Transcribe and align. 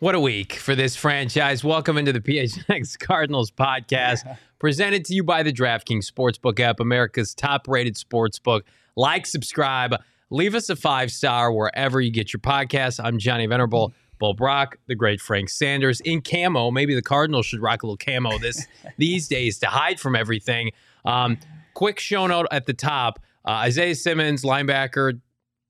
What 0.00 0.14
a 0.14 0.20
week 0.20 0.54
for 0.54 0.74
this 0.74 0.96
franchise. 0.96 1.62
Welcome 1.62 1.98
into 1.98 2.10
the 2.10 2.22
PHNX 2.22 2.98
Cardinals 3.06 3.50
podcast, 3.50 4.38
presented 4.58 5.04
to 5.04 5.14
you 5.14 5.22
by 5.22 5.42
the 5.42 5.52
DraftKings 5.52 6.10
Sportsbook 6.10 6.58
app, 6.58 6.80
America's 6.80 7.34
top 7.34 7.68
rated 7.68 7.96
sportsbook. 7.96 8.62
Like, 8.96 9.26
subscribe, 9.26 9.94
leave 10.30 10.54
us 10.54 10.70
a 10.70 10.76
five 10.76 11.10
star 11.10 11.52
wherever 11.52 12.00
you 12.00 12.10
get 12.10 12.32
your 12.32 12.40
podcasts. 12.40 12.98
I'm 13.04 13.18
Johnny 13.18 13.44
Venerable, 13.44 13.92
Bo 14.18 14.32
Brock, 14.32 14.78
the 14.86 14.94
great 14.94 15.20
Frank 15.20 15.50
Sanders 15.50 16.00
in 16.00 16.22
camo. 16.22 16.70
Maybe 16.70 16.94
the 16.94 17.02
Cardinals 17.02 17.44
should 17.44 17.60
rock 17.60 17.82
a 17.82 17.86
little 17.86 17.98
camo 17.98 18.38
this 18.38 18.66
these 18.96 19.28
days 19.28 19.58
to 19.58 19.66
hide 19.66 20.00
from 20.00 20.16
everything. 20.16 20.70
Um, 21.04 21.36
quick 21.74 22.00
show 22.00 22.26
note 22.26 22.46
at 22.50 22.64
the 22.64 22.72
top 22.72 23.18
uh, 23.44 23.50
Isaiah 23.50 23.94
Simmons, 23.94 24.44
linebacker, 24.44 25.20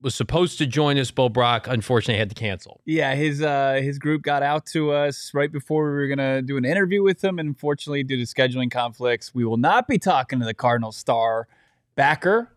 was 0.03 0.15
supposed 0.15 0.59
to 0.59 0.67
join 0.67 0.99
us. 0.99 1.11
Bo 1.11 1.29
Brock, 1.29 1.67
unfortunately, 1.69 2.19
had 2.19 2.29
to 2.31 2.35
cancel. 2.35 2.81
Yeah, 2.85 3.15
his 3.15 3.43
uh, 3.43 3.81
his 3.83 3.99
group 3.99 4.23
got 4.23 4.43
out 4.43 4.67
to 4.67 4.93
us 4.93 5.33
right 5.35 5.51
before 5.51 5.85
we 5.85 5.91
were 5.91 6.09
gonna 6.09 6.43
do 6.43 6.57
an 6.57 6.65
interview 6.65 7.03
with 7.03 7.23
him, 7.23 7.39
and 7.39 7.49
unfortunately, 7.49 8.03
due 8.03 8.17
to 8.17 8.23
scheduling 8.23 8.71
conflicts, 8.71 9.35
we 9.35 9.45
will 9.45 9.57
not 9.57 9.87
be 9.89 9.99
talking 9.99 10.39
to 10.41 10.45
the 10.47 10.55
Cardinal 10.55 10.93
star 10.93 11.49
backer. 11.95 12.51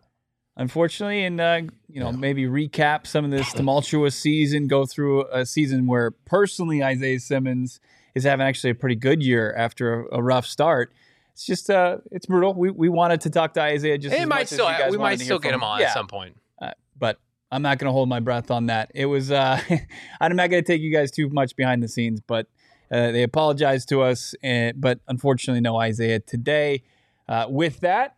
Unfortunately, 0.56 1.24
and 1.24 1.40
uh, 1.40 1.62
you 1.88 1.98
know, 2.00 2.12
maybe 2.12 2.44
recap 2.44 3.06
some 3.08 3.24
of 3.24 3.32
this 3.32 3.52
tumultuous 3.52 4.14
season, 4.14 4.68
go 4.68 4.86
through 4.86 5.26
a 5.32 5.44
season 5.44 5.86
where 5.88 6.12
personally 6.12 6.82
Isaiah 6.82 7.18
Simmons 7.18 7.80
is 8.14 8.22
having 8.22 8.46
actually 8.46 8.70
a 8.70 8.74
pretty 8.76 8.94
good 8.94 9.20
year 9.20 9.52
after 9.56 10.02
a, 10.06 10.18
a 10.18 10.22
rough 10.22 10.46
start. 10.46 10.92
It's 11.32 11.44
just 11.44 11.68
uh, 11.70 11.98
it's 12.12 12.26
brutal. 12.26 12.54
We 12.54 12.70
we 12.70 12.88
wanted 12.88 13.20
to 13.22 13.30
talk 13.30 13.54
to 13.54 13.62
Isaiah 13.62 13.98
just 13.98 14.14
It 14.14 14.28
might 14.28 14.48
still 14.48 14.70
we 14.90 14.96
might 14.96 15.18
still 15.18 15.40
get 15.40 15.50
from 15.50 15.60
him 15.60 15.64
on 15.64 15.80
Yeah. 15.80 15.86
at 15.88 15.94
some 15.94 16.06
point. 16.06 16.36
Uh, 16.62 16.70
but 16.96 17.18
I'm 17.54 17.62
not 17.62 17.78
going 17.78 17.86
to 17.86 17.92
hold 17.92 18.08
my 18.08 18.18
breath 18.18 18.50
on 18.50 18.66
that. 18.66 18.90
It 18.96 19.06
was, 19.06 19.30
uh, 19.30 19.60
I'm 20.20 20.34
not 20.34 20.50
going 20.50 20.62
to 20.62 20.66
take 20.66 20.82
you 20.82 20.92
guys 20.92 21.12
too 21.12 21.28
much 21.28 21.54
behind 21.54 21.84
the 21.84 21.88
scenes, 21.88 22.20
but 22.20 22.48
uh, 22.90 23.12
they 23.12 23.22
apologized 23.22 23.88
to 23.90 24.02
us, 24.02 24.34
and, 24.42 24.80
but 24.80 24.98
unfortunately, 25.06 25.60
no 25.60 25.76
Isaiah 25.78 26.18
today. 26.18 26.82
Uh, 27.28 27.46
with 27.48 27.78
that, 27.80 28.16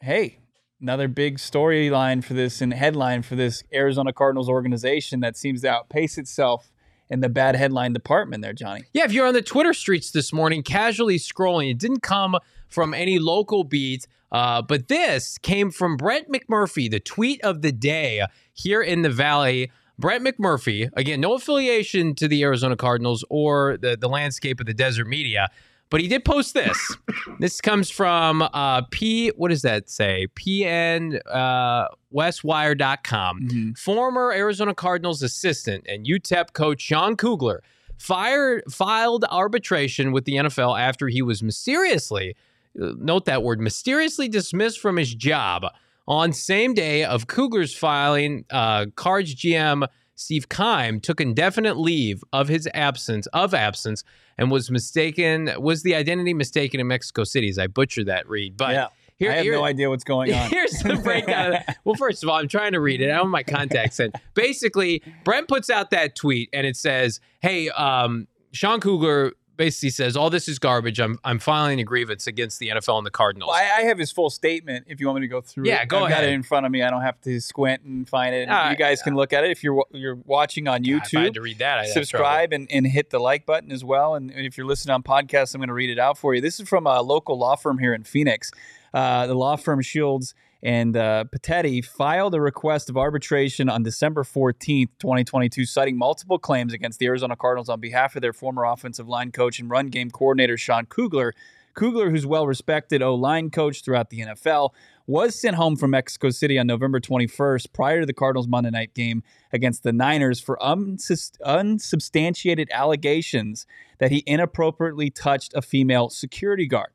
hey, 0.00 0.38
another 0.80 1.08
big 1.08 1.38
storyline 1.38 2.22
for 2.22 2.34
this 2.34 2.60
and 2.60 2.72
headline 2.72 3.22
for 3.22 3.34
this 3.34 3.64
Arizona 3.74 4.12
Cardinals 4.12 4.48
organization 4.48 5.18
that 5.20 5.36
seems 5.36 5.62
to 5.62 5.68
outpace 5.68 6.16
itself 6.16 6.70
in 7.10 7.20
the 7.20 7.28
bad 7.28 7.56
headline 7.56 7.92
department 7.92 8.44
there, 8.44 8.52
Johnny. 8.52 8.84
Yeah, 8.92 9.04
if 9.04 9.12
you're 9.12 9.26
on 9.26 9.34
the 9.34 9.42
Twitter 9.42 9.74
streets 9.74 10.12
this 10.12 10.32
morning, 10.32 10.62
casually 10.62 11.18
scrolling, 11.18 11.72
it 11.72 11.78
didn't 11.78 12.02
come 12.02 12.36
from 12.68 12.94
any 12.94 13.18
local 13.18 13.64
beat, 13.64 14.06
uh, 14.32 14.62
but 14.62 14.88
this 14.88 15.38
came 15.38 15.70
from 15.70 15.96
Brett 15.96 16.28
McMurphy, 16.30 16.90
the 16.90 17.00
tweet 17.00 17.40
of 17.42 17.62
the 17.62 17.72
day 17.72 18.24
here 18.52 18.82
in 18.82 19.02
the 19.02 19.10
Valley. 19.10 19.70
Brett 19.98 20.22
McMurphy, 20.22 20.90
again, 20.94 21.20
no 21.20 21.34
affiliation 21.34 22.14
to 22.16 22.28
the 22.28 22.42
Arizona 22.44 22.76
Cardinals 22.76 23.24
or 23.30 23.76
the, 23.78 23.96
the 23.96 24.08
landscape 24.08 24.60
of 24.60 24.66
the 24.66 24.74
desert 24.74 25.08
media, 25.08 25.48
but 25.90 26.00
he 26.00 26.06
did 26.06 26.24
post 26.24 26.54
this. 26.54 26.96
this 27.40 27.60
comes 27.60 27.90
from 27.90 28.42
uh, 28.42 28.82
P, 28.90 29.30
what 29.30 29.48
does 29.48 29.62
that 29.62 29.88
say? 29.88 30.28
PN 30.36 31.20
uh, 31.26 31.88
Westwire.com. 32.14 33.74
Former 33.76 34.32
Arizona 34.32 34.74
Cardinals 34.74 35.22
assistant 35.22 35.84
and 35.88 36.06
UTEP 36.06 36.52
coach 36.52 36.80
Sean 36.80 37.16
Kugler 37.16 37.62
fired 37.96 38.62
filed 38.70 39.24
arbitration 39.30 40.12
with 40.12 40.24
the 40.24 40.34
NFL 40.34 40.78
after 40.78 41.08
he 41.08 41.22
was 41.22 41.42
mysteriously 41.42 42.30
uh, 42.30 42.34
note 42.78 43.24
that 43.26 43.42
word 43.42 43.60
mysteriously 43.60 44.28
dismissed 44.28 44.80
from 44.80 44.96
his 44.96 45.14
job 45.14 45.64
on 46.06 46.32
same 46.32 46.74
day 46.74 47.04
of 47.04 47.26
Kugler's 47.26 47.74
filing 47.74 48.44
uh, 48.50 48.86
Cards 48.94 49.34
GM 49.34 49.86
Steve 50.14 50.48
Keim 50.48 51.00
took 51.00 51.20
indefinite 51.20 51.76
leave 51.76 52.24
of 52.32 52.48
his 52.48 52.68
absence 52.74 53.26
of 53.28 53.54
absence 53.54 54.02
and 54.36 54.50
was 54.50 54.70
mistaken 54.70 55.50
was 55.58 55.82
the 55.82 55.94
identity 55.94 56.34
mistaken 56.34 56.80
in 56.80 56.86
Mexico 56.86 57.24
City 57.24 57.48
as 57.48 57.58
I 57.58 57.66
butchered 57.66 58.06
that 58.06 58.28
read 58.28 58.56
but 58.56 58.90
here- 59.16 59.30
I 59.32 59.34
have 59.34 59.44
here- 59.44 59.54
no 59.54 59.64
idea 59.64 59.90
what's 59.90 60.04
going 60.04 60.32
on. 60.32 60.48
Here's 60.50 60.78
the 60.78 60.94
breakdown. 60.96 61.56
Well, 61.84 61.96
first 61.96 62.22
of 62.22 62.28
all, 62.28 62.36
I'm 62.36 62.48
trying 62.48 62.72
to 62.72 62.80
read 62.80 63.00
it. 63.00 63.06
I 63.06 63.14
don't 63.16 63.24
have 63.24 63.28
my 63.28 63.42
contacts 63.42 63.98
in. 63.98 64.12
Basically, 64.34 65.02
Brent 65.24 65.48
puts 65.48 65.70
out 65.70 65.90
that 65.90 66.14
tweet 66.14 66.50
and 66.52 66.66
it 66.66 66.76
says, 66.76 67.18
"Hey, 67.40 67.70
um, 67.70 68.28
Sean 68.52 68.78
Kugler 68.80 69.32
basically 69.58 69.90
says 69.90 70.16
all 70.16 70.30
this 70.30 70.48
is 70.48 70.58
garbage. 70.58 70.98
I'm 70.98 71.18
I'm 71.22 71.38
filing 71.38 71.78
a 71.80 71.84
grievance 71.84 72.26
against 72.26 72.58
the 72.58 72.68
NFL 72.70 72.96
and 72.96 73.04
the 73.06 73.10
Cardinals." 73.10 73.50
Well, 73.50 73.58
I, 73.62 73.82
I 73.82 73.84
have 73.88 73.98
his 73.98 74.10
full 74.10 74.30
statement. 74.30 74.86
If 74.88 74.98
you 75.00 75.06
want 75.06 75.16
me 75.20 75.26
to 75.26 75.28
go 75.30 75.42
through 75.42 75.66
Yeah, 75.66 75.82
it, 75.82 75.88
go 75.88 75.98
I've 76.04 76.08
got 76.08 76.20
ahead. 76.20 76.30
it 76.30 76.32
in 76.32 76.42
front 76.42 76.64
of 76.64 76.72
me. 76.72 76.82
I 76.82 76.88
don't 76.88 77.02
have 77.02 77.20
to 77.22 77.38
squint 77.40 77.82
and 77.82 78.08
find 78.08 78.34
it. 78.34 78.48
Ah, 78.50 78.70
you 78.70 78.76
guys 78.76 79.02
can 79.02 79.14
look 79.14 79.34
at 79.34 79.44
it 79.44 79.50
if 79.50 79.62
you're 79.62 79.84
you're 79.92 80.14
watching 80.24 80.66
on 80.68 80.80
God, 80.82 80.88
if 80.88 81.02
I 81.02 81.06
YouTube. 81.06 81.24
had 81.24 81.34
to 81.34 81.42
read 81.42 81.58
that. 81.58 81.80
I'd 81.80 81.88
subscribe 81.90 82.54
and, 82.54 82.66
and 82.70 82.86
hit 82.86 83.10
the 83.10 83.18
like 83.18 83.44
button 83.44 83.70
as 83.70 83.84
well. 83.84 84.14
And 84.14 84.30
if 84.30 84.56
you're 84.56 84.66
listening 84.66 84.94
on 84.94 85.02
podcast, 85.02 85.54
I'm 85.54 85.58
going 85.60 85.68
to 85.68 85.74
read 85.74 85.90
it 85.90 85.98
out 85.98 86.16
for 86.16 86.34
you. 86.34 86.40
This 86.40 86.58
is 86.58 86.66
from 86.68 86.86
a 86.86 87.02
local 87.02 87.36
law 87.38 87.56
firm 87.56 87.76
here 87.78 87.92
in 87.92 88.04
Phoenix. 88.04 88.50
Uh, 88.94 89.26
the 89.26 89.34
law 89.34 89.56
firm 89.56 89.82
Shields 89.82 90.34
and 90.62 90.96
uh, 90.96 91.24
Petitti 91.34 91.84
filed 91.84 92.34
a 92.34 92.40
request 92.40 92.88
of 92.90 92.96
arbitration 92.96 93.68
on 93.68 93.82
December 93.82 94.24
14th, 94.24 94.88
2022, 94.98 95.64
citing 95.64 95.96
multiple 95.96 96.38
claims 96.38 96.72
against 96.72 96.98
the 96.98 97.06
Arizona 97.06 97.36
Cardinals 97.36 97.68
on 97.68 97.80
behalf 97.80 98.16
of 98.16 98.22
their 98.22 98.32
former 98.32 98.64
offensive 98.64 99.08
line 99.08 99.30
coach 99.30 99.60
and 99.60 99.70
run 99.70 99.88
game 99.88 100.10
coordinator, 100.10 100.56
Sean 100.56 100.86
Kugler. 100.86 101.34
Kugler, 101.74 102.10
who's 102.10 102.26
well 102.26 102.44
respected 102.44 103.02
O 103.02 103.14
line 103.14 103.50
coach 103.50 103.84
throughout 103.84 104.10
the 104.10 104.18
NFL, 104.20 104.70
was 105.06 105.40
sent 105.40 105.54
home 105.54 105.76
from 105.76 105.92
Mexico 105.92 106.30
City 106.30 106.58
on 106.58 106.66
November 106.66 106.98
21st 106.98 107.72
prior 107.72 108.00
to 108.00 108.06
the 108.06 108.12
Cardinals 108.12 108.48
Monday 108.48 108.70
night 108.70 108.94
game 108.94 109.22
against 109.52 109.84
the 109.84 109.92
Niners 109.92 110.40
for 110.40 110.60
unsubstantiated 110.62 112.68
allegations 112.72 113.64
that 113.98 114.10
he 114.10 114.24
inappropriately 114.26 115.08
touched 115.08 115.54
a 115.54 115.62
female 115.62 116.10
security 116.10 116.66
guard. 116.66 116.90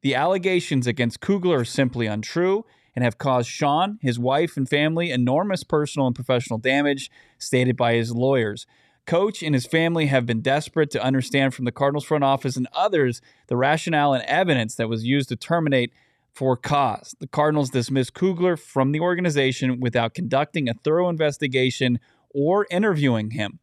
The 0.00 0.14
allegations 0.14 0.86
against 0.86 1.20
Kugler 1.20 1.58
are 1.60 1.64
simply 1.64 2.06
untrue 2.06 2.64
and 2.94 3.04
have 3.04 3.18
caused 3.18 3.48
Sean, 3.48 3.98
his 4.00 4.18
wife, 4.18 4.56
and 4.56 4.68
family 4.68 5.10
enormous 5.10 5.64
personal 5.64 6.06
and 6.06 6.14
professional 6.14 6.58
damage, 6.58 7.10
stated 7.38 7.76
by 7.76 7.94
his 7.94 8.12
lawyers. 8.12 8.66
Coach 9.06 9.42
and 9.42 9.54
his 9.54 9.66
family 9.66 10.06
have 10.06 10.24
been 10.24 10.40
desperate 10.40 10.90
to 10.92 11.02
understand 11.02 11.54
from 11.54 11.66
the 11.66 11.72
Cardinals 11.72 12.04
front 12.04 12.24
office 12.24 12.56
and 12.56 12.68
others 12.72 13.20
the 13.48 13.56
rationale 13.56 14.14
and 14.14 14.24
evidence 14.24 14.76
that 14.76 14.88
was 14.88 15.04
used 15.04 15.28
to 15.28 15.36
terminate 15.36 15.92
for 16.32 16.56
cause. 16.56 17.14
The 17.20 17.26
Cardinals 17.26 17.70
dismissed 17.70 18.14
Kugler 18.14 18.56
from 18.56 18.92
the 18.92 19.00
organization 19.00 19.78
without 19.78 20.14
conducting 20.14 20.68
a 20.68 20.74
thorough 20.74 21.08
investigation 21.08 22.00
or 22.30 22.66
interviewing 22.70 23.32
him. 23.32 23.60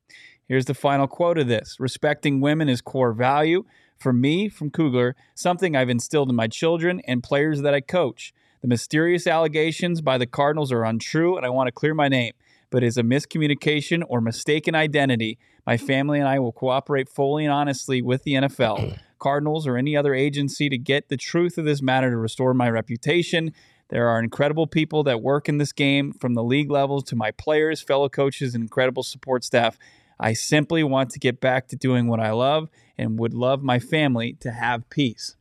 Here's 0.48 0.66
the 0.66 0.74
final 0.74 1.08
quote 1.08 1.38
of 1.38 1.48
this 1.48 1.78
Respecting 1.80 2.40
women 2.40 2.70
is 2.70 2.82
core 2.82 3.14
value. 3.14 3.66
For 3.98 4.14
me, 4.14 4.50
from 4.50 4.72
Kugler, 4.72 5.16
something 5.36 5.76
I've 5.76 5.90
instilled 5.90 6.30
in 6.30 6.36
my 6.36 6.48
children 6.48 7.02
and 7.06 7.22
players 7.22 7.62
that 7.62 7.74
I 7.74 7.82
coach. 7.82 8.34
The 8.62 8.68
mysterious 8.68 9.26
allegations 9.26 10.02
by 10.02 10.20
the 10.20 10.28
Cardinals 10.28 10.72
are 10.72 10.84
untrue, 10.84 11.36
and 11.36 11.44
I 11.44 11.50
want 11.50 11.68
to 11.68 11.72
clear 11.72 11.96
my 11.96 12.08
name, 12.08 12.34
but 12.70 12.84
is 12.84 12.96
a 12.96 13.02
miscommunication 13.02 14.04
or 14.08 14.22
mistaken 14.22 14.76
identity. 14.76 15.40
My 15.66 15.78
family 15.78 16.20
and 16.20 16.28
I 16.28 16.38
will 16.38 16.52
cooperate 16.52 17.10
fully 17.10 17.44
and 17.44 17.52
honestly 17.52 18.04
with 18.04 18.22
the 18.24 18.34
NFL. 18.34 19.00
Cardinals 19.20 19.66
or 19.66 19.78
any 19.78 19.98
other 19.98 20.14
agency 20.14 20.70
to 20.70 20.78
get 20.78 21.10
the 21.10 21.18
truth 21.18 21.58
of 21.58 21.66
this 21.66 21.82
matter 21.82 22.12
to 22.12 22.18
restore 22.18 22.54
my 22.54 22.70
reputation. 22.70 23.52
There 23.90 24.08
are 24.08 24.20
incredible 24.20 24.68
people 24.68 25.04
that 25.04 25.24
work 25.24 25.50
in 25.50 25.58
this 25.58 25.72
game 25.72 26.14
from 26.14 26.36
the 26.36 26.44
league 26.44 26.70
levels 26.70 27.04
to 27.06 27.16
my 27.16 27.32
players, 27.32 27.82
fellow 27.82 28.10
coaches, 28.10 28.54
and 28.54 28.64
incredible 28.64 29.04
support 29.04 29.44
staff. 29.44 29.80
I 30.20 30.34
simply 30.34 30.84
want 30.84 31.10
to 31.12 31.20
get 31.20 31.42
back 31.42 31.68
to 31.70 31.76
doing 31.76 32.08
what 32.08 32.20
I 32.20 32.32
love 32.32 32.70
and 32.96 33.18
would 33.18 33.34
love 33.34 33.64
my 33.64 33.80
family 33.80 34.34
to 34.40 34.52
have 34.52 34.88
peace. 34.92 35.36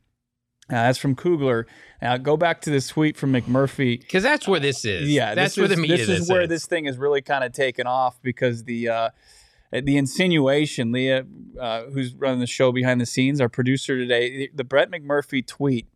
Now, 0.71 0.83
that's 0.83 0.97
from 0.97 1.15
Kugler. 1.15 1.67
Now, 2.01 2.15
go 2.15 2.37
back 2.37 2.61
to 2.61 2.69
this 2.69 2.87
tweet 2.87 3.17
from 3.17 3.33
McMurphy. 3.33 3.99
Because 3.99 4.23
that's 4.23 4.47
where 4.47 4.59
this 4.59 4.85
is. 4.85 5.09
Yeah, 5.09 5.35
that's 5.35 5.55
this 5.55 5.57
where 5.57 5.65
is, 5.65 5.75
the 5.75 5.81
media 5.81 5.97
This 5.97 6.21
is 6.21 6.29
where 6.29 6.47
this 6.47 6.65
thing 6.65 6.85
is 6.85 6.97
really 6.97 7.21
kind 7.21 7.43
of 7.43 7.51
taken 7.51 7.87
off 7.87 8.21
because 8.21 8.63
the 8.63 8.87
uh, 8.87 9.09
the 9.71 9.97
insinuation, 9.97 10.91
Leah, 10.91 11.25
uh, 11.59 11.83
who's 11.93 12.13
running 12.15 12.39
the 12.39 12.47
show 12.47 12.71
behind 12.71 13.01
the 13.01 13.05
scenes, 13.05 13.41
our 13.41 13.49
producer 13.49 13.97
today, 13.97 14.37
the, 14.37 14.51
the 14.55 14.63
Brett 14.63 14.89
McMurphy 14.89 15.45
tweet 15.45 15.87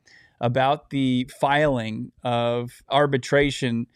about 0.41 0.89
the 0.89 1.29
filing 1.39 2.11
of 2.23 2.83
arbitration 2.89 3.87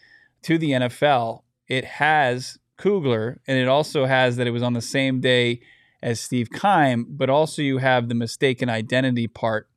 to 0.43 0.57
the 0.57 0.71
NFL. 0.71 1.43
It 1.67 1.83
has 1.85 2.57
Kugler, 2.77 3.41
and 3.47 3.57
it 3.57 3.67
also 3.67 4.05
has 4.05 4.37
that 4.37 4.47
it 4.47 4.51
was 4.51 4.63
on 4.63 4.73
the 4.73 4.81
same 4.81 5.19
day 5.19 5.59
as 6.01 6.21
Steve 6.21 6.49
Keim, 6.49 7.05
but 7.09 7.29
also 7.29 7.61
you 7.61 7.79
have 7.79 8.07
the 8.07 8.15
mistaken 8.15 8.69
identity 8.69 9.27
part 9.27 9.69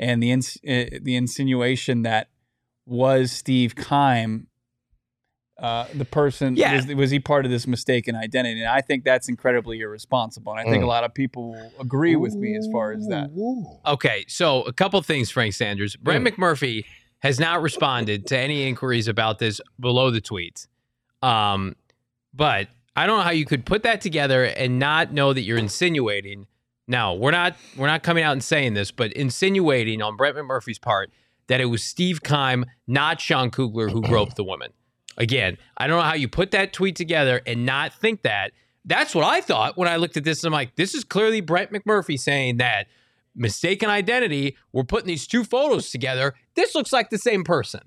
and 0.00 0.20
the 0.22 0.32
ins- 0.32 0.56
uh, 0.68 0.98
the 1.00 1.14
insinuation 1.14 2.02
that 2.02 2.28
was 2.86 3.30
Steve 3.30 3.76
Keim 3.76 4.48
uh, 5.58 5.86
the 5.92 6.06
person 6.06 6.56
Yeah. 6.56 6.74
was, 6.74 6.86
was 6.94 7.10
he 7.10 7.20
part 7.20 7.44
of 7.44 7.50
this 7.50 7.66
mistaken 7.66 8.16
identity 8.16 8.60
and 8.60 8.70
i 8.70 8.80
think 8.80 9.04
that's 9.04 9.28
incredibly 9.28 9.80
irresponsible 9.80 10.52
and 10.52 10.60
i 10.60 10.64
think 10.64 10.80
Mm. 10.80 10.84
a 10.86 10.88
lot 10.88 11.04
of 11.04 11.12
people 11.12 11.50
will 11.52 11.72
agree 11.78 12.16
with 12.16 12.34
me 12.34 12.56
as 12.56 12.66
far 12.72 12.92
as 12.92 13.06
that 13.08 13.28
Okay, 13.86 14.24
so 14.26 14.62
a 14.62 14.72
couple 14.72 15.00
things, 15.02 15.30
Frank 15.30 15.52
Sanders. 15.54 15.96
Brett 15.96 16.22
McMurphy 16.22 16.84
has 17.20 17.38
not 17.38 17.60
responded 17.60 18.26
to 18.28 18.38
any 18.38 18.66
inquiries 18.66 19.06
about 19.08 19.38
this 19.38 19.60
below 19.78 20.10
the 20.10 20.20
tweets. 20.22 20.66
Um, 21.22 21.76
but 22.32 22.68
I 22.96 23.06
don't 23.06 23.18
know 23.18 23.24
how 23.24 23.30
you 23.30 23.44
could 23.44 23.66
put 23.66 23.82
that 23.82 24.00
together 24.00 24.44
and 24.44 24.78
not 24.78 25.12
know 25.12 25.32
that 25.34 25.42
you're 25.42 25.58
insinuating. 25.58 26.46
Now, 26.90 27.14
we're 27.14 27.30
not 27.30 27.54
we're 27.76 27.86
not 27.86 28.02
coming 28.02 28.24
out 28.24 28.32
and 28.32 28.42
saying 28.42 28.74
this, 28.74 28.90
but 28.90 29.12
insinuating 29.12 30.02
on 30.02 30.16
Brett 30.16 30.34
McMurphy's 30.34 30.80
part 30.80 31.12
that 31.46 31.60
it 31.60 31.66
was 31.66 31.84
Steve 31.84 32.20
Keim, 32.24 32.66
not 32.88 33.20
Sean 33.20 33.52
Kugler, 33.52 33.88
who 33.88 34.02
groped 34.02 34.34
the 34.34 34.42
woman. 34.42 34.72
Again, 35.16 35.56
I 35.76 35.86
don't 35.86 35.98
know 35.98 36.04
how 36.04 36.14
you 36.14 36.26
put 36.26 36.50
that 36.50 36.72
tweet 36.72 36.96
together 36.96 37.42
and 37.46 37.64
not 37.64 37.94
think 37.94 38.22
that. 38.22 38.50
That's 38.84 39.14
what 39.14 39.24
I 39.24 39.40
thought 39.40 39.78
when 39.78 39.86
I 39.86 39.96
looked 39.96 40.16
at 40.16 40.24
this. 40.24 40.42
I'm 40.42 40.52
like, 40.52 40.74
this 40.74 40.94
is 40.96 41.04
clearly 41.04 41.40
Brett 41.40 41.72
McMurphy 41.72 42.18
saying 42.18 42.56
that 42.56 42.88
mistaken 43.36 43.88
identity. 43.88 44.56
We're 44.72 44.82
putting 44.82 45.06
these 45.06 45.28
two 45.28 45.44
photos 45.44 45.90
together. 45.90 46.34
This 46.56 46.74
looks 46.74 46.92
like 46.92 47.10
the 47.10 47.18
same 47.18 47.44
person, 47.44 47.82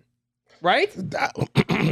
right? 0.63 0.91
That- 0.95 1.35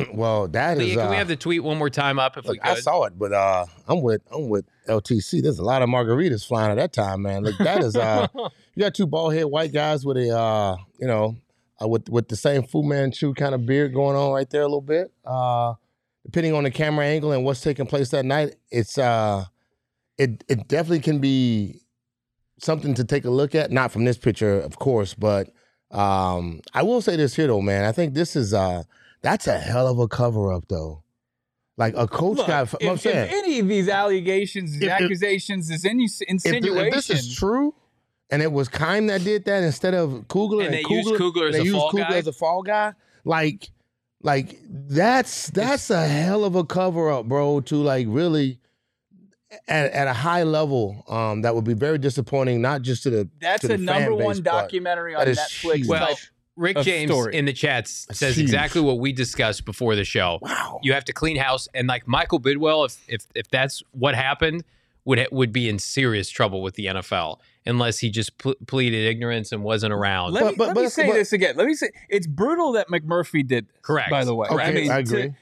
well, 0.13 0.47
that 0.47 0.79
is. 0.79 0.95
Can 0.95 1.09
we 1.09 1.15
uh, 1.15 1.19
have 1.19 1.27
the 1.27 1.35
tweet 1.35 1.63
one 1.63 1.77
more 1.77 1.89
time 1.89 2.17
up 2.17 2.37
if 2.37 2.45
we 2.45 2.51
Look, 2.51 2.65
I 2.65 2.75
saw 2.75 3.03
it, 3.03 3.19
but 3.19 3.33
uh, 3.33 3.65
I'm 3.87 4.01
with 4.01 4.21
I'm 4.33 4.49
with 4.49 4.65
LTC. 4.87 5.43
There's 5.43 5.59
a 5.59 5.63
lot 5.63 5.81
of 5.81 5.89
margaritas 5.89 6.47
flying 6.47 6.71
at 6.71 6.75
that 6.75 6.93
time, 6.93 7.21
man. 7.21 7.43
Look, 7.43 7.57
that 7.59 7.83
is 7.83 7.95
uh, 7.95 8.27
you 8.33 8.79
got 8.79 8.95
two 8.95 9.05
bald 9.05 9.35
head 9.35 9.45
white 9.45 9.73
guys 9.73 10.05
with 10.05 10.17
a 10.17 10.35
uh, 10.35 10.77
you 10.97 11.07
know, 11.07 11.35
uh, 11.81 11.87
with 11.87 12.09
with 12.09 12.29
the 12.29 12.35
same 12.35 12.63
Fu 12.63 12.81
Manchu 12.81 13.33
kind 13.33 13.53
of 13.53 13.65
beard 13.65 13.93
going 13.93 14.15
on 14.15 14.31
right 14.31 14.49
there 14.49 14.61
a 14.61 14.65
little 14.65 14.81
bit. 14.81 15.11
Uh, 15.25 15.73
depending 16.23 16.53
on 16.53 16.63
the 16.63 16.71
camera 16.71 17.05
angle 17.05 17.31
and 17.31 17.43
what's 17.43 17.61
taking 17.61 17.85
place 17.85 18.09
that 18.09 18.25
night, 18.25 18.55
it's 18.71 18.97
uh, 18.97 19.45
it 20.17 20.43
it 20.47 20.67
definitely 20.67 21.01
can 21.01 21.19
be 21.19 21.81
something 22.59 22.93
to 22.93 23.03
take 23.03 23.25
a 23.25 23.29
look 23.29 23.53
at. 23.55 23.71
Not 23.71 23.91
from 23.91 24.05
this 24.05 24.17
picture, 24.17 24.59
of 24.59 24.79
course, 24.79 25.13
but 25.13 25.49
um, 25.91 26.61
I 26.73 26.83
will 26.83 27.01
say 27.01 27.15
this 27.15 27.35
here 27.35 27.47
though, 27.47 27.61
man. 27.61 27.83
I 27.85 27.91
think 27.91 28.13
this 28.13 28.35
is 28.35 28.53
uh, 28.53 28.83
that's 29.21 29.47
a 29.47 29.57
hell 29.57 29.87
of 29.87 29.99
a 29.99 30.07
cover 30.07 30.51
up 30.53 30.65
though. 30.67 31.03
Like 31.77 31.95
a 31.97 32.07
coach 32.07 32.37
Look, 32.37 32.47
got. 32.47 32.63
if, 32.63 32.75
I'm 32.89 32.97
saying, 32.97 33.25
if 33.29 33.31
any 33.33 33.59
of 33.59 33.67
these 33.67 33.89
allegations 33.89 34.75
If- 34.75 34.83
if- 34.83 34.89
accusations 34.89 35.69
is 35.71 35.85
any 35.85 36.07
insinuation 36.27 36.87
if 36.87 36.93
this 36.93 37.09
is 37.09 37.35
true, 37.35 37.73
and 38.29 38.41
it 38.41 38.51
was 38.51 38.67
Keim 38.69 39.07
that 39.07 39.23
did 39.23 39.45
that 39.45 39.63
instead 39.63 39.93
of 39.93 40.27
Kugler, 40.27 40.65
And 40.65 40.75
and, 40.75 40.85
they 40.85 40.89
used 40.93 41.09
Kugler, 41.09 41.17
Kugler 41.17 41.47
as 41.47 41.53
they 41.55 41.61
a 41.61 41.63
used 41.63 41.75
fall 41.77 41.91
Kugler 41.91 42.05
guy? 42.09 42.17
as 42.17 42.27
a 42.27 42.33
fall 42.33 42.61
guy, 42.63 42.93
like, 43.25 43.69
like 44.21 44.59
that's 44.69 45.49
that's 45.49 45.89
a 45.89 46.05
hell 46.07 46.43
of 46.45 46.55
a 46.55 46.63
cover 46.63 47.09
up, 47.09 47.25
bro. 47.27 47.61
To 47.61 47.75
like 47.77 48.05
really. 48.09 48.59
At, 49.67 49.91
at 49.91 50.07
a 50.07 50.13
high 50.13 50.43
level, 50.43 51.03
um, 51.09 51.41
that 51.41 51.53
would 51.55 51.65
be 51.65 51.73
very 51.73 51.97
disappointing, 51.97 52.61
not 52.61 52.81
just 52.83 53.03
to 53.03 53.09
the 53.09 53.29
that's 53.39 53.61
to 53.61 53.67
the 53.67 53.73
a 53.73 53.77
fan 53.77 53.85
number 53.85 54.15
base, 54.15 54.25
one 54.25 54.41
documentary 54.43 55.13
on 55.13 55.27
Netflix. 55.27 55.75
huge. 55.75 55.87
Well, 55.87 56.17
Rick 56.55 56.77
of 56.77 56.85
James 56.85 57.11
story. 57.11 57.35
in 57.35 57.45
the 57.45 57.53
chats 57.53 58.05
That's 58.05 58.19
says 58.19 58.37
huge. 58.37 58.43
exactly 58.45 58.81
what 58.81 58.99
we 58.99 59.11
discussed 59.13 59.65
before 59.65 59.95
the 59.95 60.03
show. 60.05 60.39
wow. 60.41 60.79
You 60.83 60.93
have 60.93 61.03
to 61.05 61.13
clean 61.13 61.35
house, 61.37 61.67
and 61.73 61.87
like 61.87 62.07
Michael 62.07 62.39
Bidwill, 62.39 62.85
if 62.85 62.97
if 63.09 63.27
if 63.35 63.49
that's 63.49 63.83
what 63.91 64.15
happened, 64.15 64.63
would 65.03 65.27
would 65.31 65.51
be 65.51 65.67
in 65.67 65.79
serious 65.79 66.29
trouble 66.29 66.61
with 66.61 66.75
the 66.75 66.85
NFL 66.85 67.39
unless 67.65 67.99
he 67.99 68.09
just 68.09 68.37
pl- 68.37 68.55
pleaded 68.67 69.05
ignorance 69.05 69.51
and 69.51 69.63
wasn't 69.63 69.91
around. 69.93 70.33
let 70.33 70.43
But- 70.43 70.49
me, 70.51 70.55
but- 70.57 70.67
let 70.67 70.75
me 70.77 70.83
but- 70.83 70.91
say 70.91 71.07
but- 71.07 71.13
this 71.13 71.33
again. 71.33 71.55
Let 71.57 71.67
me 71.67 71.73
say 71.73 71.89
it's 72.09 72.25
brutal 72.27 72.71
that 72.73 72.87
McMurphy 72.89 73.45
did 73.45 73.67
this. 73.67 73.77
Correct. 73.81 74.09
By 74.09 74.23
the 74.23 74.33
way, 74.33 74.47
Okay, 74.49 74.63
I 74.63 74.71
mean, 74.71 74.91
I 74.91 74.99
agree. 74.99 75.21
to- 75.23 75.35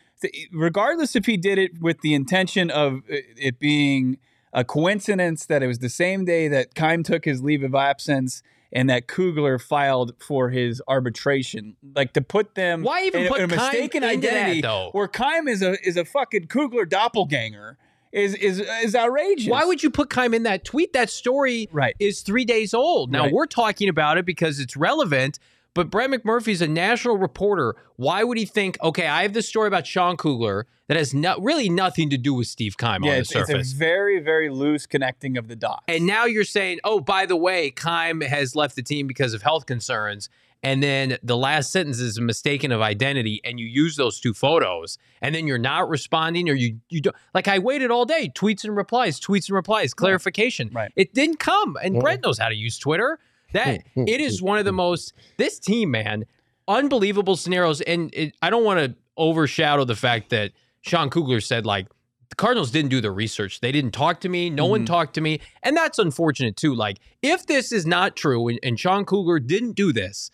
regardless 0.51 1.15
if 1.15 1.25
he 1.25 1.37
did 1.37 1.57
it 1.57 1.81
with 1.81 2.01
the 2.01 2.13
intention 2.13 2.69
of 2.71 3.01
it 3.07 3.25
it 3.37 3.59
being 3.59 4.17
a 4.53 4.63
coincidence 4.63 5.45
that 5.45 5.61
it 5.61 5.67
was 5.67 5.79
the 5.79 5.89
same 5.89 6.25
day 6.25 6.47
that 6.47 6.73
Keim 6.73 7.03
took 7.03 7.25
his 7.25 7.41
leave 7.43 7.63
of 7.63 7.75
absence 7.75 8.41
and 8.71 8.89
that 8.89 9.07
Kugler 9.07 9.57
filed 9.59 10.13
for 10.19 10.49
his 10.49 10.81
arbitration, 10.87 11.75
like 11.95 12.13
to 12.13 12.21
put 12.21 12.53
them 12.55 12.83
Why 12.83 13.03
even 13.03 13.23
in 13.23 13.27
put 13.27 13.39
in 13.41 13.51
a 13.51 13.55
Keim 13.55 13.65
mistaken 13.65 14.03
into 14.03 14.27
that, 14.27 14.33
identity 14.35 14.61
though? 14.61 14.89
where 14.91 15.07
Keim 15.07 15.47
is 15.47 15.61
a 15.61 15.75
is 15.87 15.97
a 15.97 16.05
fucking 16.05 16.47
Kugler 16.47 16.85
doppelganger 16.85 17.77
is 18.11 18.33
is 18.35 18.59
is 18.83 18.95
outrageous. 18.95 19.49
Why 19.49 19.65
would 19.65 19.83
you 19.83 19.89
put 19.91 20.09
Keim 20.09 20.33
in 20.33 20.43
that 20.43 20.65
tweet? 20.65 20.93
That 20.93 21.09
story 21.11 21.67
Right. 21.71 21.95
is 21.99 22.21
three 22.21 22.45
days 22.45 22.73
old. 22.73 23.11
Now 23.11 23.23
Right. 23.25 23.33
we're 23.33 23.45
talking 23.45 23.87
about 23.89 24.17
it 24.17 24.25
because 24.25 24.59
it's 24.59 24.75
relevant. 24.75 25.37
But 25.73 25.89
Brett 25.91 26.09
McMurphy's 26.09 26.61
a 26.61 26.67
national 26.67 27.17
reporter. 27.17 27.75
Why 27.95 28.23
would 28.23 28.37
he 28.37 28.45
think, 28.45 28.77
okay, 28.81 29.07
I 29.07 29.21
have 29.21 29.33
this 29.33 29.47
story 29.47 29.67
about 29.67 29.85
Sean 29.85 30.17
Kugler 30.17 30.65
that 30.87 30.97
has 30.97 31.13
no, 31.13 31.37
really 31.39 31.69
nothing 31.69 32.09
to 32.09 32.17
do 32.17 32.33
with 32.33 32.47
Steve 32.47 32.75
Keim 32.77 33.03
Yeah, 33.03 33.11
on 33.11 33.15
the 33.15 33.19
it's, 33.21 33.35
it's 33.35 33.47
surface? 33.49 33.73
a 33.73 33.75
very 33.75 34.19
very 34.19 34.49
loose 34.49 34.85
connecting 34.87 35.37
of 35.37 35.47
the 35.47 35.55
dots. 35.55 35.83
And 35.87 36.05
now 36.07 36.25
you're 36.25 36.43
saying, 36.43 36.79
oh, 36.83 36.99
by 36.99 37.25
the 37.25 37.35
way, 37.35 37.69
Keim 37.71 38.21
has 38.21 38.55
left 38.55 38.75
the 38.75 38.81
team 38.83 39.05
because 39.07 39.33
of 39.33 39.43
health 39.43 39.65
concerns. 39.67 40.27
And 40.61 40.83
then 40.83 41.17
the 41.23 41.37
last 41.37 41.71
sentence 41.71 41.99
is 42.01 42.17
a 42.17 42.21
mistaken 42.21 42.73
of 42.73 42.81
identity, 42.81 43.39
and 43.45 43.61
you 43.61 43.65
use 43.65 43.95
those 43.95 44.19
two 44.19 44.33
photos, 44.33 44.97
and 45.21 45.33
then 45.33 45.47
you're 45.47 45.57
not 45.57 45.87
responding, 45.87 46.49
or 46.49 46.53
you 46.53 46.79
you 46.89 46.99
don't 46.99 47.15
like. 47.33 47.47
I 47.47 47.59
waited 47.59 47.91
all 47.91 48.03
day, 48.03 48.29
tweets 48.35 48.65
and 48.65 48.75
replies, 48.75 49.21
tweets 49.21 49.47
and 49.47 49.55
replies, 49.55 49.93
clarification. 49.93 50.69
Right. 50.73 50.91
It 50.97 51.13
didn't 51.13 51.39
come, 51.39 51.77
and 51.81 51.95
Mhm. 51.95 52.01
Brett 52.01 52.21
knows 52.21 52.39
how 52.39 52.49
to 52.49 52.55
use 52.55 52.77
Twitter. 52.77 53.19
That 53.53 53.81
it 53.95 54.21
is 54.21 54.41
one 54.41 54.59
of 54.59 54.65
the 54.65 54.71
most. 54.71 55.13
This 55.37 55.59
team, 55.59 55.91
man, 55.91 56.25
unbelievable 56.67 57.35
scenarios, 57.35 57.81
and 57.81 58.13
it, 58.13 58.35
I 58.41 58.49
don't 58.49 58.63
want 58.63 58.79
to 58.79 58.95
overshadow 59.17 59.85
the 59.85 59.95
fact 59.95 60.29
that 60.29 60.51
Sean 60.81 61.09
Kugler 61.09 61.41
said 61.41 61.65
like 61.65 61.87
the 62.29 62.35
Cardinals 62.35 62.71
didn't 62.71 62.89
do 62.89 63.01
the 63.01 63.11
research. 63.11 63.59
They 63.59 63.71
didn't 63.71 63.91
talk 63.91 64.21
to 64.21 64.29
me. 64.29 64.49
No 64.49 64.65
one 64.67 64.83
Mhm. 64.83 64.87
talked 64.87 65.13
to 65.15 65.21
me. 65.21 65.41
And 65.63 65.75
that's 65.75 65.97
unfortunate 65.99 66.55
too. 66.55 66.75
Like 66.75 66.99
if 67.21 67.45
this 67.47 67.71
is 67.71 67.85
not 67.85 68.15
true 68.15 68.47
and, 68.47 68.59
and 68.63 68.79
Sean 68.79 69.03
Kugler 69.03 69.39
didn't 69.39 69.73
do 69.73 69.91
this, 69.91 70.29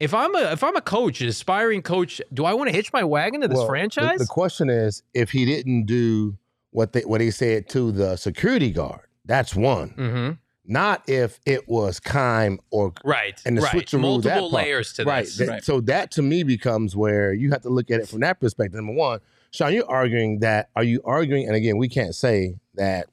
if 0.00 0.12
I'm 0.14 0.34
a 0.34 0.52
if 0.52 0.64
I'm 0.64 0.74
a 0.74 0.80
coach, 0.80 1.20
an 1.20 1.28
aspiring 1.28 1.82
coach, 1.82 2.20
do 2.32 2.44
I 2.44 2.54
want 2.54 2.70
to 2.70 2.74
hitch 2.76 2.92
my 2.92 3.04
wagon 3.04 3.42
to 3.42 3.48
this 3.48 3.56
Well, 3.56 3.66
the- 3.66 3.70
franchise? 3.70 4.18
The, 4.18 4.26
question 4.26 4.68
is, 4.70 5.02
if 5.12 5.30
he 5.30 5.44
didn't 5.44 5.84
do 5.84 6.36
what 6.70 6.92
they 6.94 7.02
what 7.02 7.20
he 7.20 7.30
said 7.30 7.68
to 7.68 7.92
the 7.92 8.16
security 8.16 8.72
guard, 8.72 9.02
that's 9.26 9.54
one. 9.54 9.90
mm-hmm. 9.90 10.32
Not 10.66 11.02
if 11.08 11.40
it 11.44 11.68
was 11.68 12.00
Keim 12.00 12.58
or 12.70 12.92
Right. 13.04 13.38
and 13.44 13.58
the 13.58 13.62
right. 13.62 13.74
switcheroo, 13.74 13.90
that 14.22 14.40
Multiple 14.40 14.50
layers 14.50 14.92
to 14.94 15.04
right. 15.04 15.24
this. 15.24 15.36
that- 15.36 15.48
Right. 15.48 15.64
So 15.64 15.80
that 15.82 16.10
to 16.12 16.22
me 16.22 16.42
becomes 16.42 16.96
where 16.96 17.32
you 17.34 17.50
have 17.50 17.62
to 17.62 17.68
look 17.68 17.90
at 17.90 18.00
it 18.00 18.08
from 18.08 18.20
that 18.20 18.40
perspective. 18.40 18.76
Number 18.76 18.94
one, 18.94 19.20
Sean, 19.50 19.74
you're 19.74 19.88
arguing 19.90 20.38
that. 20.40 20.70
Are 20.74 20.82
you 20.82 21.00
arguing? 21.04 21.46
And 21.46 21.54
again, 21.54 21.76
we 21.76 21.88
can't 21.88 22.14
say 22.14 22.56
that 22.74 23.08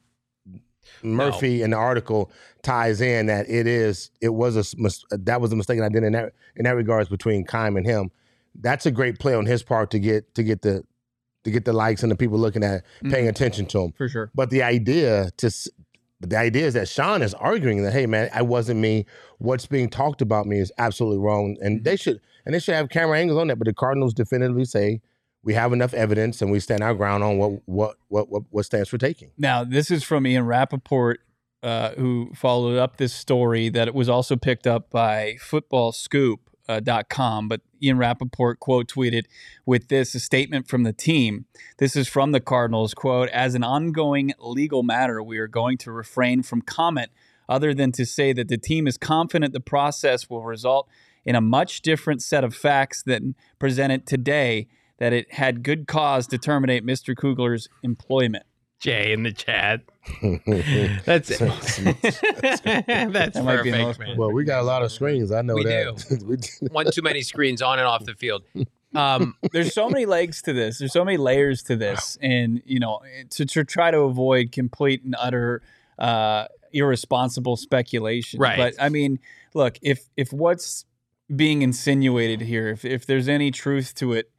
Murphy 1.03 1.62
in 1.62 1.72
the 1.72 1.77
article 1.77 2.31
ties 2.62 3.01
in 3.01 3.25
that 3.27 3.50
it 3.50 3.65
is 3.67 4.12
it 4.22 4.29
was 4.29 4.55
a 4.55 5.17
that 5.17 5.41
was 5.41 5.51
a 5.51 5.55
mistake, 5.55 5.77
and 5.77 5.86
I 5.86 5.89
did 5.89 6.03
in 6.03 6.13
that 6.13 6.34
in 6.55 6.63
that 6.65 6.75
regards 6.75 7.10
between 7.10 7.43
Keim 7.46 7.75
and 7.77 7.86
him. 7.86 8.12
That's 8.55 8.86
a 8.86 8.91
great 8.91 9.17
play 9.20 9.34
on 9.34 9.46
his 9.46 9.63
part 9.63 9.91
to 9.91 10.00
get 10.00 10.34
to 10.36 10.43
get 10.43 10.62
the 10.62 10.84
to 11.43 11.51
get 11.51 11.65
the 11.65 11.74
likes 11.74 12.03
and 12.03 12.12
the 12.12 12.15
people 12.15 12.38
looking 12.38 12.63
at 12.63 12.84
paying 13.03 13.25
Mhm. 13.25 13.29
attention 13.29 13.65
to 13.67 13.79
him. 13.81 13.91
for 13.93 14.08
sure. 14.08 14.29
But 14.36 14.51
the 14.51 14.62
idea 14.62 15.31
to 15.38 15.50
but 16.22 16.30
the 16.30 16.38
idea 16.38 16.68
is 16.68 16.75
that 16.75 16.88
Sean 16.88 17.22
is 17.22 17.34
arguing 17.34 17.84
that 17.84 17.92
hey 17.92 18.06
man, 18.06 18.30
I 18.34 18.44
wasn't 18.44 18.80
me. 18.80 19.06
What's 19.40 19.66
being 19.66 19.90
talked 19.90 20.22
about 20.22 20.46
me 20.46 20.60
is 20.60 20.72
absolutely 20.78 21.20
wrong, 21.20 21.58
and 21.60 21.84
they 21.84 21.96
should 21.98 22.22
and 22.46 22.56
they 22.56 22.60
should 22.60 22.75
have 22.75 22.90
camera 22.90 23.20
angles 23.20 23.40
on 23.40 23.48
that. 23.48 23.58
But 23.58 23.66
the 23.66 23.74
Cardinals 23.74 24.13
definitively 24.13 24.66
say 24.66 25.01
we 25.44 25.56
have 25.56 25.74
enough 25.74 25.94
evidence 25.94 26.42
and 26.42 26.51
we 26.51 26.60
stand 26.60 26.84
our 26.84 26.94
ground 26.94 27.24
on 27.24 27.38
what 27.38 27.51
what 27.66 27.96
what 28.08 28.30
what, 28.30 28.44
what 28.51 28.66
stands 28.66 28.88
for 28.88 29.00
taking. 29.00 29.32
Now, 29.38 29.63
this 29.63 29.90
is 29.90 30.04
from 30.04 30.28
Ian 30.28 30.46
Rapoport 30.46 31.22
uh, 31.63 31.92
who 31.92 32.32
followed 32.36 32.78
up 32.78 32.98
this 32.98 33.13
story 33.13 33.70
that 33.70 33.88
it 33.88 33.96
was 33.96 34.10
also 34.10 34.36
picked 34.36 34.68
up 34.68 34.90
by 34.92 35.38
Uh, 36.72 36.80
footballscoop.com. 36.80 37.48
But 37.48 37.62
Ian 37.82 37.98
Rapoport 37.98 38.60
quote 38.60 38.88
tweeted 38.88 39.25
with 39.66 39.88
this 39.88 40.16
a 40.16 40.20
statement 40.20 40.68
from 40.68 40.84
the 40.84 40.94
team. 40.94 41.46
This 41.78 41.96
is 41.96 42.08
from 42.08 42.32
the 42.32 42.40
Cardinals 42.40 42.94
quote, 42.94 43.30
as 43.30 43.56
an 43.56 43.63
ongoing 43.63 44.34
legal 44.40 44.84
matter, 44.84 45.22
we 45.22 45.38
are 45.38 45.48
going 45.48 45.78
to 45.80 45.92
refrain 45.92 46.44
from 46.44 46.62
comment 46.62 47.12
other 47.50 47.74
than 47.74 47.92
to 47.92 48.06
say 48.06 48.34
that 48.34 48.48
the 48.48 48.58
team 48.58 48.88
is 48.88 48.98
confident 48.98 49.54
the 49.54 49.60
process 49.60 50.30
will 50.30 50.44
result 50.44 50.88
in 51.25 51.36
a 51.36 51.42
much 51.42 51.82
different 51.82 52.22
set 52.22 52.44
of 52.44 52.56
facts 52.56 53.04
than 53.04 53.36
presented 53.60 54.08
today, 54.08 54.68
that 54.98 55.13
it 55.13 55.34
had 55.34 55.63
good 55.63 55.86
cause 55.88 56.28
to 56.28 56.38
terminate 56.38 56.86
Mr. 56.86 57.16
Kugler's 57.16 57.68
employment. 57.84 58.46
Jay 58.82 59.14
in 59.14 59.22
the 59.24 59.32
chat. 59.32 59.82
That's 61.06 61.30
it. 61.30 61.40
That's 63.12 63.36
That 63.36 63.44
might 63.46 63.64
be 63.64 63.70
the 63.72 63.78
perfect, 63.78 63.82
most- 63.84 64.00
man. 64.00 64.18
well, 64.18 64.32
we 64.32 64.44
got 64.44 64.62
a 64.62 64.64
lot 64.64 64.82
of 64.82 64.92
screens. 64.92 65.32
I 65.32 65.44
know 65.44 65.54
We 65.56 65.64
that. 65.66 66.22
We 66.26 66.38
do. 66.38 66.50
One 66.72 66.90
too 66.92 67.04
many 67.04 67.22
screens 67.22 67.62
on 67.62 67.78
and 67.78 67.88
off 67.88 68.04
the 68.06 68.16
field. 68.16 68.44
Um, 68.96 69.36
There's 69.52 69.74
so 69.74 69.88
many 69.88 70.06
legs 70.08 70.42
to 70.42 70.54
this. 70.54 70.80
There's 70.80 70.92
so 70.92 71.06
many 71.06 71.18
layers 71.18 71.62
to 71.64 71.76
this, 71.76 72.18
and 72.22 72.62
you 72.66 72.80
know, 72.80 73.02
to, 73.30 73.46
to 73.46 73.64
try 73.64 73.92
to 73.92 74.00
avoid 74.00 74.52
complete 74.52 75.04
and 75.04 75.16
utter 75.18 75.62
uh, 76.00 76.48
irresponsible 76.74 77.56
speculation. 77.56 78.40
Right. 78.40 78.58
But 78.58 78.74
I 78.80 78.90
mean, 78.90 79.20
look, 79.54 79.78
if 79.84 80.10
if 80.18 80.34
what's 80.34 80.86
being 81.34 81.62
insinuated 81.62 82.42
here, 82.42 82.70
if 82.70 82.84
if 82.84 83.06
there's 83.06 83.30
any 83.30 83.52
truth 83.52 83.94
to 83.96 84.12
it, 84.14 84.32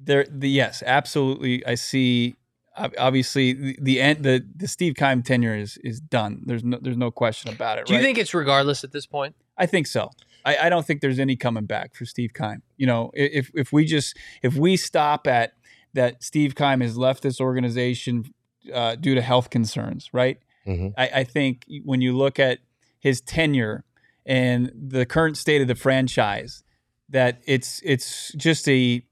there, 0.00 0.26
the 0.28 0.50
yes, 0.50 0.82
absolutely, 0.84 1.64
I 1.64 1.76
see. 1.76 2.34
Ob- 2.78 2.94
Obviously, 2.98 3.52
the 3.52 3.78
the 3.80 4.00
end, 4.00 4.22
the 4.22 4.44
the 4.54 4.68
Steve 4.68 4.94
Keim 4.94 5.22
tenure 5.22 5.56
is 5.56 5.78
is 5.78 6.00
done. 6.00 6.42
There's 6.46 6.64
no 6.64 6.78
there's 6.80 6.96
no 6.96 7.10
question 7.10 7.52
about 7.52 7.78
it. 7.78 7.86
do 7.86 7.92
you 7.94 7.98
right? 7.98 8.04
think 8.04 8.18
it's 8.18 8.34
regardless 8.34 8.84
at 8.84 8.92
this 8.92 9.06
point? 9.06 9.34
I 9.58 9.66
think 9.66 9.86
so. 9.86 10.10
I, 10.44 10.56
I 10.64 10.68
don't 10.68 10.86
think 10.86 11.00
there's 11.00 11.18
any 11.18 11.34
coming 11.36 11.66
back 11.66 11.94
for 11.94 12.04
Steve 12.04 12.32
Keim. 12.34 12.62
You 12.76 12.86
know, 12.86 13.10
if 13.14 13.50
if 13.54 13.72
we 13.72 13.84
just 13.84 14.16
if 14.42 14.54
we 14.54 14.76
stop 14.76 15.26
at 15.26 15.52
that 15.94 16.22
Steve 16.22 16.54
Keim 16.54 16.80
has 16.80 16.96
left 16.96 17.22
this 17.22 17.40
organization 17.40 18.24
uh, 18.72 18.96
due 18.96 19.14
to 19.14 19.22
health 19.22 19.50
concerns, 19.50 20.10
right? 20.12 20.38
Mhm. 20.66 20.92
I, 20.98 21.08
I 21.20 21.24
think 21.24 21.64
when 21.84 22.00
you 22.00 22.16
look 22.16 22.38
at 22.38 22.58
his 22.98 23.20
tenure 23.20 23.84
and 24.26 24.70
the 24.74 25.06
current 25.06 25.36
state 25.36 25.62
of 25.62 25.68
the 25.68 25.74
franchise, 25.74 26.62
that 27.08 27.40
it's 27.46 27.80
it's 27.84 28.32
just 28.36 28.68
a 28.68 29.02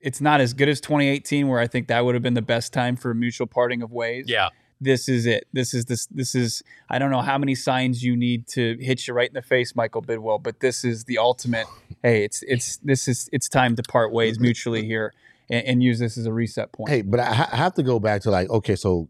it's 0.00 0.20
not 0.20 0.40
as 0.40 0.52
good 0.54 0.68
as 0.68 0.80
2018, 0.80 1.48
where 1.48 1.58
I 1.60 1.66
think 1.66 1.88
that 1.88 2.04
would 2.04 2.14
have 2.14 2.22
been 2.22 2.34
the 2.34 2.42
best 2.42 2.72
time 2.72 2.96
for 2.96 3.10
a 3.10 3.14
mutual 3.14 3.46
parting 3.46 3.82
of 3.82 3.90
ways 3.92 4.26
Yeah. 4.28 4.48
this 4.80 5.08
is 5.08 5.26
it. 5.26 5.46
This 5.52 5.74
is 5.74 5.86
this 5.86 6.06
this 6.06 6.34
is 6.34 6.62
I 6.88 6.98
don't 6.98 7.10
know 7.10 7.20
how 7.20 7.36
many 7.38 7.54
signs 7.54 8.02
you 8.02 8.16
need 8.16 8.46
to 8.48 8.76
hit 8.80 9.06
you 9.08 9.14
right 9.14 9.28
in 9.28 9.34
the 9.34 9.42
face, 9.42 9.74
Michael 9.74 10.02
Bidwill, 10.02 10.42
but 10.42 10.60
this 10.60 10.84
is 10.84 11.04
the 11.04 11.18
ultimate. 11.18 11.66
Hey, 12.02 12.22
it's 12.24 12.42
it's 12.46 12.76
this 12.78 13.08
is 13.08 13.28
it's 13.32 13.48
time 13.48 13.74
to 13.76 13.82
part 13.82 14.12
ways 14.12 14.38
mutually 14.38 14.84
here 14.86 15.12
and, 15.50 15.66
and 15.66 15.82
use 15.82 15.98
this 15.98 16.16
as 16.16 16.26
a 16.26 16.32
reset 16.32 16.70
point. 16.72 16.90
Hey, 16.90 17.02
but 17.02 17.18
I, 17.20 17.34
ha- 17.34 17.48
I 17.52 17.56
have 17.56 17.74
to 17.74 17.82
go 17.82 17.98
back 17.98 18.22
to 18.22 18.30
like, 18.30 18.48
okay, 18.50 18.76
so 18.76 19.08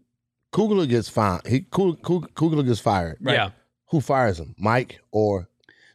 Kugler 0.52 0.87
gets 0.87 1.08
fined. 1.10 1.42
He 1.46 1.60
Kugler, 1.60 1.96
Kugler, 1.96 2.28
Kugler 2.34 2.62
gets 2.62 2.80
fired. 2.80 3.18
Right. 3.20 3.34
Yeah. 3.34 3.50
Who 3.90 4.00
fires 4.00 4.38
him? 4.40 4.54
Mike 4.58 5.00
or 5.12 5.48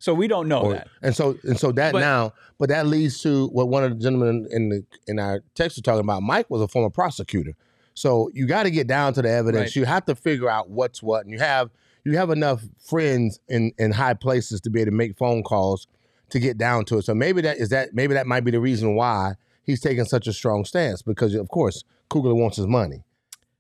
So 0.04 0.14
we 0.14 0.28
don't 0.28 0.50
know 0.50 0.64
or 0.64 0.74
that. 0.74 0.90
and 1.02 1.16
so 1.16 1.38
and 1.46 1.58
so 1.58 1.72
that 1.72 1.94
But- 1.94 2.02
now, 2.02 2.34
but 2.60 2.68
that 2.68 2.88
leads 2.88 3.22
to 3.22 3.48
what 3.48 3.70
one 3.70 3.86
of 3.86 3.92
the 3.98 4.04
gentlemen 4.04 4.46
in 4.52 4.68
the 4.68 4.84
in 5.08 5.18
our 5.18 5.42
text 5.56 5.78
was 5.78 5.82
talking 5.82 6.02
about. 6.02 6.24
Mike 6.24 6.50
was 6.50 6.62
a 6.62 6.68
former 6.68 6.90
prosecutor, 6.90 7.54
so 7.94 8.30
you 8.34 8.46
got 8.46 8.64
to 8.64 8.70
get 8.72 8.86
down 8.86 9.14
to 9.14 9.22
the 9.22 9.30
evidence. 9.30 9.62
Right. 9.70 9.76
You 9.78 9.86
have 9.86 10.04
to 10.08 10.16
figure 10.16 10.50
out 10.50 10.70
what's 10.70 11.02
what, 11.02 11.24
and 11.24 11.32
you 11.32 11.40
have 11.40 11.70
you 12.04 12.18
have 12.18 12.32
enough 12.32 12.66
friends 12.86 13.40
in 13.48 13.72
in 13.78 13.94
high 13.94 14.14
places 14.14 14.60
to 14.62 14.70
be 14.70 14.82
able 14.82 14.92
to 14.92 14.98
make 14.98 15.18
phone 15.18 15.42
calls 15.42 15.88
to 16.32 16.40
get 16.40 16.58
down 16.58 16.84
to 16.84 16.98
it. 16.98 17.04
So 17.06 17.16
maybe 17.16 17.40
that 17.40 17.58
is 17.60 17.70
that 17.70 17.94
maybe 17.94 18.14
that 18.14 18.28
might 18.28 18.44
be 18.44 18.52
the 18.52 18.60
reason 18.60 18.96
why 18.96 19.36
he's 19.64 19.80
taking 19.80 20.04
such 20.04 20.28
a 20.28 20.34
strong 20.34 20.66
stance 20.66 21.02
because 21.02 21.34
of 21.34 21.48
course 21.48 21.86
Kugler 22.10 22.36
wants 22.36 22.58
his 22.58 22.68
money, 22.68 23.06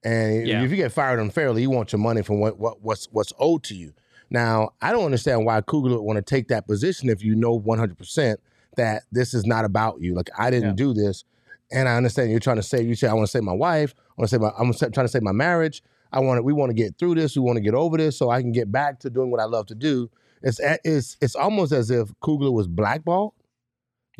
and 0.03 0.45
Yeah. 0.45 0.61
if 0.61 0.71
you 0.71 0.75
get 0.75 0.91
fired 0.91 1.19
unfairly, 1.21 1.61
you 1.61 1.69
want 1.69 1.93
your 1.93 1.99
money 1.99 2.21
from 2.21 2.41
what, 2.41 2.59
what 2.59 2.81
what's 2.81 3.05
what's 3.13 3.31
owed 3.39 3.63
to 3.63 3.75
you. 3.75 3.93
Now, 4.33 4.71
I 4.81 4.91
don't 4.91 5.05
understand 5.05 5.45
why 5.45 5.61
Kugler 5.61 5.91
would 5.97 6.01
want 6.03 6.17
to 6.17 6.21
take 6.23 6.47
that 6.49 6.67
position 6.67 7.07
if 7.09 7.23
you 7.23 7.35
know 7.35 7.57
100% 7.59 8.35
that 8.75 9.03
this 9.11 9.33
is 9.35 9.45
not 9.45 9.63
about 9.63 10.01
you. 10.01 10.15
Like, 10.15 10.29
I 10.37 10.49
didn't 10.49 10.69
Yeah. 10.69 10.85
do 10.85 10.93
this. 10.93 11.23
And 11.71 11.87
I 11.87 11.95
understand 11.95 12.31
you're 12.31 12.39
trying 12.39 12.57
to 12.57 12.63
save, 12.63 12.87
you 12.87 12.95
say, 12.95 13.07
I 13.07 13.13
want 13.13 13.27
to 13.27 13.31
save 13.31 13.43
my 13.43 13.53
wife. 13.53 13.93
I 13.97 14.13
want 14.17 14.29
to 14.29 14.33
save 14.33 14.41
my, 14.41 14.51
I'm 14.57 14.73
trying 14.73 14.91
to 14.91 15.07
save 15.07 15.21
my 15.21 15.31
marriage. 15.31 15.83
I 16.11 16.19
want 16.19 16.39
to, 16.39 16.41
we 16.43 16.51
want 16.53 16.71
to 16.71 16.73
get 16.73 16.97
through 16.97 17.15
this. 17.15 17.35
We 17.35 17.41
want 17.43 17.57
to 17.57 17.61
get 17.61 17.73
over 17.75 17.95
this 17.97 18.17
so 18.17 18.29
I 18.31 18.41
can 18.41 18.51
get 18.51 18.71
back 18.71 18.99
to 19.01 19.09
doing 19.09 19.31
what 19.31 19.39
I 19.39 19.45
love 19.45 19.67
to 19.67 19.75
do. 19.75 20.09
It's, 20.41 20.59
it's, 20.83 21.15
it's 21.21 21.35
almost 21.35 21.71
as 21.71 21.89
if 21.89 22.09
Kugler 22.21 22.51
was 22.51 22.67
blackballed. 22.67 23.33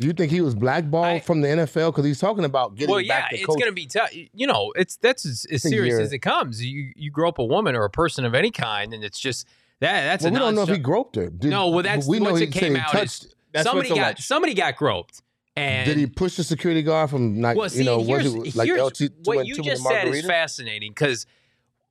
Do 0.00 0.06
you 0.08 0.12
think 0.12 0.32
he 0.32 0.40
was 0.40 0.54
blackballed 0.56 1.04
I- 1.06 1.20
from 1.20 1.40
the 1.40 1.48
NFL? 1.48 1.92
Because 1.92 2.04
he's 2.04 2.18
talking 2.18 2.44
about 2.44 2.74
getting 2.76 2.92
well, 2.92 3.00
yeah, 3.00 3.20
back 3.20 3.30
to 3.30 3.36
it's 3.36 3.46
coach. 3.46 3.62
to 3.62 3.72
be 3.72 3.86
tough. 3.86 4.10
You 4.12 4.46
know, 4.46 4.72
it's 4.74 4.96
that's 4.96 5.24
as, 5.24 5.46
as 5.52 5.62
serious 5.62 6.00
as 6.00 6.12
it 6.12 6.18
comes. 6.18 6.64
You 6.64 6.90
you 6.96 7.12
grow 7.12 7.28
up 7.28 7.38
a 7.38 7.44
woman 7.44 7.76
or 7.76 7.84
a 7.84 7.90
person 7.90 8.24
of 8.24 8.34
any 8.34 8.50
kind, 8.50 8.92
and 8.92 9.04
it's 9.04 9.20
just 9.20 9.46
that 9.80 10.04
that's 10.04 10.24
well, 10.24 10.30
a 10.30 10.34
we 10.34 10.38
don't 10.38 10.54
know 10.54 10.62
if 10.62 10.68
he 10.68 10.78
groped 10.78 11.16
her. 11.16 11.28
Did- 11.30 11.50
No, 11.50 11.68
well, 11.70 11.82
that's 11.82 12.06
we 12.06 12.18
know 12.20 12.30
once 12.30 12.40
he 12.40 12.46
it 12.46 12.52
came 12.52 12.76
out. 12.76 12.90
touched- 12.90 13.26
it's- 13.52 13.64
somebody 13.64 13.88
got 13.90 13.98
alleged. 13.98 14.22
somebody 14.24 14.54
got 14.54 14.76
groped, 14.76 15.22
and 15.56 15.86
Did 15.86 15.98
he 15.98 16.06
push 16.06 16.36
the 16.36 16.44
security 16.44 16.82
guard 16.82 17.10
from 17.10 17.40
like 17.40 17.56
well, 17.56 17.68
see, 17.68 17.78
you 17.78 17.84
know 17.84 18.00
and 18.00 18.08
was 18.08 18.22
here's, 18.22 18.34
it 18.34 18.56
like 18.56 18.66
here's 18.66 18.80
LT 18.80 19.10
what 19.24 19.46
you 19.46 19.62
just 19.62 19.82
said 19.84 20.08
is 20.08 20.26
fascinating 20.26 20.90
because, 20.90 21.26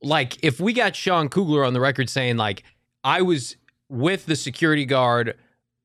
like, 0.01 0.43
if 0.43 0.59
we 0.59 0.73
got 0.73 0.95
Sean 0.95 1.29
Kugler 1.29 1.63
on 1.63 1.73
the 1.73 1.79
record 1.79 2.09
saying 2.09 2.37
like 2.37 2.63
I 3.03 3.21
was 3.21 3.55
with 3.89 4.25
the 4.25 4.35
security 4.35 4.85
guard, 4.85 5.35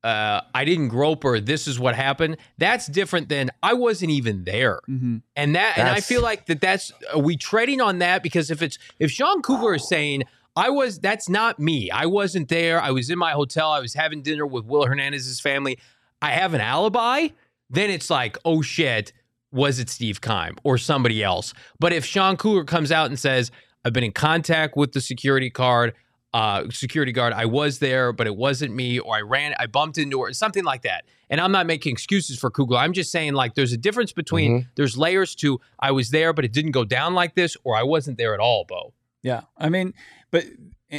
uh, 0.03 0.41
I 0.55 0.65
didn't 0.65 0.87
grope 0.89 1.23
her. 1.23 1.39
This 1.39 1.67
is 1.67 1.79
what 1.79 1.95
happened. 1.95 2.37
That's 2.57 2.87
different 2.87 3.29
than 3.29 3.51
I 3.61 3.73
wasn't 3.73 4.11
even 4.11 4.43
there. 4.45 4.79
hmm 4.85 5.17
And 5.35 5.55
that, 5.55 5.77
and 5.77 5.87
I 5.87 5.99
feel 6.01 6.21
like 6.21 6.45
that. 6.47 6.59
That's 6.61 6.91
are 7.13 7.19
we 7.19 7.37
treading 7.37 7.81
on 7.81 7.99
that 7.99 8.23
because 8.23 8.49
if 8.51 8.61
it's 8.61 8.77
if 8.99 9.11
Sean 9.11 9.41
Kugler 9.41 9.75
is 9.75 9.87
saying 9.87 10.23
I 10.59 10.69
was, 10.71 10.99
that's 10.99 11.29
not 11.29 11.57
me. 11.57 11.89
I 11.89 12.05
wasn't 12.05 12.49
there. 12.49 12.81
I 12.81 12.91
was 12.91 13.09
in 13.09 13.17
my 13.17 13.31
hotel. 13.31 13.71
I 13.71 13.79
was 13.79 13.93
having 13.93 14.21
dinner 14.21 14.45
with 14.45 14.65
Will 14.65 14.85
Hernandez's 14.85 15.39
family. 15.39 15.79
I 16.21 16.31
have 16.31 16.53
an 16.53 16.59
alibi. 16.59 17.29
Then 17.69 17.89
it's 17.89 18.09
like, 18.09 18.37
oh 18.43 18.61
shit, 18.61 19.13
was 19.53 19.79
it 19.79 19.89
Steve 19.89 20.19
Keim 20.19 20.57
or 20.65 20.77
somebody 20.77 21.23
else? 21.23 21.53
But 21.79 21.93
if 21.93 22.03
Sean 22.03 22.35
Kugler 22.35 22.65
comes 22.65 22.91
out 22.91 23.07
and 23.07 23.17
says 23.17 23.51
I've 23.85 23.93
been 23.93 24.03
in 24.03 24.11
contact 24.11 24.75
with 24.75 24.91
the 24.91 24.99
security 24.99 25.49
guard, 25.49 25.93
uh, 26.33 26.65
security 26.71 27.13
guard, 27.13 27.31
I 27.31 27.45
was 27.45 27.79
there, 27.79 28.11
but 28.11 28.27
it 28.27 28.35
wasn't 28.35 28.75
me, 28.75 28.99
or 28.99 29.15
I 29.15 29.21
ran, 29.21 29.55
I 29.57 29.65
bumped 29.65 29.97
into 29.97 30.21
her, 30.23 30.33
something 30.33 30.65
like 30.65 30.81
that. 30.81 31.05
And 31.29 31.39
I'm 31.39 31.53
not 31.53 31.67
making 31.67 31.93
excuses 31.93 32.37
for 32.37 32.51
Kugler. 32.51 32.79
I'm 32.79 32.91
just 32.91 33.13
saying 33.13 33.33
like 33.33 33.55
there's 33.55 33.71
a 33.71 33.77
difference 33.77 34.11
between 34.11 34.67
there's 34.75 34.97
layers 34.97 35.35
to 35.35 35.61
I 35.79 35.91
was 35.91 36.09
there, 36.09 36.33
but 36.33 36.43
it 36.43 36.51
didn't 36.51 36.71
go 36.71 36.83
down 36.83 37.13
like 37.13 37.35
this, 37.35 37.55
or 37.63 37.77
I 37.77 37.83
wasn't 37.83 38.17
there 38.17 38.33
at 38.33 38.41
all, 38.41 38.65
Bo. 38.67 38.93
Yeah, 39.21 39.41
I 39.57 39.69
mean, 39.69 39.93
but 40.31 40.45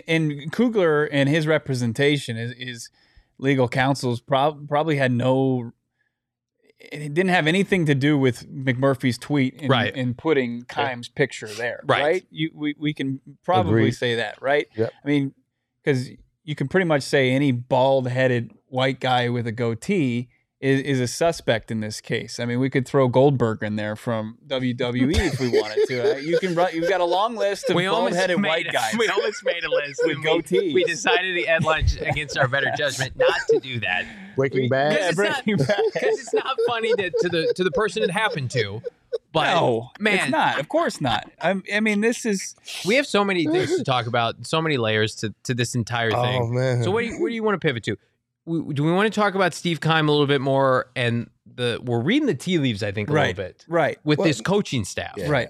and 0.07 0.53
Kugler 0.53 1.05
and 1.05 1.29
his 1.29 1.47
representation 1.47 2.37
is, 2.37 2.53
is 2.53 2.91
legal 3.39 3.69
counsel's 3.69 4.21
prob- 4.21 4.69
probably 4.69 4.97
had 4.97 5.13
no. 5.13 5.73
It 6.79 7.13
didn't 7.13 7.31
have 7.31 7.47
anything 7.47 7.85
to 7.87 7.95
do 7.95 8.17
with 8.17 8.49
McMurphy's 8.51 9.19
tweet 9.19 9.55
in, 9.55 9.69
Right. 9.69 9.95
in 9.95 10.15
putting 10.15 10.63
Keim's 10.63 11.09
picture 11.09 11.47
there, 11.49 11.81
Right. 11.85 12.03
right? 12.03 12.27
You 12.31 12.51
we, 12.55 12.75
we 12.79 12.95
can 12.95 13.21
probably 13.45 13.81
Agreed. 13.83 13.91
say 13.97 14.15
that, 14.15 14.41
right? 14.41 14.67
Yep. 14.77 14.91
I 15.05 15.07
mean, 15.09 15.35
because 15.85 16.09
you 16.43 16.55
can 16.55 16.69
pretty 16.69 16.87
much 16.87 17.03
say 17.03 17.33
any 17.33 17.53
bald-headed 17.53 18.53
white 18.67 18.99
guy 18.99 19.29
with 19.29 19.47
a 19.47 19.53
goatee 19.53 20.31
is, 20.61 20.81
is 20.83 21.01
a 21.01 21.07
suspect 21.09 21.71
in 21.71 21.81
this 21.81 22.01
case. 22.03 22.39
I 22.39 22.45
mean, 22.45 22.61
we 22.61 22.69
could 22.69 22.87
throw 22.87 23.09
Goldberg 23.09 23.63
in 23.63 23.77
there 23.77 23.97
from 23.97 24.37
WWE 24.47 25.17
if 25.17 25.41
we 25.41 25.49
wanted 25.49 25.87
to. 25.89 26.13
Uh, 26.13 26.17
You 26.19 26.39
can 26.39 26.55
run. 26.55 26.75
You've 26.75 26.89
got 26.89 27.01
a 27.01 27.05
long 27.05 27.35
list 27.35 27.71
of 27.71 27.77
bald-headed 27.77 28.43
white 28.43 28.71
guys. 28.71 28.95
We 28.99 29.09
almost 29.09 29.43
made 29.45 29.65
a 29.65 29.71
list 29.71 30.01
With 30.05 30.19
goatees. 30.19 30.51
We, 30.51 30.75
we 30.75 30.85
decided 30.85 31.47
at 31.47 31.63
lunch 31.63 31.97
against 32.01 32.37
our 32.37 32.47
better 32.47 32.71
judgment 32.77 33.17
not 33.17 33.41
to 33.49 33.59
do 33.61 33.81
that 33.81 34.05
Breaking 34.37 34.69
Bad. 34.69 34.91
because 34.91 35.09
it's, 35.09 35.17
not, 35.19 35.45
Breaking 35.45 35.57
Bad. 35.67 35.77
'cause 35.95 36.19
it's 36.21 36.35
not 36.35 36.57
funny 36.69 36.93
to, 36.95 37.11
to 37.11 37.29
the 37.29 37.53
to 37.57 37.65
the 37.65 37.71
person 37.71 38.03
it 38.03 38.11
happened 38.11 38.51
to. 38.53 38.83
But 39.33 39.55
no, 39.55 39.91
man, 39.99 40.15
it's 40.19 40.31
not. 40.31 40.61
Of 40.61 40.69
course 40.69 41.01
not. 41.01 41.31
I'm, 41.41 41.63
I 41.73 41.81
mean, 41.81 42.01
this 42.01 42.25
is 42.27 42.55
we 42.87 42.97
have 42.97 43.07
so 43.07 43.25
many 43.25 43.47
things 43.47 43.77
to 43.77 43.83
talk 43.85 44.07
about, 44.07 44.47
so 44.47 44.61
many 44.61 44.77
layers 44.77 45.15
to, 45.17 45.35
to 45.45 45.55
this 45.55 45.75
entire 45.75 46.11
thing. 46.11 46.43
Oh 46.43 46.47
man. 46.47 46.83
So 46.85 46.91
what 46.91 47.01
do 47.03 47.07
you, 47.07 47.21
where 47.21 47.29
do 47.29 47.35
you 47.35 47.43
want 47.43 47.61
to 47.61 47.65
pivot 47.67 47.83
to? 47.85 47.97
We, 48.47 48.75
do 48.75 48.83
we 48.85 48.93
want 48.93 49.13
to 49.13 49.21
talk 49.21 49.35
about 49.35 49.55
Steve 49.55 49.81
Keim 49.81 50.09
a 50.09 50.13
little 50.13 50.27
bit 50.27 50.41
more? 50.41 50.87
And 50.97 51.31
the 51.47 51.81
we're 51.83 52.01
reading 52.01 52.27
the 52.27 52.35
tea 52.35 52.59
leaves, 52.59 52.83
I 52.83 52.93
think, 52.93 53.11
a 53.11 53.13
right, 53.13 53.37
little 53.37 53.45
bit 53.53 53.65
right, 53.69 53.99
with 54.05 54.19
Well, 54.19 54.29
this 54.29 54.41
coaching 54.41 54.85
staff. 54.85 55.15
Yeah. 55.17 55.29
right. 55.29 55.49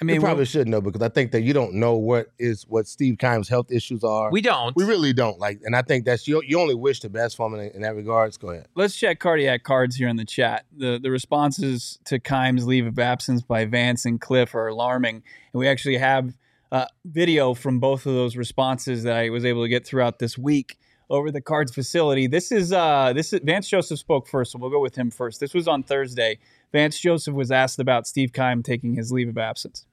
I 0.00 0.04
we 0.04 0.06
mean, 0.14 0.20
probably 0.20 0.40
we- 0.42 0.46
should 0.46 0.66
know 0.66 0.80
because 0.80 1.02
I 1.02 1.10
think 1.10 1.30
that 1.32 1.42
you 1.42 1.52
don't 1.52 1.74
know 1.74 1.94
what 1.94 2.28
is 2.38 2.64
what 2.66 2.88
Steve 2.88 3.18
Keim's 3.18 3.48
health 3.48 3.70
issues 3.70 4.02
are. 4.02 4.30
We 4.32 4.40
don't. 4.40 4.74
We 4.74 4.84
really 4.84 5.12
don't 5.12 5.38
like, 5.38 5.60
and 5.64 5.76
I 5.76 5.82
think 5.82 6.04
that's 6.06 6.26
you. 6.26 6.42
You 6.44 6.58
only 6.58 6.74
wish 6.74 7.00
the 7.00 7.10
best 7.10 7.36
for 7.36 7.46
him 7.46 7.54
in, 7.60 7.70
in 7.72 7.82
that 7.82 7.94
regards. 7.94 8.36
Go 8.36 8.50
ahead. 8.50 8.66
let's 8.74 8.96
check 8.96 9.20
cardiac 9.20 9.62
cards 9.62 9.94
here 9.96 10.08
in 10.08 10.16
the 10.16 10.24
chat. 10.24 10.64
The 10.76 10.98
the 11.00 11.10
responses 11.10 11.98
to 12.06 12.18
Keim's 12.18 12.66
leave 12.66 12.86
of 12.86 12.98
absence 12.98 13.42
by 13.42 13.64
Vance 13.66 14.04
and 14.04 14.20
Cliff 14.20 14.54
are 14.54 14.66
alarming, 14.66 15.16
and 15.16 15.60
we 15.60 15.68
actually 15.68 15.98
have 15.98 16.34
uh, 16.72 16.86
video 17.04 17.54
from 17.54 17.78
both 17.78 18.06
of 18.06 18.14
those 18.14 18.34
responses 18.36 19.02
that 19.04 19.14
I 19.16 19.28
was 19.28 19.44
able 19.44 19.62
to 19.62 19.68
get 19.68 19.86
throughout 19.86 20.18
this 20.18 20.36
week 20.36 20.78
over 21.12 21.30
the 21.30 21.42
Cards 21.42 21.72
facility. 21.72 22.26
This 22.26 22.50
is 22.50 22.72
uh, 22.72 23.12
this 23.14 23.32
is 23.32 23.40
Vance 23.44 23.68
Joseph 23.68 23.98
spoke 23.98 24.26
first, 24.26 24.52
so 24.52 24.58
we'll 24.58 24.70
go 24.70 24.80
with 24.80 24.96
him 24.96 25.10
first. 25.10 25.38
This 25.38 25.54
was 25.54 25.68
on 25.68 25.82
Thursday. 25.82 26.38
Vance 26.72 26.98
Joseph 26.98 27.34
was 27.34 27.50
asked 27.50 27.78
about 27.78 28.06
Steve 28.06 28.32
Keim 28.32 28.62
taking 28.62 28.94
his 28.94 29.12
leave 29.12 29.28
of 29.28 29.36
absence. 29.36 29.86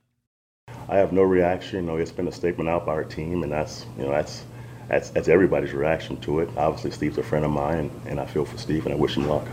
I 0.87 0.97
have 0.97 1.11
no 1.11 1.23
reaction. 1.23 1.81
You 1.81 1.91
know, 1.91 1.97
it's 1.97 2.11
been 2.11 2.27
a 2.27 2.31
statement 2.31 2.69
out 2.69 2.85
by 2.85 2.93
our 2.93 3.03
team, 3.03 3.43
and 3.43 3.51
that's 3.51 3.85
you 3.97 4.05
know 4.05 4.11
that's 4.11 4.45
that's 4.87 5.09
that's 5.09 5.27
everybody's 5.27 5.73
reaction 5.73 6.19
to 6.21 6.39
it. 6.39 6.49
Obviously, 6.57 6.91
Steve's 6.91 7.17
a 7.17 7.23
friend 7.23 7.43
of 7.43 7.51
mine, 7.51 7.91
and 8.07 8.19
I 8.19 8.25
feel 8.25 8.45
for 8.45 8.57
Steve, 8.57 8.85
and 8.85 8.93
I 8.93 8.97
wish 8.97 9.17
him 9.17 9.27
luck. 9.27 9.45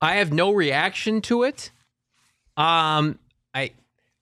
I 0.00 0.14
have 0.14 0.32
no 0.32 0.52
reaction 0.52 1.20
to 1.22 1.42
it. 1.42 1.70
Um, 2.56 3.18
I, 3.54 3.72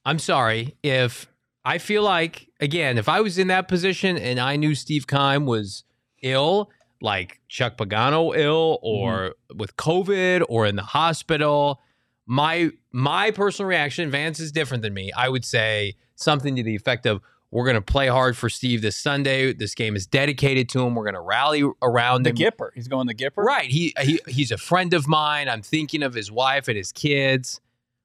I'm 0.04 0.18
sorry 0.18 0.74
if 0.82 1.28
I 1.64 1.78
feel 1.78 2.02
like 2.02 2.48
again, 2.60 2.98
if 2.98 3.08
I 3.08 3.20
was 3.20 3.38
in 3.38 3.46
that 3.48 3.68
position 3.68 4.18
and 4.18 4.40
I 4.40 4.56
knew 4.56 4.74
Steve 4.74 5.06
Keim 5.06 5.46
was 5.46 5.84
ill, 6.22 6.70
like 7.00 7.40
Chuck 7.48 7.76
Pagano 7.76 8.36
ill, 8.36 8.78
or 8.82 9.12
mm-hmm. 9.50 9.58
with 9.58 9.76
COVID, 9.76 10.44
or 10.48 10.66
in 10.66 10.76
the 10.76 10.82
hospital, 10.82 11.80
my 12.26 12.70
my 12.92 13.30
personal 13.30 13.68
reaction, 13.68 14.10
Vance 14.10 14.40
is 14.40 14.52
different 14.52 14.82
than 14.82 14.94
me. 14.94 15.12
I 15.16 15.28
would 15.28 15.44
say 15.44 15.94
something 16.16 16.56
to 16.56 16.62
the 16.62 16.74
effect 16.74 17.06
of, 17.06 17.20
we're 17.50 17.64
going 17.64 17.76
to 17.76 17.80
play 17.80 18.08
hard 18.08 18.36
for 18.36 18.50
Steve 18.50 18.82
this 18.82 18.96
Sunday. 18.96 19.54
This 19.54 19.74
game 19.74 19.96
is 19.96 20.06
dedicated 20.06 20.68
to 20.70 20.84
him. 20.84 20.94
We're 20.94 21.04
going 21.04 21.14
to 21.14 21.20
rally 21.20 21.64
around 21.80 22.24
the 22.24 22.30
him. 22.30 22.36
Gipper. 22.36 22.70
He's 22.74 22.88
going 22.88 23.06
the 23.06 23.14
Gipper. 23.14 23.38
Right. 23.38 23.70
He, 23.70 23.94
he 24.02 24.20
he's 24.26 24.50
a 24.50 24.58
friend 24.58 24.92
of 24.92 25.08
mine. 25.08 25.48
I'm 25.48 25.62
thinking 25.62 26.02
of 26.02 26.12
his 26.12 26.30
wife 26.30 26.68
and 26.68 26.76
his 26.76 26.92
kids. 26.92 27.60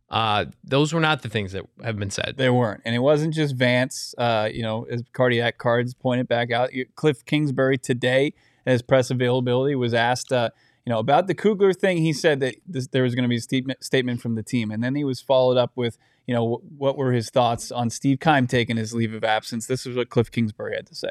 Uh, 0.10 0.46
those 0.64 0.94
were 0.94 1.02
not 1.02 1.24
the 1.24 1.30
things 1.30 1.52
that 1.54 1.66
have 1.84 1.98
been 1.98 2.12
said. 2.12 2.36
They 2.38 2.50
weren't, 2.50 2.84
and 2.86 2.94
it 2.94 3.00
wasn't 3.00 3.34
just 3.34 3.56
Vance. 3.56 4.14
Uh, 4.18 4.48
you 4.50 4.62
know, 4.62 4.84
as 4.84 5.02
cardiac 5.12 5.58
cards 5.58 5.94
pointed 5.94 6.28
back 6.28 6.52
out, 6.52 6.70
Cliff 6.96 7.26
Kingsbury 7.26 7.80
today, 7.80 8.34
as 8.66 8.82
press 8.82 9.10
availability 9.10 9.76
was 9.76 9.94
asked. 9.94 10.32
Uh, 10.32 10.50
you 10.86 10.92
know 10.92 11.00
about 11.00 11.28
the 11.28 11.36
Kugler 11.36 11.74
thing. 11.74 11.98
He 11.98 12.12
said 12.12 12.40
that 12.42 12.56
this, 12.68 12.88
there 12.88 13.04
was 13.04 13.16
going 13.16 13.24
to 13.24 13.30
be 13.30 13.38
a 13.38 13.42
statement, 13.42 13.84
statement 13.84 14.22
from 14.22 14.36
the 14.36 14.44
team, 14.44 14.70
and 14.70 14.84
then 14.84 14.96
he 14.96 15.04
was 15.04 15.22
followed 15.22 15.58
up 15.58 15.72
with 15.76 15.98
you 16.26 16.34
know, 16.34 16.62
what 16.78 16.98
were 16.98 17.12
his 17.12 17.30
thoughts 17.30 17.72
on 17.72 17.90
Steve 17.90 18.20
Keim 18.20 18.48
taking 18.48 18.78
his 18.78 18.94
leave 18.94 19.14
of 19.14 19.24
absence? 19.24 19.68
This 19.68 19.86
is 19.86 19.96
what 19.96 20.10
Cliff 20.10 20.32
Kingsbury 20.32 20.76
had 20.76 20.88
to 20.88 20.96
say. 20.96 21.10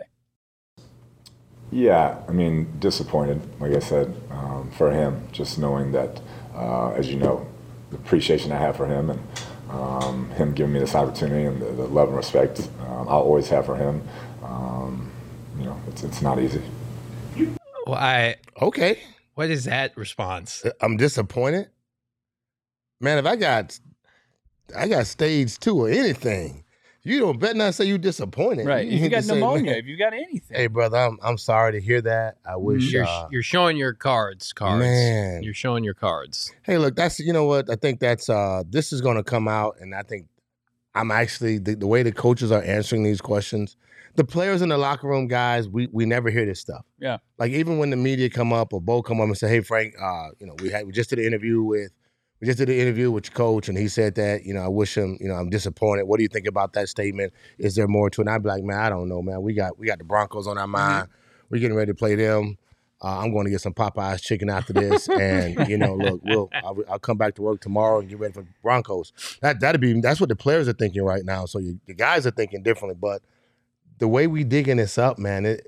Yeah, 1.70 2.18
I 2.28 2.32
mean, 2.32 2.72
disappointed, 2.80 3.40
like 3.60 3.72
I 3.72 3.78
said, 3.78 4.14
um, 4.30 4.70
for 4.76 4.90
him, 4.90 5.26
just 5.32 5.58
knowing 5.58 5.92
that, 5.92 6.20
uh, 6.54 6.92
as 6.92 7.08
you 7.08 7.16
know, 7.16 7.46
the 7.90 7.96
appreciation 7.96 8.52
I 8.52 8.58
have 8.58 8.76
for 8.76 8.86
him 8.86 9.10
and 9.10 9.20
um, 9.70 10.30
him 10.32 10.52
giving 10.52 10.74
me 10.74 10.80
this 10.80 10.94
opportunity 10.94 11.44
and 11.44 11.60
the, 11.60 11.66
the 11.66 11.86
love 11.86 12.08
and 12.08 12.16
respect 12.16 12.68
um, 12.80 13.08
I'll 13.08 13.20
always 13.20 13.48
have 13.48 13.64
for 13.64 13.76
him. 13.76 14.06
Um, 14.42 15.10
you 15.58 15.64
know, 15.64 15.80
it's, 15.88 16.02
it's 16.02 16.20
not 16.20 16.38
easy. 16.38 16.62
Well, 17.86 17.96
I 17.96 18.36
okay. 18.60 19.00
What 19.34 19.50
is 19.50 19.64
that 19.64 19.96
response? 19.96 20.64
I'm 20.80 20.96
disappointed. 20.96 21.70
Man, 23.00 23.18
if 23.18 23.26
I 23.26 23.36
got 23.36 23.78
I 24.76 24.88
got 24.88 25.06
stage 25.06 25.58
two 25.58 25.82
or 25.82 25.88
anything. 25.88 26.64
You 27.04 27.18
don't 27.18 27.40
bet 27.40 27.56
not 27.56 27.74
say 27.74 27.86
you 27.86 27.98
disappointed. 27.98 28.64
Right. 28.64 28.86
You 28.86 28.96
if 28.96 29.02
you 29.02 29.08
got 29.08 29.24
pneumonia, 29.24 29.72
say, 29.72 29.78
if 29.80 29.86
you 29.86 29.96
got 29.96 30.12
anything. 30.12 30.56
Hey, 30.56 30.68
brother, 30.68 30.98
I'm 30.98 31.18
I'm 31.20 31.36
sorry 31.36 31.72
to 31.72 31.80
hear 31.80 32.00
that. 32.02 32.36
I 32.46 32.50
mm-hmm. 32.50 32.64
wish 32.64 32.92
you're, 32.92 33.04
uh, 33.04 33.26
you're 33.32 33.42
showing 33.42 33.76
your 33.76 33.92
cards, 33.92 34.52
cards. 34.52 34.80
Man. 34.80 35.42
You're 35.42 35.52
showing 35.52 35.82
your 35.82 35.94
cards. 35.94 36.52
Hey, 36.62 36.78
look, 36.78 36.94
that's 36.94 37.18
you 37.18 37.32
know 37.32 37.44
what? 37.44 37.68
I 37.68 37.74
think 37.74 37.98
that's 37.98 38.28
uh 38.28 38.62
this 38.68 38.92
is 38.92 39.00
gonna 39.00 39.24
come 39.24 39.48
out, 39.48 39.76
and 39.80 39.96
I 39.96 40.02
think 40.02 40.28
I'm 40.94 41.10
actually 41.10 41.58
the, 41.58 41.74
the 41.74 41.88
way 41.88 42.04
the 42.04 42.12
coaches 42.12 42.52
are 42.52 42.62
answering 42.62 43.02
these 43.02 43.20
questions. 43.20 43.76
The 44.14 44.24
players 44.24 44.60
in 44.62 44.68
the 44.68 44.78
locker 44.78 45.08
room, 45.08 45.26
guys, 45.26 45.68
we 45.68 45.88
we 45.92 46.04
never 46.04 46.30
hear 46.30 46.44
this 46.44 46.60
stuff. 46.60 46.84
Yeah. 46.98 47.18
Like 47.38 47.52
even 47.52 47.78
when 47.78 47.90
the 47.90 47.96
media 47.96 48.28
come 48.28 48.52
up 48.52 48.72
or 48.72 48.80
Bo 48.80 49.02
come 49.02 49.20
up 49.20 49.26
and 49.26 49.38
say, 49.38 49.48
"Hey, 49.48 49.60
Frank, 49.60 49.94
uh, 50.00 50.28
you 50.38 50.46
know, 50.46 50.54
we 50.62 50.68
had 50.68 50.86
we 50.86 50.92
just 50.92 51.10
did 51.10 51.18
an 51.18 51.24
interview 51.24 51.62
with 51.62 51.92
we 52.42 52.46
just 52.46 52.58
did 52.58 52.68
an 52.68 52.74
interview 52.74 53.12
with 53.12 53.26
your 53.26 53.34
coach, 53.34 53.68
and 53.68 53.78
he 53.78 53.86
said 53.86 54.16
that, 54.16 54.44
you 54.44 54.52
know, 54.52 54.62
I 54.62 54.68
wish 54.68 54.96
him, 54.96 55.16
you 55.20 55.28
know, 55.28 55.34
I'm 55.34 55.48
disappointed. 55.48 56.08
What 56.08 56.16
do 56.16 56.24
you 56.24 56.28
think 56.28 56.48
about 56.48 56.72
that 56.72 56.88
statement? 56.88 57.32
Is 57.56 57.76
there 57.76 57.86
more 57.86 58.10
to 58.10 58.20
it? 58.20 58.26
And 58.26 58.34
I'd 58.34 58.42
be 58.42 58.48
like, 58.48 58.64
man, 58.64 58.80
I 58.80 58.88
don't 58.88 59.08
know, 59.08 59.22
man. 59.22 59.42
We 59.42 59.54
got 59.54 59.78
we 59.78 59.86
got 59.86 59.98
the 59.98 60.04
Broncos 60.04 60.48
on 60.48 60.58
our 60.58 60.64
mm-hmm. 60.64 60.72
mind. 60.72 61.04
Mm-hmm. 61.04 61.46
We're 61.50 61.60
getting 61.60 61.76
ready 61.76 61.92
to 61.92 61.94
play 61.94 62.16
them. 62.16 62.58
Uh, 63.00 63.20
I'm 63.20 63.32
going 63.32 63.44
to 63.44 63.50
get 63.50 63.60
some 63.60 63.74
Popeyes 63.74 64.22
chicken 64.22 64.50
after 64.50 64.72
this, 64.72 65.08
and 65.20 65.68
you 65.68 65.78
know, 65.78 65.94
look, 65.94 66.20
we'll 66.24 66.50
I'll, 66.64 66.76
I'll, 66.90 66.98
come 66.98 67.16
back 67.16 67.36
to 67.36 67.42
work 67.42 67.60
tomorrow 67.60 68.00
and 68.00 68.08
get 68.08 68.18
ready 68.18 68.34
for 68.34 68.44
Broncos. 68.60 69.12
That 69.40 69.60
that'd 69.60 69.80
be 69.80 70.00
that's 70.00 70.18
what 70.18 70.28
the 70.28 70.36
players 70.36 70.66
are 70.66 70.72
thinking 70.72 71.02
right 71.02 71.24
now. 71.24 71.46
So 71.46 71.60
you, 71.60 71.78
the 71.86 71.94
guys 71.94 72.26
are 72.26 72.32
thinking 72.32 72.64
differently, 72.64 72.98
but 73.00 73.22
the 74.02 74.08
way 74.08 74.26
we 74.26 74.42
digging 74.42 74.78
this 74.78 74.98
up, 74.98 75.16
man, 75.16 75.46
it. 75.46 75.64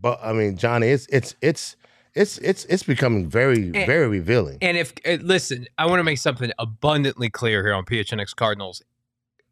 But 0.00 0.18
I 0.22 0.32
mean, 0.32 0.56
Johnny, 0.56 0.88
it's 0.88 1.06
it's 1.12 1.34
it's 1.42 1.76
it's 2.14 2.38
it's 2.38 2.64
it's 2.64 2.82
becoming 2.82 3.28
very 3.28 3.64
and, 3.64 3.74
very 3.74 4.08
revealing. 4.08 4.56
And 4.62 4.78
if 4.78 4.94
uh, 5.06 5.18
listen, 5.20 5.66
I 5.76 5.84
want 5.84 6.00
to 6.00 6.04
make 6.04 6.16
something 6.16 6.50
abundantly 6.58 7.28
clear 7.28 7.62
here 7.62 7.74
on 7.74 7.84
PHNX 7.84 8.34
Cardinals. 8.34 8.82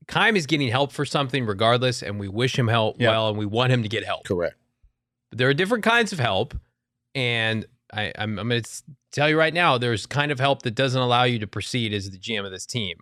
Keim 0.06 0.36
is 0.36 0.46
getting 0.46 0.68
help 0.68 0.90
for 0.90 1.04
something 1.04 1.44
regardless, 1.44 2.02
and 2.02 2.18
we 2.18 2.28
wish 2.28 2.58
him 2.58 2.66
help 2.66 2.98
yep. 2.98 3.10
well, 3.10 3.28
and 3.28 3.36
we 3.36 3.44
want 3.44 3.72
him 3.72 3.82
to 3.82 3.90
get 3.90 4.06
help. 4.06 4.24
Correct. 4.24 4.56
But 5.28 5.36
there 5.36 5.50
are 5.50 5.54
different 5.54 5.84
kinds 5.84 6.14
of 6.14 6.18
help, 6.18 6.58
and 7.14 7.66
I, 7.92 8.10
I'm, 8.18 8.38
I'm 8.38 8.48
going 8.48 8.62
to 8.62 8.82
tell 9.12 9.28
you 9.28 9.38
right 9.38 9.52
now, 9.52 9.76
there's 9.76 10.06
kind 10.06 10.32
of 10.32 10.40
help 10.40 10.62
that 10.62 10.74
doesn't 10.74 10.98
allow 10.98 11.24
you 11.24 11.38
to 11.40 11.46
proceed 11.46 11.92
as 11.92 12.08
the 12.08 12.16
GM 12.16 12.46
of 12.46 12.52
this 12.52 12.64
team, 12.64 12.96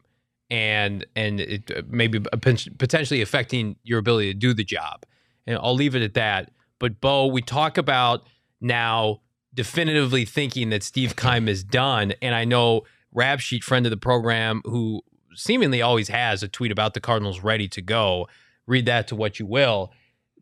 and 0.51 1.05
and 1.17 1.41
it 1.41 1.71
uh, 1.71 1.83
maybe 1.89 2.21
potentially 2.21 3.21
affecting 3.23 3.77
your 3.83 3.99
ability 3.99 4.33
to 4.33 4.39
do 4.39 4.55
the 4.55 4.65
job. 4.65 5.05
And 5.47 5.59
I'll 5.59 5.75
leave 5.75 5.95
it 5.95 6.03
at 6.03 6.15
that. 6.15 6.51
But 6.79 7.01
Bo, 7.01 7.27
we 7.27 7.43
talk 7.43 7.79
about 7.79 8.27
now 8.61 9.21
definitively 9.55 10.25
thinking 10.25 10.71
that 10.71 10.83
Steve 10.83 11.17
Keim 11.17 11.49
is 11.49 11.65
done. 11.65 12.13
And 12.21 12.35
I 12.35 12.45
know 12.45 12.83
Rap 13.13 13.41
Sheet, 13.41 13.65
friend 13.65 13.87
of 13.87 13.91
the 13.91 13.97
program, 13.97 14.61
who 14.65 15.03
seemingly 15.35 15.83
always 15.83 16.09
has 16.09 16.43
a 16.43 16.49
tweet 16.49 16.71
about 16.71 16.95
the 16.95 17.01
Cardinals 17.01 17.41
ready 17.41 17.67
to 17.69 17.83
go. 17.83 18.29
Read 18.67 18.87
that 18.87 19.09
to 19.09 19.17
what 19.17 19.39
you 19.39 19.47
will. 19.47 19.93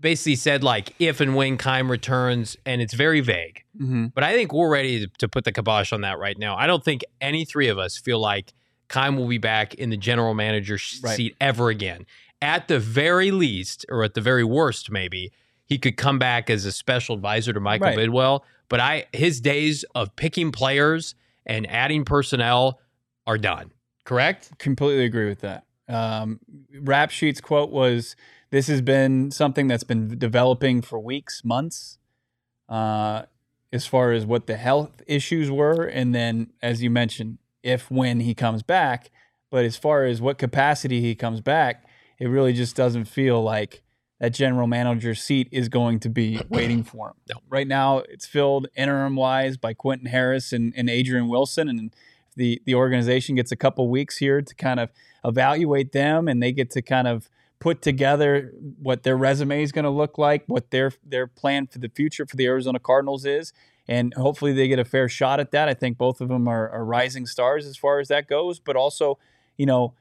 Basically 0.01 0.37
said 0.37 0.63
like 0.65 0.95
if 0.99 1.21
and 1.21 1.35
when 1.35 1.57
Keim 1.57 1.91
returns, 1.91 2.57
and 2.67 2.83
it's 2.83 2.95
very 2.95 3.21
vague. 3.21 3.63
Mm-hmm. 3.81 4.07
But 4.09 4.25
I 4.25 4.35
think 4.35 4.53
we're 4.53 4.71
ready 4.71 5.01
to, 5.01 5.11
to, 5.19 5.29
put 5.29 5.45
the 5.45 5.53
kibosh 5.53 5.93
on 5.93 6.03
that 6.03 6.19
right 6.19 6.37
now. 6.37 6.57
I 6.57 6.67
don't 6.67 6.85
think 6.85 7.03
any 7.21 7.45
three 7.45 7.69
of 7.69 7.79
us 7.79 7.97
feel 7.97 8.19
like 8.19 8.53
Keim 8.95 9.17
will 9.17 9.27
be 9.27 9.39
back 9.39 9.75
in 9.75 9.91
the 9.91 9.97
general 9.97 10.35
manager 10.35 10.79
right. 11.03 11.17
seat 11.17 11.37
ever 11.41 11.69
again. 11.69 12.07
At 12.41 12.69
the 12.69 12.79
very 12.79 13.33
least, 13.33 13.85
or 13.89 14.05
at 14.05 14.15
the 14.15 14.21
very 14.21 14.45
worst, 14.45 14.91
maybe 14.91 15.33
he 15.65 15.79
could 15.79 15.97
come 15.97 16.19
back 16.19 16.49
as 16.49 16.65
a 16.65 16.71
special 16.71 17.17
advisor 17.17 17.53
to 17.53 17.59
Michael 17.59 17.89
right. 17.89 17.99
Bidwill. 17.99 18.43
But 18.69 18.79
I 18.81 19.07
his 19.13 19.41
days 19.41 19.85
of 19.97 20.15
picking 20.15 20.53
players 20.53 21.17
and 21.45 21.69
adding 21.69 22.05
personnel 22.05 22.81
are 23.27 23.37
done. 23.37 23.73
Correct? 24.05 24.57
Completely 24.59 25.05
agree 25.05 25.29
with 25.29 25.41
that. 25.41 25.65
Um, 25.89 26.39
Rap 26.81 27.11
Sheet's 27.11 27.41
quote 27.41 27.71
was, 27.71 28.15
"This 28.51 28.69
has 28.69 28.81
been 28.81 29.33
something 29.33 29.67
that's 29.67 29.85
been 29.85 30.19
developing 30.19 30.83
for 30.83 31.01
weeks, 31.01 31.43
months." 31.45 31.99
Uh, 32.69 33.23
as 33.73 33.87
far 33.87 34.13
as 34.13 34.25
what 34.25 34.47
the 34.47 34.57
health 34.57 35.03
issues 35.09 35.51
were, 35.51 35.85
and 35.85 36.15
then 36.15 36.53
as 36.63 36.81
you 36.81 36.91
mentioned, 36.91 37.39
if 37.65 37.91
when 37.91 38.21
he 38.21 38.35
comes 38.35 38.63
back. 38.63 39.11
But 39.51 39.65
as 39.65 39.77
far 39.77 40.05
as 40.05 40.21
what 40.21 40.39
capacity 40.39 41.01
he 41.01 41.15
comes 41.15 41.41
back, 41.41 41.85
it 42.19 42.27
really 42.27 42.53
just 42.53 42.77
doesn't 42.77 43.07
feel 43.07 43.43
like 43.43 43.83
that 44.21 44.33
general 44.33 44.67
manager 44.67 45.15
seat 45.15 45.49
is 45.51 45.69
going 45.69 45.99
to 46.01 46.09
be 46.09 46.41
waiting 46.49 46.85
for 46.85 47.09
him. 47.09 47.15
No. 47.29 47.41
Right 47.49 47.67
now, 47.67 47.99
it's 47.99 48.27
filled 48.27 48.69
interim 48.77 49.17
wise 49.17 49.57
by 49.57 49.75
Quentin 49.75 50.07
Harris 50.07 50.53
and, 50.53 50.73
and 50.77 50.89
Adrian 50.89 51.29
Wilson, 51.29 51.69
and 51.69 51.93
the 52.37 52.61
the 52.65 52.75
organization 52.75 53.35
gets 53.37 53.53
a 53.53 53.57
couple 53.57 53.89
weeks 53.89 54.19
here 54.19 54.43
to 54.43 54.55
kind 54.55 54.81
of 54.81 54.91
evaluate 55.25 55.93
them, 55.93 56.29
and 56.29 56.43
they 56.43 56.53
get 56.53 56.71
to 56.73 56.83
kind 56.83 57.09
of 57.09 57.29
put 57.61 57.81
together 57.81 58.53
what 58.81 59.05
their 59.05 59.17
resume 59.17 59.63
is 59.63 59.73
going 59.73 59.85
to 59.85 59.91
look 59.91 60.19
like, 60.19 60.45
what 60.47 60.71
their 60.71 60.93
their 61.05 61.27
plan 61.27 61.67
for 61.67 61.79
the 61.79 61.89
future 61.89 62.27
for 62.27 62.37
the 62.37 62.47
Arizona 62.47 62.79
Cardinals 62.79 63.25
is, 63.25 63.53
and 63.87 64.15
hopefully 64.15 64.53
they 64.53 64.69
get 64.69 64.79
a 64.79 64.85
fair 64.85 65.09
shot 65.09 65.41
at 65.41 65.51
that. 65.53 65.69
I 65.69 65.75
think 65.75 65.99
both 65.99 66.21
of 66.21 66.29
them 66.29 66.49
are, 66.49 66.69
are 66.71 66.85
rising 66.85 67.27
stars 67.27 67.67
as 67.67 67.77
far 67.77 68.01
as 68.01 68.09
that 68.09 68.29
goes, 68.29 68.59
but 68.59 68.77
also, 68.77 69.19
you 69.57 69.67
know 69.67 69.95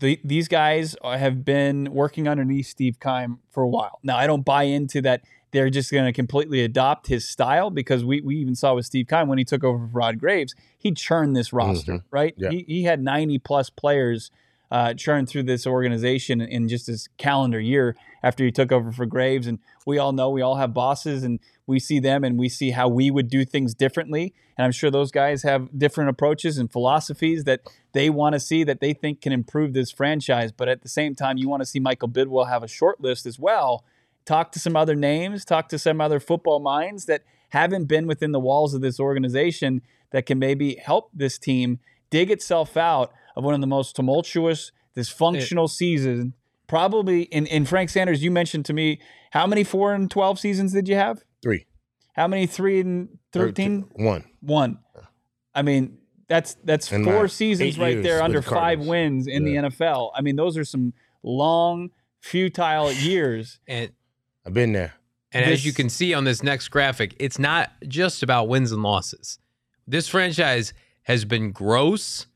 the, 0.00 0.20
these 0.22 0.48
guys 0.48 0.94
have 1.02 1.44
been 1.44 1.92
working 1.92 2.28
underneath 2.28 2.66
Steve 2.66 3.00
Keim 3.00 3.38
for 3.50 3.62
a 3.62 3.68
while. 3.68 3.98
Now, 4.02 4.18
I 4.18 4.26
don't 4.26 4.44
buy 4.44 4.64
into 4.64 5.00
that 5.02 5.22
they're 5.50 5.70
just 5.70 5.90
going 5.90 6.04
to 6.04 6.12
completely 6.12 6.62
adopt 6.62 7.06
his 7.06 7.26
style 7.26 7.70
because 7.70 8.04
we, 8.04 8.20
we 8.20 8.36
even 8.36 8.54
saw 8.54 8.74
with 8.74 8.84
Steve 8.84 9.06
Keim 9.08 9.28
when 9.28 9.38
he 9.38 9.44
took 9.44 9.64
over 9.64 9.78
for 9.78 9.98
Rod 9.98 10.18
Graves, 10.18 10.54
he 10.76 10.92
churned 10.92 11.34
this 11.34 11.52
roster, 11.52 11.94
mm-hmm. 11.94 12.06
right? 12.10 12.34
Yeah. 12.36 12.50
He, 12.50 12.64
he 12.68 12.82
had 12.84 13.02
90 13.02 13.38
plus 13.38 13.70
players 13.70 14.30
uh, 14.70 14.94
churn 14.94 15.26
through 15.26 15.44
this 15.44 15.66
organization 15.66 16.40
in 16.40 16.68
just 16.68 16.86
this 16.86 17.08
calendar 17.16 17.60
year 17.60 17.96
after 18.22 18.44
he 18.44 18.52
took 18.52 18.70
over 18.70 18.92
for 18.92 19.06
Graves. 19.06 19.46
And 19.46 19.58
we 19.86 19.98
all 19.98 20.12
know 20.12 20.30
we 20.30 20.42
all 20.42 20.56
have 20.56 20.74
bosses 20.74 21.22
and 21.22 21.40
we 21.66 21.78
see 21.78 22.00
them 22.00 22.24
and 22.24 22.38
we 22.38 22.48
see 22.48 22.70
how 22.70 22.88
we 22.88 23.10
would 23.10 23.28
do 23.28 23.44
things 23.44 23.74
differently. 23.74 24.34
And 24.56 24.64
I'm 24.64 24.72
sure 24.72 24.90
those 24.90 25.10
guys 25.10 25.42
have 25.42 25.78
different 25.78 26.10
approaches 26.10 26.58
and 26.58 26.70
philosophies 26.70 27.44
that 27.44 27.62
they 27.92 28.10
want 28.10 28.34
to 28.34 28.40
see 28.40 28.64
that 28.64 28.80
they 28.80 28.92
think 28.92 29.20
can 29.20 29.32
improve 29.32 29.72
this 29.72 29.90
franchise. 29.90 30.52
But 30.52 30.68
at 30.68 30.82
the 30.82 30.88
same 30.88 31.14
time, 31.14 31.38
you 31.38 31.48
want 31.48 31.62
to 31.62 31.66
see 31.66 31.80
Michael 31.80 32.08
Bidwill 32.08 32.48
have 32.48 32.62
a 32.62 32.68
short 32.68 33.00
list 33.00 33.24
as 33.24 33.38
well. 33.38 33.84
Talk 34.24 34.52
to 34.52 34.58
some 34.58 34.76
other 34.76 34.94
names, 34.94 35.44
talk 35.44 35.68
to 35.70 35.78
some 35.78 36.00
other 36.00 36.20
football 36.20 36.60
minds 36.60 37.06
that 37.06 37.22
haven't 37.50 37.86
been 37.86 38.06
within 38.06 38.32
the 38.32 38.40
walls 38.40 38.74
of 38.74 38.82
this 38.82 39.00
organization 39.00 39.80
that 40.10 40.26
can 40.26 40.38
maybe 40.38 40.74
help 40.74 41.10
this 41.14 41.38
team 41.38 41.78
dig 42.10 42.30
itself 42.30 42.76
out 42.76 43.12
of 43.38 43.44
one 43.44 43.54
of 43.54 43.60
the 43.60 43.66
most 43.68 43.94
tumultuous, 43.96 44.72
dysfunctional 44.96 45.66
it, 45.66 45.70
seasons. 45.70 46.34
Probably 46.66 47.22
in, 47.22 47.46
in 47.46 47.64
Frank 47.64 47.88
Sanders, 47.88 48.22
you 48.22 48.30
mentioned 48.30 48.66
to 48.66 48.74
me 48.74 49.00
how 49.30 49.46
many 49.46 49.64
four 49.64 49.94
and 49.94 50.10
twelve 50.10 50.38
seasons 50.38 50.72
did 50.74 50.86
you 50.86 50.96
have? 50.96 51.22
Three. 51.40 51.64
How 52.14 52.26
many 52.26 52.46
three 52.46 52.80
and 52.80 53.18
thirteen? 53.32 53.88
One. 53.92 54.24
One. 54.40 54.80
I 55.54 55.62
mean, 55.62 55.98
that's 56.26 56.56
that's 56.64 56.92
and 56.92 57.04
four 57.04 57.28
seasons 57.28 57.78
right 57.78 58.02
there 58.02 58.22
under 58.22 58.40
the 58.40 58.50
five 58.50 58.80
wins 58.80 59.26
in 59.26 59.46
yeah. 59.46 59.62
the 59.62 59.68
NFL. 59.68 60.10
I 60.14 60.20
mean, 60.20 60.36
those 60.36 60.58
are 60.58 60.64
some 60.64 60.92
long, 61.22 61.90
futile 62.20 62.92
years. 62.92 63.60
And 63.66 63.92
I've 64.44 64.52
been 64.52 64.72
there. 64.72 64.94
And 65.32 65.46
this, 65.46 65.60
as 65.60 65.66
you 65.66 65.72
can 65.72 65.88
see 65.88 66.12
on 66.12 66.24
this 66.24 66.42
next 66.42 66.68
graphic, 66.68 67.14
it's 67.18 67.38
not 67.38 67.70
just 67.86 68.22
about 68.22 68.48
wins 68.48 68.72
and 68.72 68.82
losses. 68.82 69.38
This 69.86 70.08
franchise 70.08 70.74
has 71.04 71.24
been 71.24 71.52
gross 71.52 72.26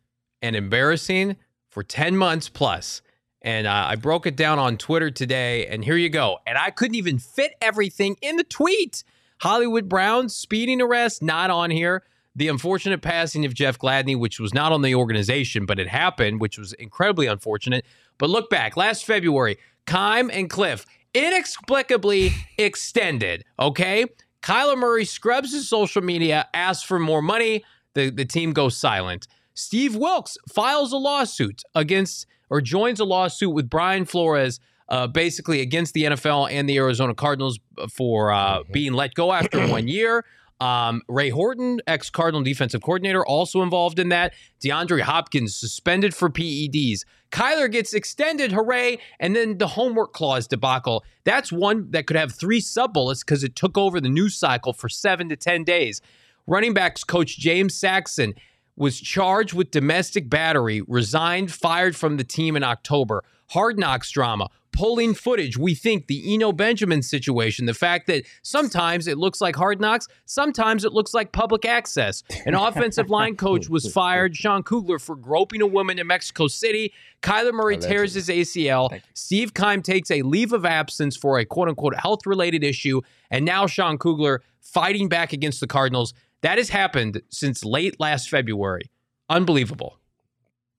and 0.43 0.57
embarrassing 0.57 1.37
for 1.71 1.83
10 1.83 2.17
months 2.17 2.49
plus. 2.49 3.01
And 3.41 3.67
uh, 3.67 3.87
I 3.89 3.97
broke 3.97 4.27
it 4.27 4.37
down 4.37 4.59
on 4.59 4.77
Twitter 4.77 5.11
today, 5.11 5.67
and 5.67 5.85
here 5.85 5.97
you 5.97 6.09
go. 6.09 6.39
And 6.47 6.57
I 6.57 6.71
couldn't 6.71 6.95
even 6.95 7.19
fit 7.19 7.55
everything 7.61 8.17
in 8.23 8.37
the 8.37 8.45
tweet. 8.45 9.03
Hollywood 9.41 9.89
Brown 9.89 10.29
speeding 10.29 10.81
arrest, 10.81 11.23
not 11.23 11.51
on 11.51 11.71
here. 11.71 12.05
The 12.37 12.49
unfortunate 12.49 13.03
passing 13.03 13.45
of 13.45 13.53
Jeff 13.53 13.79
Gladney, 13.79 14.19
which 14.19 14.39
was 14.39 14.55
not 14.55 14.71
on 14.73 14.83
the 14.83 14.95
organization, 14.95 15.67
but 15.67 15.81
it 15.81 15.89
happened, 15.89 16.41
which 16.41 16.59
was 16.59 16.73
incredibly 16.75 17.27
unfortunate. 17.27 17.85
But 18.19 18.31
look 18.31 18.49
back, 18.49 18.77
last 18.77 19.05
February, 19.05 19.59
Keim 19.87 20.31
and 20.31 20.49
Cliff 20.49 20.87
inexplicably 21.15 22.33
extended. 22.59 23.45
Okay. 23.59 24.07
Kyler 24.43 24.79
Murray 24.79 25.05
scrubs 25.05 25.53
his 25.53 25.69
social 25.69 26.03
media, 26.03 26.49
asks 26.55 26.85
for 26.85 26.99
more 26.99 27.23
money. 27.23 27.65
The, 27.95 28.11
the 28.11 28.25
team 28.25 28.53
goes 28.53 28.77
silent. 28.77 29.27
Steve 29.55 29.97
Wilks 29.97 30.37
files 30.49 30.93
a 30.93 30.97
lawsuit 30.97 31.62
against 31.75 32.27
or 32.51 32.61
joins 32.61 33.01
a 33.01 33.05
lawsuit 33.05 33.55
with 33.55 33.71
Brian 33.71 34.05
Flores, 34.05 34.61
uh, 34.88 35.07
basically 35.07 35.61
against 35.61 35.95
the 35.95 36.05
NFL 36.05 36.51
and 36.51 36.69
the 36.69 36.77
Arizona 36.77 37.15
Cardinals 37.15 37.59
for 37.91 38.31
uh, 38.31 38.59
mm-hmm. 38.59 38.73
being 38.73 38.93
let 38.93 39.15
go 39.15 39.33
after 39.33 39.67
one 39.69 39.88
year. 39.88 40.25
Um, 40.61 41.03
Ray 41.09 41.31
Horton, 41.31 41.81
ex 41.88 42.09
Cardinal 42.09 42.45
defensive 42.45 42.83
coordinator, 42.83 43.27
also 43.27 43.62
involved 43.62 43.99
in 43.99 44.11
that. 44.11 44.35
DeAndre 44.62 45.01
Hopkins 45.01 45.57
suspended 45.57 46.15
for 46.15 46.31
PEDs. 46.31 47.01
Kyler 47.33 47.73
gets 47.73 47.95
extended, 47.95 48.53
hooray. 48.53 48.99
And 49.19 49.35
then 49.35 49.59
the 49.59 49.67
homework 49.67 50.12
clause 50.12 50.47
debacle. 50.47 51.05
That's 51.25 51.51
one 51.51 51.91
that 51.91 52.07
could 52.07 52.17
have 52.17 52.33
three 52.33 52.61
sub 52.61 52.93
bullets 52.93 53.25
because 53.25 53.43
it 53.43 53.57
took 53.57 53.77
over 53.77 54.01
the 54.01 54.09
news 54.09 54.37
cycle 54.37 54.73
for 54.73 54.88
seven 54.88 55.29
to 55.31 55.37
10 55.37 55.65
days. 55.65 56.01
Running 56.47 56.75
backs 56.75 57.03
coach 57.03 57.38
James 57.38 57.75
Saxon 57.75 58.35
was 58.77 59.01
charged 59.01 59.53
with 59.53 59.71
domestic 59.71 60.29
battery, 60.29 60.83
resigned, 60.89 61.53
fired 61.53 61.95
from 61.97 62.17
the 62.17 62.25
team 62.25 62.57
in 62.57 62.65
October. 62.65 63.23
Hard 63.49 63.79
knocks 63.79 64.11
drama 64.11 64.49
pulling 64.73 65.15
footage. 65.15 65.57
We 65.57 65.75
think 65.75 66.07
the 66.07 66.35
Eno 66.35 66.51
Benjamin 66.53 67.03
situation, 67.03 67.67
the 67.67 67.75
fact 67.75 68.07
that 68.09 68.25
sometimes 68.43 69.07
it 69.07 69.19
looks 69.19 69.41
like 69.41 69.55
hard 69.55 69.81
knocks, 69.81 70.09
sometimes 70.25 70.85
it 70.85 70.93
looks 70.93 71.15
like 71.15 71.33
public 71.33 71.65
access. 71.65 72.23
An 72.47 72.55
offensive 72.55 73.11
line 73.11 73.37
coach 73.37 73.69
was 73.69 73.93
fired, 73.93 74.35
Sean 74.35 74.63
Kugler, 74.63 74.99
for 74.99 75.15
groping 75.15 75.61
a 75.63 75.67
woman 75.67 75.99
in 75.99 76.07
Mexico 76.07 76.49
City. 76.49 76.93
Kyler 77.23 77.53
Murray 77.53 77.77
tears 77.77 78.15
his 78.15 78.29
ACL. 78.29 79.01
Steve 79.15 79.55
Keim 79.55 79.83
takes 79.83 80.11
a 80.11 80.23
leave 80.23 80.53
of 80.53 80.65
absence 80.65 81.17
for 81.17 81.39
a 81.39 81.45
quote 81.45 81.69
unquote 81.69 81.95
health 81.97 82.27
related 82.27 82.65
issue. 82.65 83.01
And 83.31 83.45
now 83.45 83.67
Sean 83.67 83.99
Kugler 83.99 84.43
fighting 84.61 85.09
back 85.09 85.33
against 85.33 85.61
the 85.61 85.67
Cardinals. 85.67 86.15
That 86.43 86.59
has 86.59 86.69
happened 86.69 87.23
since 87.31 87.65
late 87.65 87.99
last 87.99 88.29
February. 88.29 88.91
Unbelievable. 89.29 89.99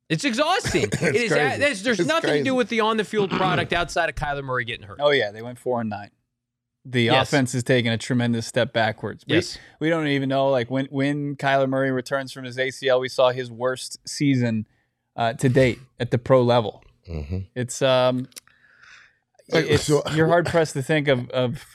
It's 0.09 0.25
exhausting. 0.25 0.83
it's 0.91 1.01
it 1.01 1.15
is. 1.15 1.31
There's, 1.31 1.83
there's 1.83 2.07
nothing 2.07 2.29
crazy. 2.29 2.43
to 2.43 2.49
do 2.49 2.55
with 2.55 2.69
the 2.69 2.81
on 2.81 2.97
the 2.97 3.03
field 3.03 3.31
product 3.31 3.73
outside 3.73 4.09
of 4.09 4.15
Kyler 4.15 4.43
Murray 4.43 4.65
getting 4.65 4.85
hurt. 4.85 4.99
Oh 5.01 5.11
yeah, 5.11 5.31
they 5.31 5.41
went 5.41 5.57
four 5.57 5.81
and 5.81 5.89
nine. 5.89 6.11
The 6.85 7.03
yes. 7.03 7.29
offense 7.29 7.55
is 7.55 7.63
taking 7.63 7.91
a 7.91 7.97
tremendous 7.97 8.45
step 8.45 8.73
backwards. 8.73 9.23
We, 9.25 9.35
yes. 9.35 9.57
we 9.79 9.89
don't 9.89 10.07
even 10.07 10.27
know 10.27 10.49
like 10.49 10.69
when 10.69 10.87
when 10.87 11.37
Kyler 11.37 11.69
Murray 11.69 11.91
returns 11.91 12.33
from 12.33 12.43
his 12.43 12.57
ACL, 12.57 12.99
we 12.99 13.07
saw 13.07 13.31
his 13.31 13.49
worst 13.49 13.97
season 14.05 14.67
uh, 15.15 15.33
to 15.33 15.47
date 15.47 15.79
at 15.99 16.11
the 16.11 16.17
pro 16.17 16.41
level. 16.41 16.83
Mm-hmm. 17.09 17.39
It's 17.55 17.81
um, 17.81 18.27
it's, 19.47 19.85
so, 19.85 20.03
you're 20.13 20.27
hard 20.33 20.45
pressed 20.45 20.73
to 20.73 20.83
think 20.83 21.07
of 21.07 21.29
of 21.29 21.65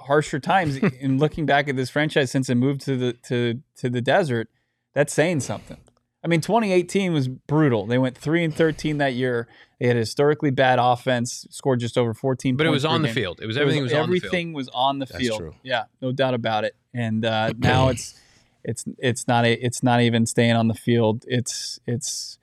harsher 0.00 0.40
times 0.40 0.76
in 1.00 1.18
looking 1.18 1.46
back 1.46 1.68
at 1.68 1.76
this 1.76 1.90
franchise 1.90 2.30
since 2.30 2.48
it 2.48 2.56
moved 2.56 2.82
to 2.82 2.96
the 2.96 3.12
to 3.28 3.60
to 3.76 3.90
the 3.90 4.00
desert. 4.00 4.48
That's 4.94 5.12
saying 5.12 5.40
something. 5.40 5.76
I 6.22 6.28
mean, 6.28 6.40
2018 6.40 7.12
was 7.12 7.28
brutal. 7.28 7.86
They 7.86 7.96
went 7.96 8.16
three 8.16 8.44
and 8.44 8.54
13 8.54 8.98
that 8.98 9.14
year. 9.14 9.48
They 9.78 9.86
had 9.86 9.96
a 9.96 10.00
historically 10.00 10.50
bad 10.50 10.78
offense, 10.78 11.46
scored 11.50 11.80
just 11.80 11.96
over 11.96 12.12
14. 12.12 12.56
But 12.56 12.66
it 12.66 12.70
was 12.70 12.84
on 12.84 13.00
the 13.00 13.08
field. 13.08 13.40
It 13.40 13.46
was 13.46 13.56
everything 13.56 13.82
was, 13.82 13.92
was 13.92 13.98
everything 13.98 14.52
was 14.52 14.68
on 14.68 14.98
the 14.98 15.06
field. 15.06 15.38
True. 15.38 15.54
Yeah, 15.62 15.84
no 16.02 16.12
doubt 16.12 16.34
about 16.34 16.64
it. 16.64 16.76
And 16.92 17.24
uh, 17.24 17.52
now 17.58 17.88
it's 17.88 18.20
it's 18.62 18.84
it's 18.98 19.26
not 19.26 19.44
a, 19.46 19.52
it's 19.52 19.82
not 19.82 20.02
even 20.02 20.26
staying 20.26 20.52
on 20.52 20.68
the 20.68 20.74
field. 20.74 21.24
It's 21.26 21.80
it's 21.86 22.38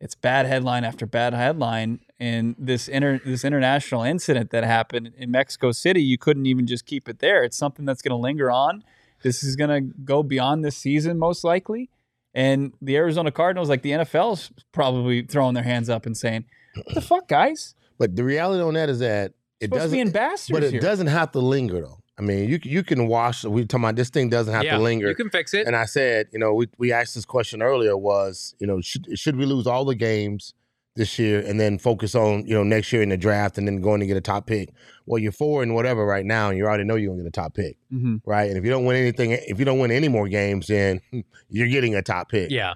it's 0.00 0.16
bad 0.16 0.46
headline 0.46 0.82
after 0.82 1.06
bad 1.06 1.34
headline. 1.34 2.00
And 2.22 2.54
this 2.56 2.86
inter 2.86 3.20
this 3.24 3.44
international 3.44 4.04
incident 4.04 4.52
that 4.52 4.62
happened 4.62 5.12
in 5.18 5.32
Mexico 5.32 5.72
City, 5.72 6.00
you 6.00 6.16
couldn't 6.16 6.46
even 6.46 6.68
just 6.68 6.86
keep 6.86 7.08
it 7.08 7.18
there. 7.18 7.42
It's 7.42 7.56
something 7.56 7.84
that's 7.84 8.00
going 8.00 8.16
to 8.16 8.16
linger 8.16 8.48
on. 8.48 8.84
This 9.24 9.42
is 9.42 9.56
going 9.56 9.70
to 9.70 9.92
go 10.04 10.22
beyond 10.22 10.64
this 10.64 10.76
season, 10.76 11.18
most 11.18 11.42
likely. 11.42 11.90
And 12.32 12.74
the 12.80 12.96
Arizona 12.96 13.32
Cardinals, 13.32 13.68
like 13.68 13.82
the 13.82 13.90
NFL's 13.90 14.52
probably 14.70 15.22
throwing 15.22 15.54
their 15.54 15.64
hands 15.64 15.90
up 15.90 16.06
and 16.06 16.16
saying, 16.16 16.44
"What 16.76 16.94
the 16.94 17.00
fuck, 17.00 17.26
guys?" 17.26 17.74
But 17.98 18.14
the 18.14 18.22
reality 18.22 18.62
on 18.62 18.74
that 18.74 18.88
is 18.88 19.00
that 19.00 19.32
it 19.58 19.72
doesn't. 19.72 19.90
be 19.90 20.52
but 20.52 20.62
it 20.62 20.70
here. 20.70 20.80
doesn't 20.80 21.08
have 21.08 21.32
to 21.32 21.40
linger 21.40 21.80
though. 21.80 21.98
I 22.16 22.22
mean, 22.22 22.48
you 22.48 22.60
you 22.62 22.84
can 22.84 23.08
wash. 23.08 23.42
We 23.42 23.64
talking 23.64 23.82
about 23.82 23.96
this 23.96 24.10
thing 24.10 24.28
doesn't 24.28 24.54
have 24.54 24.62
yeah, 24.62 24.76
to 24.76 24.80
linger. 24.80 25.08
You 25.08 25.16
can 25.16 25.28
fix 25.28 25.54
it. 25.54 25.66
And 25.66 25.74
I 25.74 25.86
said, 25.86 26.28
you 26.32 26.38
know, 26.38 26.54
we 26.54 26.68
we 26.78 26.92
asked 26.92 27.16
this 27.16 27.24
question 27.24 27.62
earlier 27.62 27.96
was, 27.96 28.54
you 28.60 28.68
know, 28.68 28.80
should 28.80 29.18
should 29.18 29.34
we 29.34 29.44
lose 29.44 29.66
all 29.66 29.84
the 29.84 29.96
games 29.96 30.54
this 30.94 31.18
year 31.18 31.40
and 31.40 31.58
then 31.58 31.78
focus 31.78 32.14
on 32.14 32.46
you 32.46 32.54
know 32.54 32.62
next 32.62 32.92
year 32.92 33.02
in 33.02 33.08
the 33.08 33.16
draft 33.16 33.58
and 33.58 33.66
then 33.66 33.80
going 33.80 34.00
to 34.00 34.06
get 34.06 34.16
a 34.16 34.20
top 34.20 34.46
pick. 34.46 34.70
Well, 35.06 35.18
you're 35.18 35.32
four 35.32 35.62
and 35.62 35.74
whatever 35.74 36.04
right 36.04 36.24
now, 36.24 36.48
and 36.48 36.58
you 36.58 36.64
already 36.64 36.84
know 36.84 36.96
you're 36.96 37.10
gonna 37.12 37.22
get 37.22 37.28
a 37.28 37.32
top 37.32 37.54
pick, 37.54 37.76
mm-hmm. 37.92 38.16
right? 38.24 38.48
And 38.48 38.58
if 38.58 38.64
you 38.64 38.70
don't 38.70 38.84
win 38.84 38.96
anything, 38.96 39.32
if 39.32 39.58
you 39.58 39.64
don't 39.64 39.78
win 39.78 39.90
any 39.90 40.08
more 40.08 40.28
games, 40.28 40.66
then 40.66 41.00
you're 41.48 41.68
getting 41.68 41.94
a 41.94 42.02
top 42.02 42.30
pick. 42.30 42.50
Yeah, 42.50 42.74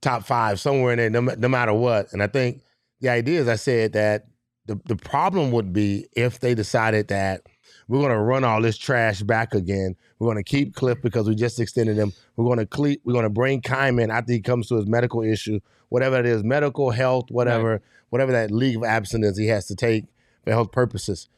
top 0.00 0.24
five 0.24 0.60
somewhere 0.60 0.92
in 0.92 0.98
there, 0.98 1.10
no, 1.10 1.20
no 1.20 1.48
matter 1.48 1.72
what. 1.72 2.12
And 2.12 2.22
I 2.22 2.26
think 2.26 2.62
the 3.00 3.08
idea 3.08 3.40
is, 3.40 3.48
I 3.48 3.56
said 3.56 3.94
that 3.94 4.26
the 4.66 4.80
the 4.84 4.96
problem 4.96 5.50
would 5.52 5.72
be 5.72 6.06
if 6.12 6.40
they 6.40 6.54
decided 6.54 7.08
that 7.08 7.42
we're 7.88 7.98
going 7.98 8.10
to 8.10 8.18
run 8.18 8.44
all 8.44 8.62
this 8.62 8.78
trash 8.78 9.22
back 9.22 9.54
again. 9.54 9.96
We're 10.18 10.26
going 10.26 10.42
to 10.42 10.48
keep 10.48 10.74
Cliff 10.74 11.00
because 11.02 11.28
we 11.28 11.34
just 11.34 11.60
extended 11.60 11.96
him. 11.96 12.12
We're 12.36 12.44
going 12.44 12.58
to 12.58 12.66
cle- 12.66 12.96
we're 13.04 13.12
going 13.12 13.24
to 13.24 13.30
bring 13.30 13.60
Keim 13.60 13.98
in 13.98 14.10
after 14.10 14.32
he 14.32 14.40
comes 14.40 14.68
to 14.68 14.76
his 14.76 14.86
medical 14.86 15.22
issue, 15.22 15.60
whatever 15.88 16.18
it 16.18 16.26
is, 16.26 16.42
medical, 16.42 16.90
health, 16.90 17.30
whatever, 17.30 17.72
right. 17.72 17.80
whatever 18.10 18.32
that 18.32 18.50
leave 18.50 18.78
of 18.78 18.84
absence 18.84 19.36
he 19.36 19.46
has 19.48 19.66
to 19.66 19.76
take 19.76 20.06
for 20.44 20.50
health 20.50 20.72
purposes. 20.72 21.28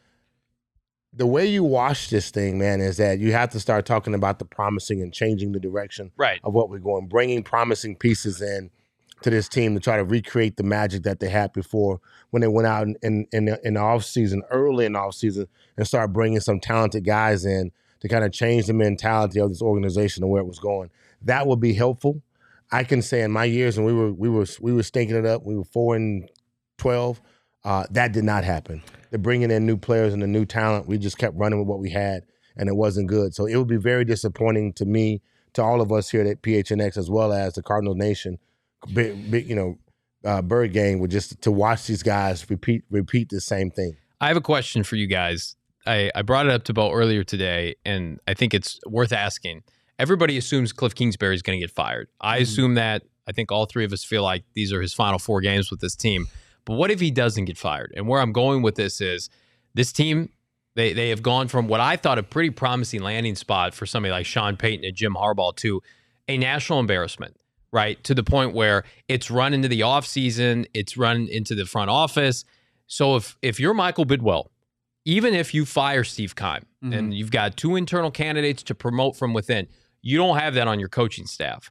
The 1.13 1.27
way 1.27 1.47
you 1.47 1.65
wash 1.65 2.11
this 2.11 2.31
thing, 2.31 2.59
man, 2.59 2.81
is 2.81 2.99
that 2.99 3.19
you 3.19 3.33
have 3.33 3.51
to 3.51 3.61
start 3.61 3.87
talking 3.87 4.15
about 4.15 4.39
the 4.39 4.45
promising 4.45 5.01
and 5.01 5.15
changing 5.15 5.53
the 5.53 5.61
direction 5.61 6.13
right. 6.17 6.41
of 6.45 6.53
what 6.53 6.69
we're 6.69 6.79
going, 6.79 7.07
bringing 7.07 7.43
promising 7.43 7.97
pieces 7.97 8.43
in 8.43 8.71
to 9.23 9.31
this 9.31 9.49
team 9.49 9.75
to 9.75 9.81
try 9.81 9.97
to 9.97 10.05
recreate 10.05 10.57
the 10.57 10.63
magic 10.63 11.03
that 11.05 11.21
they 11.21 11.29
had 11.29 11.53
before 11.53 12.01
when 12.31 12.43
they 12.43 12.49
went 12.49 12.67
out 12.67 12.87
in 12.87 12.97
in, 13.03 13.27
in, 13.63 13.75
the, 13.75 13.81
off 13.81 14.05
season, 14.05 14.43
early 14.51 14.87
in 14.87 14.93
the 14.93 14.99
off 14.99 15.15
season, 15.15 15.49
and 15.77 15.87
start 15.87 16.13
bringing 16.13 16.41
some 16.41 16.61
talented 16.61 17.05
guys 17.05 17.45
in 17.45 17.73
to 18.01 18.09
kind 18.09 18.25
of 18.25 18.33
change 18.33 18.67
the 18.67 18.73
mentality 18.73 19.41
of 19.41 19.49
this 19.49 19.63
organization 19.63 20.23
and 20.23 20.31
where 20.31 20.43
it 20.43 20.47
was 20.47 20.59
going. 20.59 20.91
That 21.23 21.47
would 21.47 21.61
be 21.61 21.73
helpful. 21.73 22.23
I 22.71 22.85
can 22.85 23.01
say 23.01 23.23
in 23.23 23.31
my 23.31 23.45
years, 23.45 23.79
and 23.79 23.87
we 23.87 23.93
were 23.93 24.13
we 24.13 24.29
were 24.29 24.47
we 24.61 24.73
were 24.73 24.83
stinking 24.83 25.17
it 25.17 25.27
up. 25.27 25.45
We 25.45 25.57
were 25.57 25.65
four 25.65 25.97
and 25.97 26.29
twelve. 26.79 27.21
Uh, 27.65 27.85
that 27.91 28.13
did 28.13 28.25
not 28.25 28.45
happen. 28.45 28.83
They're 29.11 29.19
bringing 29.19 29.51
in 29.51 29.67
new 29.67 29.77
players 29.77 30.13
and 30.13 30.23
the 30.23 30.27
new 30.27 30.45
talent. 30.45 30.87
We 30.87 30.99
just 30.99 31.19
kept 31.19 31.37
running 31.37 31.59
with 31.59 31.69
what 31.69 31.79
we 31.79 31.91
had, 31.91 32.25
and 32.57 32.69
it 32.69 32.77
wasn't 32.77 33.09
good. 33.09 33.35
So 33.35 33.47
it 33.47 33.57
would 33.57 33.69
be 33.69 33.77
very 33.77 34.05
disappointing 34.05 34.73
to 34.75 34.85
me, 34.85 35.23
to 35.55 35.63
all 35.63 35.81
of 35.81 35.91
us 35.91 36.11
here 36.11 36.23
at 36.23 36.43
PHNX, 36.43 36.97
as 36.97 37.11
well 37.11 37.33
as 37.33 37.55
the 37.55 37.63
Cardinal 37.63 37.95
Nation, 37.95 38.39
big, 38.93 39.31
big, 39.31 39.49
you 39.49 39.55
know, 39.55 39.79
uh, 40.25 40.43
Bird 40.43 40.73
game 40.73 40.99
was 40.99 41.11
just 41.11 41.41
to 41.43 41.53
watch 41.53 41.87
these 41.87 42.03
guys 42.03 42.49
repeat 42.51 42.85
repeat 42.91 43.29
the 43.29 43.41
same 43.41 43.71
thing. 43.71 43.97
I 44.21 44.29
have 44.29 44.37
a 44.37 44.43
question 44.43 44.83
for 44.83 44.97
you 44.97 45.07
guys. 45.07 45.57
I, 45.87 46.11
I 46.15 46.23
brought 46.23 46.47
it 46.47 46.53
up 46.53 46.65
to 46.65 46.75
Bo 46.75 46.91
earlier 46.91 47.23
today, 47.23 47.77
and 47.85 48.19
I 48.27 48.35
think 48.35 48.55
it's 48.55 48.81
worth 48.87 49.13
asking. 49.13 49.63
Everybody 49.99 50.37
assumes 50.37 50.73
Cliff 50.73 50.95
Kingsbury 50.95 51.35
is 51.35 51.43
going 51.43 51.59
to 51.59 51.65
get 51.65 51.71
fired. 51.71 52.09
I 52.21 52.39
assume 52.39 52.75
that. 52.75 53.03
I 53.29 53.33
think 53.33 53.51
all 53.51 53.67
three 53.67 53.85
of 53.85 53.93
us 53.93 54.05
feel 54.05 54.23
like 54.23 54.45
these 54.55 54.73
are 54.73 54.81
his 54.81 54.93
final 54.93 55.19
four 55.19 55.41
games 55.41 55.71
with 55.71 55.81
this 55.81 55.97
team. 55.97 56.27
But 56.65 56.75
what 56.75 56.91
if 56.91 57.01
he 57.01 57.11
doesn't 57.11 57.47
get 57.47 57.57
fired? 57.57 57.93
And 57.97 58.07
where 58.07 58.21
I'm 58.21 58.33
going 58.33 58.63
with 58.63 58.75
this 58.75 59.01
is 59.01 59.31
this 59.75 59.93
team, 59.93 60.31
they 60.75 60.93
they 60.93 61.09
have 61.09 61.23
gone 61.23 61.49
from 61.49 61.69
what 61.69 61.81
I 61.81 61.97
thought 61.97 62.19
a 62.19 62.23
pretty 62.23 62.51
promising 62.51 63.03
landing 63.03 63.35
spot 63.35 63.75
for 63.75 63.87
somebody 63.87 64.13
like 64.13 64.27
Sean 64.27 64.57
Payton 64.57 64.85
and 64.85 64.95
Jim 64.95 65.15
Harbaugh 65.15 65.57
to 65.57 65.83
a 66.29 66.37
national 66.37 66.81
embarrassment, 66.81 67.37
right? 67.73 68.03
To 68.05 68.15
the 68.15 68.23
point 68.23 68.55
where 68.55 68.85
it's 69.09 69.31
run 69.31 69.55
into 69.55 69.69
the 69.69 69.81
offseason, 69.81 70.67
it's 70.75 70.97
run 70.97 71.29
into 71.29 71.55
the 71.55 71.67
front 71.67 71.91
office. 71.91 72.45
So 72.87 73.17
if 73.17 73.37
if 73.43 73.59
you're 73.61 73.75
Michael 73.75 74.07
Bidwill, 74.07 74.47
even 75.05 75.35
if 75.35 75.55
you 75.55 75.65
fire 75.65 76.05
Steve 76.05 76.35
Keim 76.35 76.47
mm-hmm. 76.85 76.93
and 76.93 77.15
you've 77.15 77.31
got 77.31 77.57
two 77.57 77.77
internal 77.77 78.11
candidates 78.11 78.63
to 78.65 78.75
promote 78.75 79.17
from 79.17 79.33
within, 79.35 79.69
you 80.03 80.19
don't 80.19 80.39
have 80.39 80.55
that 80.55 80.69
on 80.69 80.79
your 80.79 80.89
coaching 80.89 81.27
staff. 81.27 81.71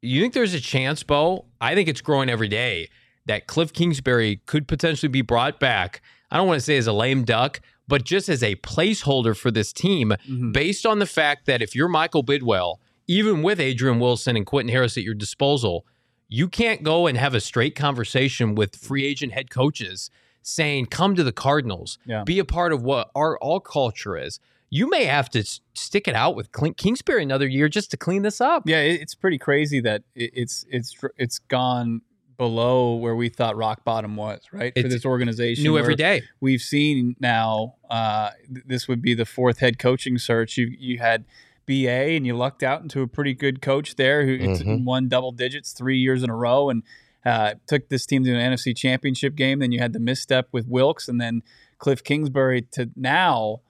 You 0.00 0.20
think 0.20 0.34
there's 0.34 0.54
a 0.54 0.60
chance, 0.60 1.02
Bo? 1.02 1.46
I 1.60 1.74
think 1.74 1.88
it's 1.88 2.00
growing 2.00 2.28
every 2.28 2.48
day 2.48 2.88
that 3.26 3.46
Cliff 3.46 3.72
Kingsbury 3.72 4.40
could 4.46 4.66
potentially 4.66 5.08
be 5.08 5.22
brought 5.22 5.60
back. 5.60 6.02
I 6.30 6.36
don't 6.36 6.48
want 6.48 6.58
to 6.58 6.64
say 6.64 6.76
as 6.76 6.88
a 6.88 6.92
lame 6.92 7.24
duck, 7.24 7.60
but 7.86 8.04
just 8.04 8.28
as 8.28 8.42
a 8.42 8.56
placeholder 8.56 9.36
for 9.36 9.50
this 9.50 9.72
team, 9.72 10.10
mm-hmm. 10.10 10.50
based 10.52 10.86
on 10.86 10.98
the 10.98 11.06
fact 11.06 11.46
that 11.46 11.62
if 11.62 11.74
you're 11.76 11.88
Michael 11.88 12.24
Bidwill, 12.24 12.78
even 13.12 13.42
with 13.42 13.60
Adrian 13.60 13.98
Wilson 14.00 14.36
and 14.36 14.46
Quentin 14.46 14.72
Harris 14.72 14.96
at 14.96 15.02
your 15.02 15.14
disposal, 15.14 15.84
you 16.28 16.48
can't 16.48 16.82
go 16.82 17.06
and 17.06 17.18
have 17.18 17.34
a 17.34 17.40
straight 17.40 17.74
conversation 17.74 18.54
with 18.54 18.74
free 18.76 19.04
agent 19.04 19.32
head 19.32 19.50
coaches 19.50 20.10
saying, 20.42 20.86
come 20.86 21.14
to 21.14 21.22
the 21.22 21.32
Cardinals, 21.32 21.98
Yeah. 22.06 22.24
be 22.24 22.38
a 22.38 22.44
part 22.44 22.72
of 22.72 22.82
what 22.82 23.10
our 23.14 23.38
all 23.38 23.60
culture 23.60 24.16
is. 24.16 24.40
You 24.70 24.88
may 24.88 25.04
have 25.04 25.28
to 25.30 25.44
stick 25.74 26.08
it 26.08 26.14
out 26.14 26.34
with 26.34 26.50
Clint 26.52 26.78
Kingsbury 26.78 27.22
another 27.22 27.46
year 27.46 27.68
just 27.68 27.90
to 27.90 27.98
clean 27.98 28.22
this 28.22 28.40
up. 28.40 28.62
Yeah, 28.66 28.78
it's 28.80 29.14
pretty 29.14 29.36
crazy 29.38 29.80
that 29.80 30.02
it, 30.14 30.30
it's 30.32 30.64
it's 30.70 30.96
it's 31.18 31.38
gone 31.38 32.00
below 32.38 32.94
where 32.94 33.14
we 33.14 33.28
thought 33.28 33.54
rock 33.56 33.84
bottom 33.84 34.16
was, 34.16 34.40
right? 34.52 34.72
For 34.74 34.88
this 34.88 35.04
organization, 35.04 35.64
New 35.64 35.76
every 35.78 35.94
day. 35.94 36.22
We've 36.40 36.62
seen 36.62 37.14
now. 37.20 37.74
Uh, 37.90 38.30
this 38.48 38.88
would 38.88 39.02
be 39.02 39.12
the 39.14 39.26
fourth 39.26 39.58
head 39.58 39.78
coaching 39.78 40.16
search. 40.16 40.56
You 40.56 40.74
you 40.78 40.98
had 40.98 41.26
BA 41.66 42.16
and 42.16 42.26
you 42.26 42.36
lucked 42.36 42.62
out 42.62 42.82
into 42.82 43.02
a 43.02 43.06
pretty 43.06 43.34
good 43.34 43.60
coach 43.62 43.96
there 43.96 44.26
who 44.26 44.38
Mhm. 44.38 44.84
won 44.84 45.08
double 45.08 45.32
digits 45.32 45.72
three 45.72 45.98
years 45.98 46.22
in 46.22 46.30
a 46.30 46.36
row 46.36 46.70
and 46.70 46.82
uh, 47.24 47.54
took 47.68 47.88
this 47.88 48.04
team 48.04 48.24
to 48.24 48.32
an 48.34 48.40
NFC 48.52 48.74
Championship 48.76 49.34
game. 49.36 49.60
Then 49.60 49.70
you 49.72 49.78
had 49.78 49.92
the 49.92 50.00
misstep 50.00 50.48
with 50.52 50.66
Wilks 50.66 51.08
and 51.08 51.20
then 51.20 51.42
Cliff 51.78 52.02
Kingsbury 52.02 52.62
to 52.72 52.90
now. 52.96 53.60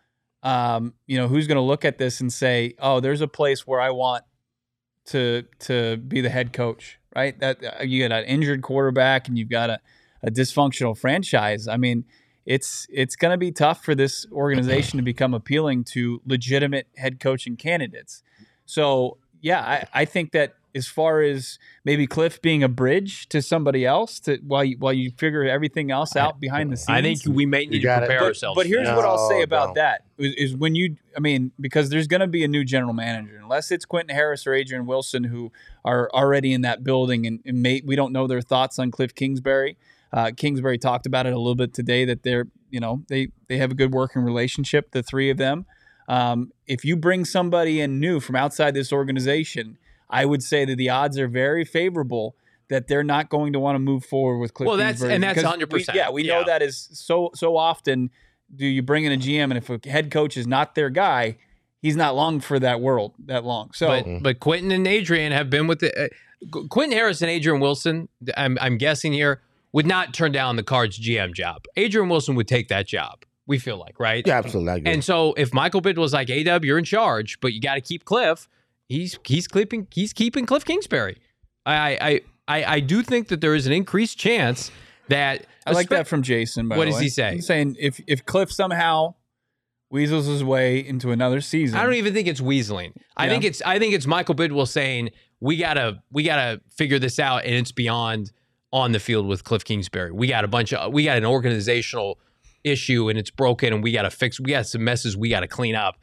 Um, 0.43 0.95
you 1.07 1.17
know 1.19 1.29
who's 1.29 1.47
going 1.47 1.57
to 1.57 1.63
look 1.63 1.85
at 1.85 1.99
this 1.99 2.21
and 2.21 2.33
say, 2.33 2.75
"Oh, 2.81 2.99
there's 3.01 3.21
a 3.21 3.29
place 3.29 3.67
where 3.67 3.81
I 3.81 3.91
want 3.91 4.25
to 5.07 5.45
to 5.61 5.97
be 5.99 6.21
the 6.21 6.31
head 6.31 6.53
coach." 6.53 6.99
Right? 7.15 7.39
That 7.41 7.63
uh, 7.63 7.83
you 7.85 8.07
got 8.09 8.19
an 8.21 8.25
injured 8.25 8.63
quarterback 8.63 9.29
and 9.29 9.37
you've 9.39 9.51
got 9.51 9.69
a, 9.71 9.81
a 10.23 10.31
dysfunctional 10.31 10.97
franchise. 10.97 11.69
I 11.69 11.77
mean, 11.77 12.05
it's 12.47 12.87
it's 12.91 13.17
going 13.17 13.33
to 13.33 13.39
be 13.39 13.53
tough 13.53 13.85
for 13.85 13.95
this 13.95 14.27
organization 14.33 14.97
to 14.99 15.03
become 15.03 15.35
appealing 15.35 15.85
to 15.85 16.21
legitimate 16.27 16.87
head 16.97 17.21
coaching 17.21 17.57
candidates. 17.57 18.23
So 18.67 19.19
yeah, 19.41 19.61
I, 19.61 20.03
I 20.03 20.05
think 20.05 20.33
that 20.33 20.55
as 20.75 20.89
far 20.89 21.21
as 21.21 21.59
maybe 21.85 22.07
Cliff 22.07 22.41
being 22.41 22.63
a 22.63 22.69
bridge 22.69 23.29
to 23.29 23.43
somebody 23.43 23.85
else 23.85 24.19
to 24.21 24.39
while 24.47 24.65
you, 24.65 24.77
while 24.79 24.93
you 24.93 25.11
figure 25.11 25.45
everything 25.45 25.91
else 25.91 26.17
out 26.17 26.41
behind 26.41 26.73
the 26.73 26.77
scenes. 26.77 26.89
I 26.89 27.03
think 27.03 27.21
we 27.27 27.47
may 27.47 27.67
need 27.67 27.79
to 27.79 27.79
got 27.81 28.03
it. 28.03 28.07
prepare 28.07 28.21
But, 28.21 28.27
ourselves. 28.27 28.57
but 28.57 28.67
here's 28.67 28.87
that. 28.87 28.97
what 28.97 29.05
I'll 29.05 29.29
say 29.29 29.43
about 29.43 29.69
no. 29.69 29.75
that 29.75 30.05
is, 30.19 30.35
is 30.37 30.57
when 30.57 30.75
you, 30.75 30.97
I 31.17 31.21
mean, 31.21 31.53
because 31.61 31.91
there's 31.91 32.07
going 32.07 32.21
to 32.21 32.27
be 32.27 32.43
a 32.45 32.49
new 32.49 32.65
general 32.65 32.95
manager, 32.95 33.39
unless 33.43 33.71
it's 33.71 33.85
Quentin 33.85 34.15
Harris 34.15 34.47
or 34.47 34.55
Adrian 34.55 34.87
Wilson 34.87 35.25
who 35.25 35.53
are 35.85 36.11
already 36.15 36.53
in 36.53 36.63
that 36.63 36.83
building, 36.83 37.27
and, 37.27 37.41
and 37.45 37.63
may, 37.63 37.83
we 37.85 37.97
don't 37.97 38.13
know 38.13 38.27
their 38.27 38.41
thoughts 38.41 38.79
on 38.79 38.91
Cliff 38.91 39.15
Kingsbury. 39.15 39.77
Uh, 40.13 40.31
Kingsbury 40.37 40.79
talked 40.79 41.07
about 41.07 41.27
it 41.27 41.33
a 41.33 41.39
little 41.39 41.55
bit 41.55 41.73
today 41.73 42.05
that 42.05 42.23
they're, 42.23 42.47
you 42.71 42.81
know, 42.81 43.03
they 43.09 43.29
they 43.49 43.57
have 43.59 43.71
a 43.71 43.75
good 43.75 43.93
working 43.93 44.23
relationship, 44.23 44.91
the 44.93 45.03
three 45.03 45.31
of 45.31 45.37
them. 45.39 45.65
Um, 46.09 46.53
if 46.67 46.85
you 46.85 46.97
bring 46.97 47.25
somebody 47.25 47.81
in 47.81 47.99
new 48.01 48.21
from 48.21 48.37
outside 48.37 48.75
this 48.75 48.93
organization, 48.93 49.79
I 50.11 50.25
would 50.27 50.43
say 50.43 50.65
that 50.65 50.77
the 50.77 50.91
odds 50.91 51.19
are 51.19 51.29
very 51.29 51.65
favorable 51.65 52.35
that 52.69 52.89
they're 52.89 53.05
not 53.05 53.29
going 53.29 53.53
to 53.53 53.59
want 53.61 53.75
to 53.77 53.79
move 53.79 54.05
forward 54.05 54.39
with 54.39 54.53
Cliff 54.55 54.67
Well, 54.67 54.77
that's- 54.77 54.95
Kingsbury 55.01 55.15
and 55.15 55.23
that's 55.23 55.43
100%. 55.43 55.73
we- 55.73 55.85
yeah, 55.95 56.11
we 56.11 56.23
know 56.25 56.45
that 56.45 56.63
is 56.63 56.89
so 56.93 57.31
so 57.35 57.57
often. 57.57 58.11
Do 58.55 58.67
you 58.67 58.83
bring 58.83 59.05
in 59.05 59.13
a 59.13 59.17
GM 59.17 59.45
and 59.45 59.57
if 59.57 59.71
a 59.71 59.81
head 59.89 60.11
coach 60.11 60.37
is 60.37 60.47
not 60.47 60.75
their 60.75 60.91
guy, 60.91 61.39
he's 61.81 61.97
not 61.97 62.15
long 62.15 62.41
for 62.41 62.59
that 62.59 62.81
world 62.83 63.15
that 63.27 63.45
long. 63.45 63.71
So 63.73 63.89
but 63.89 64.23
but 64.23 64.41
Quentin 64.41 64.71
and 64.73 64.87
Adrian 64.87 65.33
have 65.33 65.49
been 65.49 65.67
with 65.67 65.79
the 65.81 66.05
uh, 66.05 66.09
Quentin 66.69 66.97
Harris 66.97 67.23
and 67.23 67.31
Adrian 67.31 67.61
Wilson. 67.61 68.09
I'm 68.37 68.59
I'm 68.61 68.77
guessing 68.77 69.13
here 69.15 69.41
would 69.73 69.87
not 69.87 70.15
turn 70.15 70.33
down 70.33 70.57
the 70.57 70.63
Cards 70.63 70.99
GM 70.99 71.35
job. 71.35 71.65
Adrian 71.77 72.09
Wilson 72.09 72.35
would 72.35 72.49
take 72.49 72.69
that 72.69 72.87
job. 72.87 73.25
We 73.47 73.59
feel 73.59 73.77
like 73.79 73.99
right. 73.99 74.25
Yeah, 74.27 74.39
absolutely. 74.39 74.83
And 74.91 75.03
so 75.03 75.35
if 75.35 75.53
Michael 75.53 75.81
Bid 75.81 75.99
was 75.99 76.13
like, 76.13 76.31
"A 76.31 76.43
Dub, 76.45 76.65
you're 76.65 76.79
in 76.79 76.85
charge, 76.85 77.41
but 77.41 77.53
you 77.53 77.61
got 77.61 77.75
to 77.75 77.81
keep 77.81 78.05
Cliff," 78.05 78.49
he's 78.89 79.19
he's 79.27 79.49
keeping 79.49 79.89
he's 79.91 80.13
keeping 80.13 80.47
Cliff 80.47 80.65
Kingsbury. 80.65 81.17
I 81.67 81.99
I 82.01 82.21
I 82.47 82.65
I 82.75 82.81
do 82.81 83.03
think 83.03 83.29
that 83.29 83.41
there 83.41 83.55
is 83.55 83.67
an 83.67 83.73
increased 83.73 84.17
chance 84.17 84.71
that 85.09 85.47
I 85.67 85.73
like 85.73 85.89
that 85.89 86.07
from 86.07 86.23
Jason. 86.23 86.69
By 86.69 86.77
What 86.77 86.87
does 86.87 87.01
he 87.01 87.09
say? 87.09 87.35
He's 87.35 87.47
saying 87.47 87.77
if 87.81 88.01
if 88.07 88.25
Cliff 88.25 88.53
somehow 88.53 89.15
weasels 89.91 90.27
his 90.27 90.45
way 90.45 90.79
into 90.79 91.11
another 91.11 91.41
season, 91.41 91.79
I 91.79 91.83
don't 91.83 91.95
even 91.95 92.15
think 92.15 92.29
it's 92.29 92.41
weaseling. 92.41 92.93
I 93.17 93.29
think 93.29 93.45
it's 93.45 93.61
I 93.63 93.79
think 93.79 93.95
it's 93.95 94.07
Michael 94.07 94.35
Bidwill 94.35 94.69
saying 94.69 95.11
we 95.41 95.57
gotta 95.57 96.03
we 96.11 96.23
gotta 96.23 96.61
figure 96.71 96.99
this 96.99 97.19
out, 97.19 97.45
and 97.45 97.55
it's 97.55 97.73
beyond 97.73 98.33
on 98.73 98.93
the 98.93 99.01
field 99.01 99.27
with 99.27 99.45
Cliff 99.45 99.65
Kingsbury. 99.65 100.13
We 100.13 100.27
got 100.27 100.45
a 100.45 100.49
bunch 100.49 100.73
of 100.73 100.93
we 100.93 101.05
got 101.05 101.19
an 101.19 101.25
organizational 101.25 102.19
issue, 102.65 103.09
and 103.09 103.19
it's 103.19 103.31
broken, 103.31 103.73
and 103.73 103.83
we 103.83 103.93
gotta 103.93 104.11
fix. 104.11 104.41
We 104.41 104.51
got 104.51 104.67
some 104.67 104.85
messes 104.85 105.17
we 105.17 105.29
gotta 105.29 105.49
clean 105.49 105.75
up. 105.75 105.97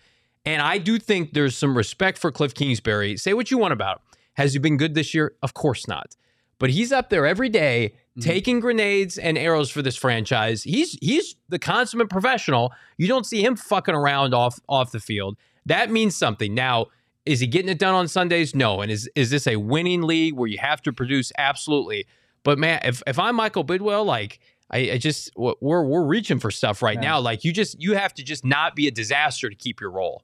And 0.45 0.61
I 0.61 0.77
do 0.77 0.99
think 0.99 1.33
there's 1.33 1.57
some 1.57 1.75
respect 1.75 2.17
for 2.17 2.31
Cliff 2.31 2.53
Kingsbury. 2.53 3.17
Say 3.17 3.33
what 3.33 3.51
you 3.51 3.57
want 3.57 3.73
about 3.73 3.97
him. 3.97 4.03
Has 4.33 4.53
he 4.53 4.59
been 4.59 4.77
good 4.77 4.95
this 4.95 5.13
year? 5.13 5.33
Of 5.41 5.53
course 5.53 5.87
not. 5.87 6.15
But 6.59 6.69
he's 6.69 6.91
up 6.91 7.09
there 7.09 7.25
every 7.25 7.49
day 7.49 7.93
mm-hmm. 7.93 8.21
taking 8.21 8.59
grenades 8.59 9.17
and 9.17 9.37
arrows 9.37 9.69
for 9.69 9.81
this 9.81 9.95
franchise. 9.95 10.63
He's 10.63 10.97
he's 11.01 11.35
the 11.49 11.59
consummate 11.59 12.09
professional. 12.09 12.73
You 12.97 13.07
don't 13.07 13.25
see 13.25 13.43
him 13.43 13.55
fucking 13.55 13.95
around 13.95 14.33
off 14.33 14.59
off 14.67 14.91
the 14.91 14.99
field. 14.99 15.37
That 15.65 15.89
means 15.91 16.15
something. 16.15 16.53
Now, 16.53 16.87
is 17.25 17.39
he 17.39 17.47
getting 17.47 17.69
it 17.69 17.79
done 17.79 17.95
on 17.95 18.07
Sundays? 18.07 18.55
No. 18.55 18.81
And 18.81 18.91
is 18.91 19.09
is 19.15 19.29
this 19.29 19.47
a 19.47 19.57
winning 19.57 20.01
league 20.01 20.35
where 20.35 20.47
you 20.47 20.57
have 20.57 20.81
to 20.83 20.93
produce? 20.93 21.31
Absolutely. 21.37 22.05
But 22.43 22.57
man, 22.59 22.79
if 22.83 23.01
if 23.07 23.19
I'm 23.19 23.35
Michael 23.35 23.63
Bidwill, 23.65 24.05
like 24.05 24.39
I, 24.71 24.91
I 24.91 24.97
just 24.97 25.31
we're 25.35 25.55
we're 25.83 26.05
reaching 26.05 26.39
for 26.39 26.51
stuff 26.51 26.81
right 26.81 26.95
Yeah. 26.95 27.01
now. 27.09 27.19
Like 27.19 27.43
you 27.43 27.51
just 27.51 27.81
you 27.81 27.93
have 27.95 28.13
to 28.15 28.23
just 28.23 28.45
not 28.45 28.75
be 28.75 28.87
a 28.87 28.91
disaster 28.91 29.49
to 29.49 29.55
keep 29.55 29.81
your 29.81 29.91
role. 29.91 30.23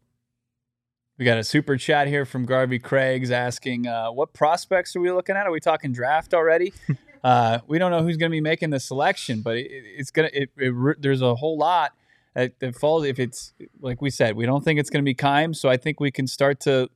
We 1.17 1.23
got 1.23 1.37
a 1.37 1.43
super 1.45 1.77
chat 1.77 2.07
here 2.07 2.25
from 2.25 2.45
Garvey 2.45 2.77
Craig's 2.79 3.31
asking, 3.31 3.87
uh, 3.87 4.11
"What 4.11 4.33
prospects 4.33 4.95
are 4.95 4.99
we 4.99 5.11
looking 5.11 5.35
at? 5.37 5.47
Are 5.47 5.51
we 5.51 5.61
talking 5.61 5.93
draft 5.93 6.33
already?" 6.33 6.73
uh, 7.23 7.59
we 7.67 7.79
don't 7.79 7.91
know 7.91 8.03
who's 8.03 8.17
going 8.17 8.29
to 8.29 8.35
be 8.35 8.41
making 8.41 8.71
the 8.71 8.79
selection, 8.81 9.41
but 9.41 9.55
it, 9.57 9.67
it's 9.71 10.11
gonna. 10.11 10.29
It, 10.33 10.49
it, 10.57 10.69
re- 10.73 10.95
there's 10.99 11.21
a 11.21 11.33
whole 11.35 11.57
lot 11.57 11.93
that, 12.33 12.59
that 12.59 12.75
falls. 12.75 13.05
If 13.05 13.17
it's 13.17 13.53
like 13.79 14.01
we 14.01 14.09
said, 14.09 14.35
we 14.35 14.45
don't 14.45 14.63
think 14.63 14.77
it's 14.77 14.89
going 14.89 15.03
to 15.03 15.09
be 15.09 15.13
Keim, 15.13 15.53
so 15.53 15.69
I 15.69 15.77
think 15.77 16.01
we 16.01 16.11
can 16.11 16.27
start 16.27 16.59
to, 16.61 16.89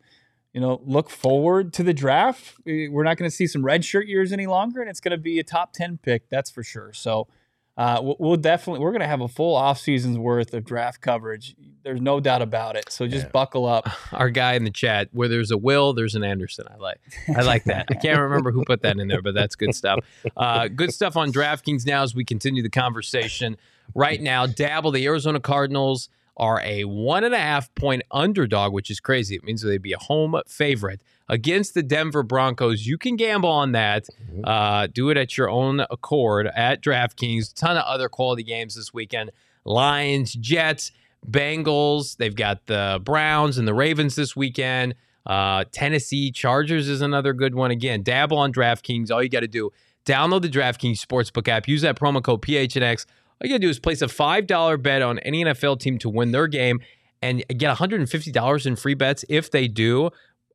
you 0.59 0.65
know, 0.67 0.81
look 0.85 1.09
forward 1.09 1.71
to 1.73 1.83
the 1.83 1.93
draft. 1.93 2.55
We- 2.65 2.89
We're 2.89 3.03
not 3.05 3.15
going 3.15 3.29
to 3.29 3.35
see 3.35 3.47
some 3.47 3.63
red 3.63 3.85
shirt 3.85 4.07
years 4.07 4.33
any 4.33 4.45
longer, 4.45 4.81
and 4.81 4.89
it's 4.89 4.99
going 4.99 5.11
to 5.11 5.17
be 5.17 5.39
a 5.39 5.43
top 5.43 5.71
ten 5.71 5.97
pick, 5.97 6.27
that's 6.29 6.51
for 6.51 6.63
sure. 6.63 6.91
So. 6.93 7.27
Uh, 7.77 8.01
we'll- 8.03 8.17
we'll 8.19 8.35
definitely 8.35 8.81
we're 8.81 8.91
going 8.91 8.99
to 8.99 9.07
have 9.07 9.21
a 9.21 9.27
full 9.29 9.55
off 9.55 9.79
season's 9.79 10.17
worth 10.17 10.53
of 10.53 10.65
draft 10.65 10.99
coverage. 10.99 11.55
There's 11.81 12.01
no 12.01 12.19
doubt 12.19 12.41
about 12.41 12.75
it. 12.75 12.91
So 12.91 13.07
just 13.07 13.31
buckle 13.31 13.65
up. 13.65 13.87
Our 14.11 14.29
guy 14.29 14.55
in 14.55 14.65
the 14.65 14.69
chat, 14.69 15.07
where 15.13 15.29
there's 15.29 15.49
a 15.49 15.57
Will, 15.57 15.93
there's 15.93 16.13
an 16.13 16.21
Anderson. 16.25 16.65
I 16.69 16.75
like, 16.75 16.99
I 17.33 17.41
like 17.43 17.63
that. 17.65 17.85
I 17.89 17.93
can't 17.93 18.19
remember 18.19 18.51
who 18.51 18.65
put 18.65 18.81
that 18.81 18.99
in 18.99 19.07
there, 19.07 19.21
but 19.21 19.33
that's 19.33 19.55
good 19.55 19.73
stuff. 19.73 19.99
Uh, 20.35 20.67
good 20.67 20.93
stuff 20.93 21.15
on 21.15 21.31
DraftKings 21.31 21.85
now 21.87 22.03
as 22.03 22.13
we 22.13 22.25
continue 22.25 22.61
the 22.61 22.69
conversation. 22.69 23.55
Right 23.95 24.19
now, 24.21 24.45
Dabble, 24.45 24.91
the 24.91 25.05
Arizona 25.05 25.39
Cardinals 25.39 26.09
are 26.39 26.61
a 26.63 26.85
one 26.85 27.23
and 27.23 27.33
a 27.33 27.39
half 27.39 27.73
point 27.75 28.03
underdog, 28.11 28.73
which 28.73 28.89
is 28.89 28.99
crazy. 28.99 29.35
It 29.35 29.43
means 29.43 29.61
they'd 29.61 29.81
be 29.81 29.93
a 29.93 29.99
home 29.99 30.39
favorite 30.47 31.01
against 31.27 31.73
the 31.73 31.83
Denver 31.83 32.23
Broncos. 32.23 32.85
You 32.85 32.97
can 32.97 33.15
gamble 33.15 33.49
on 33.49 33.73
that. 33.73 34.07
Uh, 34.43 34.87
do 34.91 35.09
it 35.09 35.17
at 35.17 35.37
your 35.37 35.49
own 35.49 35.81
accord 35.91 36.47
at 36.47 36.81
DraftKings. 36.81 37.53
Ton 37.53 37.77
of 37.77 37.83
other 37.83 38.09
quality 38.09 38.43
games 38.43 38.75
this 38.75 38.93
weekend. 38.93 39.31
Lions, 39.65 40.33
Jets, 40.33 40.91
Bengals. 41.29 42.17
They've 42.17 42.35
got 42.35 42.65
the 42.65 42.99
Browns 43.03 43.57
and 43.57 43.67
the 43.67 43.73
Ravens 43.73 44.15
this 44.15 44.35
weekend. 44.35 44.95
Uh, 45.25 45.65
Tennessee 45.71 46.31
Chargers 46.31 46.87
is 46.87 47.01
another 47.01 47.33
good 47.33 47.53
one. 47.53 47.69
Again, 47.69 48.01
dabble 48.01 48.37
on 48.37 48.51
DraftKings. 48.51 49.11
All 49.11 49.21
you 49.21 49.29
got 49.29 49.41
to 49.41 49.47
do, 49.47 49.69
Download 50.09 50.41
the 50.41 50.49
DraftKings 50.49 50.99
Sportsbook 50.99 51.47
app. 51.47 51.67
Use 51.67 51.83
that 51.83 51.95
promo 51.95 52.23
code 52.23 52.41
PHNX. 52.41 53.05
All 53.41 53.47
you 53.47 53.53
got 53.53 53.55
to 53.55 53.59
do 53.59 53.69
is 53.69 53.79
place 53.79 54.01
a 54.01 54.07
$5 54.07 54.83
bet 54.83 55.01
on 55.01 55.17
any 55.19 55.45
NFL 55.45 55.79
team 55.79 55.97
to 55.99 56.09
win 56.09 56.31
their 56.31 56.47
game 56.47 56.81
and 57.21 57.43
get 57.57 57.75
$150 57.75 58.65
in 58.65 58.75
free 58.75 58.93
bets 58.93 59.23
if 59.29 59.49
they 59.49 59.67
do 59.69 60.09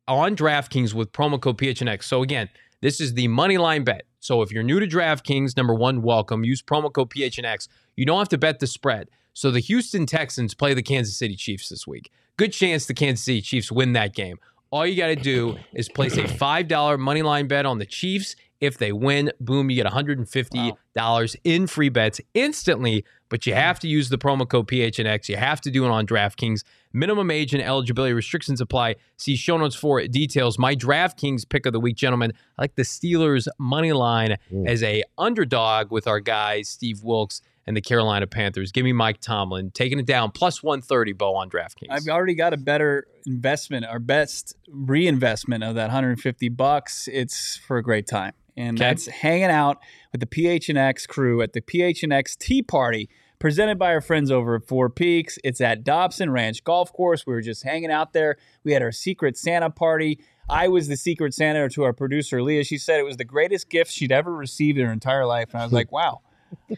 on 0.07 0.37
DraftKings 0.37 0.93
with 0.93 1.11
promo 1.13 1.41
code 1.41 1.57
PHNX. 1.57 2.05
So 2.05 2.23
again, 2.23 2.51
this 2.83 3.01
is 3.01 3.15
the 3.15 3.29
money 3.29 3.57
line 3.57 3.85
bet. 3.85 4.03
So 4.21 4.43
if 4.43 4.53
you're 4.53 4.63
new 4.63 4.81
to 4.81 4.87
DraftKings, 4.87 5.57
number 5.57 5.75
one, 5.75 6.03
welcome. 6.03 6.45
Use 6.45 6.61
promo 6.61 6.93
code 6.93 7.09
PHNX. 7.09 7.69
You 7.97 8.05
don't 8.05 8.19
have 8.19 8.29
to 8.31 8.39
bet 8.39 8.61
the 8.61 8.67
spread. 8.67 9.09
So 9.33 9.51
the 9.51 9.61
Houston 9.61 10.05
Texans 10.05 10.55
play 10.55 10.75
the 10.75 10.83
Kansas 10.83 11.17
City 11.17 11.37
Chiefs 11.37 11.71
this 11.71 11.87
week. 11.87 12.11
Good 12.37 12.53
chance 12.53 12.85
the 12.85 12.95
Kansas 12.95 13.25
City 13.25 13.41
Chiefs 13.41 13.73
win 13.73 13.95
that 13.95 14.15
game. 14.15 14.39
All 14.75 14.85
you 14.85 14.97
got 14.97 15.07
to 15.07 15.15
do 15.15 15.57
is 15.73 15.89
place 15.89 16.17
a 16.17 16.25
$5 16.25 16.99
money 16.99 17.23
line 17.23 17.47
bet 17.47 17.65
on 17.65 17.79
the 17.79 17.87
Chiefs. 17.87 18.35
If 18.61 18.77
they 18.77 18.91
win, 18.91 19.31
boom, 19.39 19.71
you 19.71 19.77
get 19.81 19.87
$150 19.87 21.37
in 21.45 21.67
free 21.69 21.89
bets 21.91 22.21
instantly. 22.35 23.05
But 23.29 23.47
you 23.47 23.55
have 23.55 23.79
to 23.81 23.89
use 23.89 24.09
the 24.09 24.19
promo 24.19 24.49
code 24.49 24.67
PHNX. 24.67 25.29
You 25.29 25.37
have 25.37 25.61
to 25.61 25.71
do 25.71 25.85
it 25.85 25.91
on 25.91 26.09
DraftKings. 26.09 26.65
Minimum 26.93 27.31
age 27.31 27.55
and 27.55 27.63
eligibility 27.63 28.15
restrictions 28.15 28.61
apply. 28.61 28.97
See 29.17 29.37
show 29.37 29.57
notes 29.59 29.77
for 29.77 30.05
details. 30.09 30.59
My 30.59 30.75
DraftKings 30.75 31.49
pick 31.49 31.67
of 31.67 31.73
the 31.73 31.81
week, 31.81 31.97
gentlemen. 31.97 32.33
I 32.59 32.63
like 32.63 32.75
the 32.75 32.83
Steelers 32.83 33.47
money 33.61 33.93
line 33.93 34.37
mm. 34.53 34.69
as 34.69 34.83
a 34.83 35.05
underdog 35.19 35.93
with 35.93 36.09
our 36.09 36.19
guy 36.19 36.63
Steve 36.63 37.05
Wilks 37.05 37.43
and 37.67 37.77
the 37.77 37.81
Carolina 37.81 38.27
Panthers. 38.27 38.73
Give 38.73 38.85
me 38.85 38.93
Mike 38.93 39.21
Tomlin 39.21 39.71
taking 39.73 39.99
it 39.99 40.07
down 40.07 40.31
plus 40.33 40.63
130 40.63 41.13
bow 41.13 41.35
on 41.37 41.49
DraftKings. 41.51 41.87
I've 41.91 42.07
already 42.09 42.35
got 42.35 42.53
a 42.53 42.57
better 42.57 43.07
investment, 43.27 43.87
our 43.87 43.99
best 43.99 44.55
reinvestment 44.69 45.65
of 45.65 45.75
that 45.75 45.85
150 45.89 46.49
bucks. 46.51 47.09
It's 47.13 47.57
for 47.57 47.77
a 47.79 47.83
great 47.83 48.07
time. 48.07 48.33
And 48.57 48.79
Okay. 48.79 48.89
that's 48.89 49.07
hanging 49.09 49.45
out 49.51 49.79
with 50.13 50.21
the 50.21 50.27
PHNX 50.27 51.07
crew 51.09 51.43
at 51.43 51.53
the 51.55 51.61
PHNX 51.61 52.37
Tea 52.39 52.63
Party 52.63 53.09
presented 53.41 53.79
by 53.79 53.93
our 53.93 54.01
friends 54.01 54.31
over 54.31 54.55
at 54.55 54.65
Four 54.65 54.89
Peaks. 54.89 55.39
It's 55.43 55.61
at 55.61 55.83
Dobson 55.85 56.31
Ranch 56.31 56.63
Golf 56.63 56.93
Course. 56.93 57.27
We 57.27 57.33
were 57.35 57.41
just 57.43 57.65
hanging 57.65 57.91
out 57.91 58.13
there. 58.13 58.37
We 58.63 58.73
had 58.73 58.81
our 58.83 58.93
secret 58.93 59.37
Santa 59.37 59.71
party. 59.71 60.21
I 60.49 60.69
was 60.69 60.89
the 60.89 60.97
secret 60.97 61.35
Santa 61.35 61.69
to 61.71 61.83
our 61.83 61.93
producer 61.93 62.43
Leah. 62.43 62.65
She 62.65 62.79
said 62.79 63.01
it 63.01 63.05
was 63.05 63.17
the 63.17 63.25
greatest 63.25 63.69
gift 63.69 63.91
she'd 63.91 64.13
ever 64.13 64.33
received 64.35 64.79
in 64.79 64.87
her 64.87 64.93
entire 64.93 65.27
life. 65.27 65.49
And 65.53 65.61
I 65.61 65.65
was 65.65 65.73
like, 65.81 65.91
wow. 65.91 66.21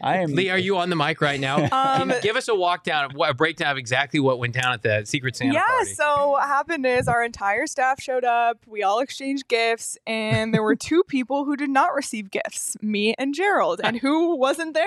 I 0.01 0.17
am 0.17 0.33
Lee, 0.33 0.49
are 0.49 0.57
you 0.57 0.77
on 0.77 0.89
the 0.89 0.95
mic 0.95 1.21
right 1.21 1.39
now? 1.39 1.67
Um, 1.77 2.09
Can 2.09 2.09
you 2.09 2.21
give 2.21 2.35
us 2.35 2.47
a 2.47 2.55
walk 2.55 2.83
down, 2.83 3.11
a 3.21 3.33
breakdown 3.33 3.71
of 3.71 3.77
exactly 3.77 4.19
what 4.19 4.39
went 4.39 4.53
down 4.53 4.73
at 4.73 4.81
the 4.81 5.03
Secret 5.05 5.35
Santa 5.35 5.53
yeah, 5.53 5.65
party? 5.65 5.93
so 5.93 6.31
what 6.31 6.43
happened 6.43 6.85
is 6.85 7.07
our 7.07 7.23
entire 7.23 7.67
staff 7.67 8.01
showed 8.01 8.23
up. 8.23 8.57
We 8.65 8.83
all 8.83 8.99
exchanged 8.99 9.47
gifts, 9.47 9.97
and 10.07 10.53
there 10.53 10.63
were 10.63 10.75
two 10.87 11.03
people 11.03 11.45
who 11.45 11.55
did 11.55 11.69
not 11.69 11.93
receive 11.93 12.31
gifts 12.31 12.75
me 12.81 13.13
and 13.17 13.35
Gerald. 13.35 13.79
And 13.83 13.97
who 13.97 14.35
wasn't 14.37 14.73
there? 14.73 14.85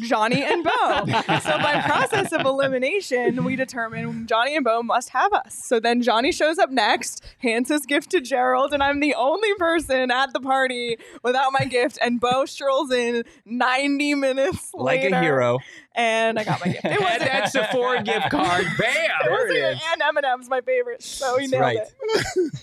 Johnny 0.00 0.42
and 0.42 0.64
Bo. 0.64 0.70
so, 0.70 1.58
by 1.58 1.82
process 1.86 2.32
of 2.32 2.44
elimination, 2.44 3.44
we 3.44 3.56
determined 3.56 4.28
Johnny 4.28 4.56
and 4.56 4.64
Bo 4.64 4.82
must 4.82 5.10
have 5.10 5.32
us. 5.32 5.54
So 5.54 5.78
then 5.78 6.02
Johnny 6.02 6.32
shows 6.32 6.58
up 6.58 6.70
next, 6.70 7.24
hands 7.38 7.68
his 7.68 7.86
gift 7.86 8.10
to 8.10 8.20
Gerald, 8.20 8.72
and 8.72 8.82
I'm 8.82 9.00
the 9.00 9.14
only 9.14 9.54
person 9.54 10.10
at 10.10 10.32
the 10.32 10.40
party 10.40 10.98
without 11.22 11.52
my 11.52 11.66
gift. 11.66 11.98
And 12.02 12.20
Bo 12.20 12.46
strolls 12.46 12.90
in 12.90 13.24
90 13.44 14.15
minutes 14.20 14.72
like 14.74 15.02
later, 15.02 15.16
a 15.16 15.20
hero. 15.20 15.58
And 15.94 16.38
I 16.38 16.44
got 16.44 16.60
my 16.64 16.72
gift. 16.72 16.84
It 16.84 16.90
and 16.92 17.00
wasn't 17.00 17.20
that 17.22 17.50
Sephora 17.50 18.02
gift 18.04 18.30
card. 18.30 18.64
it 18.66 18.78
Bam! 18.78 19.30
wasn't 19.30 19.50
it 19.50 19.56
is. 19.76 19.80
and 19.92 20.02
M&M's 20.02 20.48
my 20.48 20.60
favorite, 20.60 21.02
so 21.02 21.38
he 21.38 21.46
That's 21.46 21.52
nailed 21.52 21.62
right. 21.62 21.78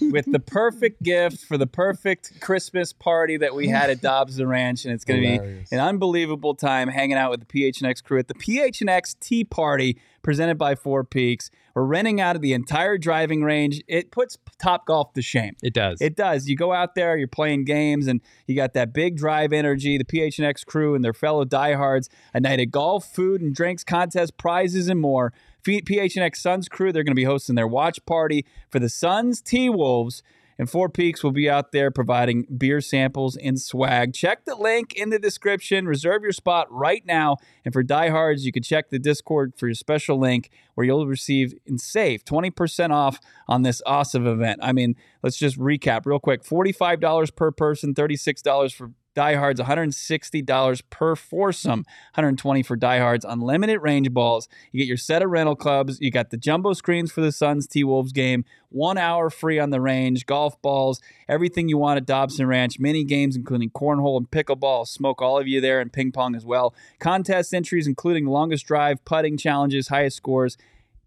it. 0.01 0.11
with 0.13 0.31
the 0.31 0.39
perfect 0.39 1.01
gift 1.01 1.39
for 1.45 1.57
the 1.57 1.67
perfect 1.67 2.39
Christmas 2.41 2.93
party 2.93 3.37
that 3.37 3.55
we 3.55 3.67
had 3.67 3.89
at 3.89 4.01
Dobson 4.01 4.47
Ranch, 4.47 4.85
and 4.85 4.93
it's 4.93 5.05
going 5.05 5.21
to 5.21 5.27
be 5.41 5.65
an 5.71 5.79
unbelievable 5.79 6.53
time 6.55 6.89
hanging 6.89 7.17
out 7.17 7.31
with 7.31 7.39
the 7.39 7.45
PHNX 7.71 8.03
crew 8.03 8.19
at 8.19 8.27
the 8.27 8.33
PHNX 8.35 9.15
Tea 9.19 9.43
Party 9.43 9.97
presented 10.21 10.57
by 10.57 10.75
Four 10.75 11.03
Peaks. 11.03 11.49
We're 11.75 11.83
renting 11.83 12.21
out 12.21 12.35
of 12.35 12.41
the 12.41 12.53
entire 12.53 12.97
driving 12.97 13.43
range. 13.43 13.81
It 13.87 14.11
puts 14.11 14.37
Top 14.59 14.85
Golf 14.85 15.13
to 15.13 15.21
shame. 15.21 15.55
It 15.63 15.73
does. 15.73 15.99
It 16.01 16.15
does. 16.15 16.47
You 16.47 16.55
go 16.55 16.71
out 16.71 16.93
there, 16.93 17.17
you're 17.17 17.27
playing 17.27 17.65
games, 17.65 18.05
and 18.07 18.21
you 18.45 18.55
got 18.55 18.73
that 18.73 18.93
big 18.93 19.17
drive 19.17 19.51
energy. 19.51 19.97
The 19.97 20.05
PHNX 20.05 20.65
crew 20.65 20.93
and 20.93 21.03
their 21.03 21.13
fellow 21.13 21.45
diehards, 21.45 22.09
a 22.33 22.39
night 22.39 22.59
of 22.59 22.69
golf, 22.69 23.05
food 23.05 23.41
and 23.41 23.55
drinks, 23.55 23.83
contests, 23.83 24.31
prizes, 24.31 24.87
and 24.87 24.99
more. 24.99 25.33
PHNX 25.63 26.35
Suns 26.35 26.67
crew, 26.67 26.91
they're 26.91 27.03
going 27.03 27.11
to 27.11 27.15
be 27.15 27.23
hosting 27.23 27.55
their 27.55 27.67
watch 27.67 28.05
party 28.05 28.45
for 28.69 28.79
the 28.79 28.89
Suns 28.89 29.41
T 29.41 29.69
Wolves. 29.69 30.21
And 30.57 30.69
Four 30.69 30.89
Peaks 30.89 31.23
will 31.23 31.31
be 31.31 31.49
out 31.49 31.71
there 31.71 31.91
providing 31.91 32.45
beer 32.57 32.81
samples 32.81 33.35
and 33.35 33.59
swag. 33.59 34.13
Check 34.13 34.45
the 34.45 34.55
link 34.55 34.93
in 34.93 35.09
the 35.09 35.19
description. 35.19 35.87
Reserve 35.87 36.23
your 36.23 36.31
spot 36.31 36.71
right 36.71 37.05
now. 37.05 37.37
And 37.65 37.73
for 37.73 37.83
diehards, 37.83 38.45
you 38.45 38.51
can 38.51 38.63
check 38.63 38.89
the 38.89 38.99
Discord 38.99 39.53
for 39.57 39.67
your 39.67 39.75
special 39.75 40.19
link 40.19 40.49
where 40.75 40.85
you'll 40.85 41.07
receive 41.07 41.53
and 41.67 41.79
save 41.79 42.25
20% 42.25 42.91
off 42.91 43.19
on 43.47 43.63
this 43.63 43.81
awesome 43.85 44.27
event. 44.27 44.59
I 44.61 44.71
mean, 44.71 44.95
let's 45.21 45.37
just 45.37 45.57
recap 45.57 46.05
real 46.05 46.19
quick 46.19 46.43
$45 46.43 47.35
per 47.35 47.51
person, 47.51 47.93
$36 47.93 48.73
for 48.73 48.91
diehards, 49.13 49.59
$160 49.59 50.81
per 50.89 51.15
foursome, 51.15 51.79
120 52.13 52.63
for 52.63 52.75
diehards, 52.75 53.25
unlimited 53.25 53.81
range 53.81 54.11
balls. 54.11 54.47
You 54.71 54.79
get 54.79 54.87
your 54.87 54.97
set 54.97 55.21
of 55.21 55.29
rental 55.29 55.55
clubs. 55.55 55.99
You 56.01 56.11
got 56.11 56.29
the 56.29 56.37
jumbo 56.37 56.73
screens 56.73 57.11
for 57.11 57.21
the 57.21 57.31
Suns 57.31 57.67
T 57.67 57.83
Wolves 57.83 58.11
game, 58.11 58.45
one 58.69 58.97
hour 58.97 59.29
free 59.29 59.59
on 59.59 59.69
the 59.69 59.81
range, 59.81 60.25
golf 60.25 60.61
balls, 60.61 61.01
everything 61.27 61.69
you 61.69 61.77
want 61.77 61.97
at 61.97 62.05
Dobson 62.05 62.47
Ranch, 62.47 62.79
mini 62.79 63.03
games, 63.03 63.35
including 63.35 63.69
cornhole 63.69 64.17
and 64.17 64.29
pickleball. 64.29 64.87
Smoke 64.87 65.21
all 65.21 65.39
of 65.39 65.47
you 65.47 65.61
there 65.61 65.79
and 65.79 65.93
ping 65.93 66.11
pong 66.11 66.35
as 66.35 66.45
well. 66.45 66.73
Contest 66.99 67.53
entries, 67.53 67.87
including 67.87 68.25
longest 68.25 68.65
drive, 68.65 69.03
putting 69.05 69.37
challenges, 69.37 69.89
highest 69.89 70.17
scores. 70.17 70.57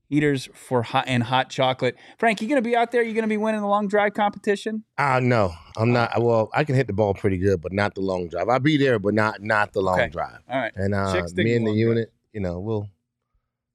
Eaters 0.08 0.48
for 0.54 0.82
hot 0.82 1.04
and 1.08 1.22
hot 1.24 1.50
chocolate. 1.50 1.96
Frank, 2.18 2.40
you 2.40 2.48
gonna 2.48 2.62
be 2.62 2.76
out 2.76 2.92
there? 2.92 3.02
You 3.02 3.12
gonna 3.14 3.26
be 3.26 3.36
winning 3.36 3.60
the 3.60 3.66
long 3.66 3.88
drive 3.88 4.14
competition? 4.14 4.84
Uh 4.96 5.20
no, 5.20 5.52
I'm 5.76 5.92
not. 5.92 6.22
Well, 6.22 6.48
I 6.54 6.62
can 6.64 6.74
hit 6.76 6.86
the 6.86 6.92
ball 6.92 7.12
pretty 7.14 7.38
good, 7.38 7.60
but 7.60 7.72
not 7.72 7.94
the 7.94 8.00
long 8.02 8.28
drive. 8.28 8.48
I'll 8.48 8.60
be 8.60 8.76
there, 8.76 8.98
but 8.98 9.14
not 9.14 9.42
not 9.42 9.72
the 9.72 9.80
long 9.82 9.98
Okay. 10.00 10.10
drive. 10.10 10.38
All 10.48 10.60
right. 10.60 10.72
And 10.76 10.94
uh, 10.94 11.22
me 11.34 11.56
and 11.56 11.66
the 11.66 11.70
long 11.70 11.74
drive. 11.74 11.76
unit, 11.76 12.12
you 12.32 12.40
know, 12.40 12.60
we'll 12.60 12.88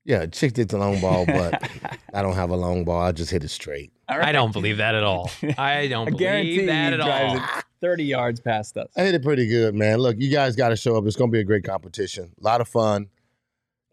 yeah, 0.03 0.25
chick 0.25 0.53
did 0.53 0.69
the 0.69 0.77
long 0.79 0.99
ball, 0.99 1.25
but 1.27 1.61
I 2.13 2.21
don't 2.23 2.33
have 2.35 2.49
a 2.49 2.55
long 2.55 2.85
ball. 2.85 3.01
I 3.01 3.11
just 3.11 3.29
hit 3.29 3.43
it 3.43 3.49
straight. 3.49 3.91
All 4.09 4.19
I 4.19 4.31
don't 4.31 4.51
believe 4.51 4.77
that 4.77 4.95
at 4.95 5.03
all. 5.03 5.29
I 5.59 5.87
don't 5.87 6.07
I 6.07 6.11
guarantee 6.11 6.53
believe 6.55 6.67
that 6.67 6.93
he 6.93 6.99
at 6.99 7.05
drives 7.05 7.39
all. 7.39 7.59
it 7.59 7.65
30 7.81 8.03
yards 8.05 8.39
past 8.39 8.77
us. 8.77 8.87
I 8.97 9.03
hit 9.03 9.15
it 9.15 9.23
pretty 9.23 9.47
good, 9.47 9.75
man. 9.75 9.99
Look, 9.99 10.15
you 10.19 10.31
guys 10.31 10.55
got 10.55 10.69
to 10.69 10.75
show 10.75 10.95
up. 10.97 11.05
It's 11.05 11.15
going 11.15 11.29
to 11.29 11.35
be 11.35 11.39
a 11.39 11.43
great 11.43 11.63
competition. 11.63 12.31
A 12.39 12.43
lot 12.43 12.61
of 12.61 12.67
fun. 12.67 13.09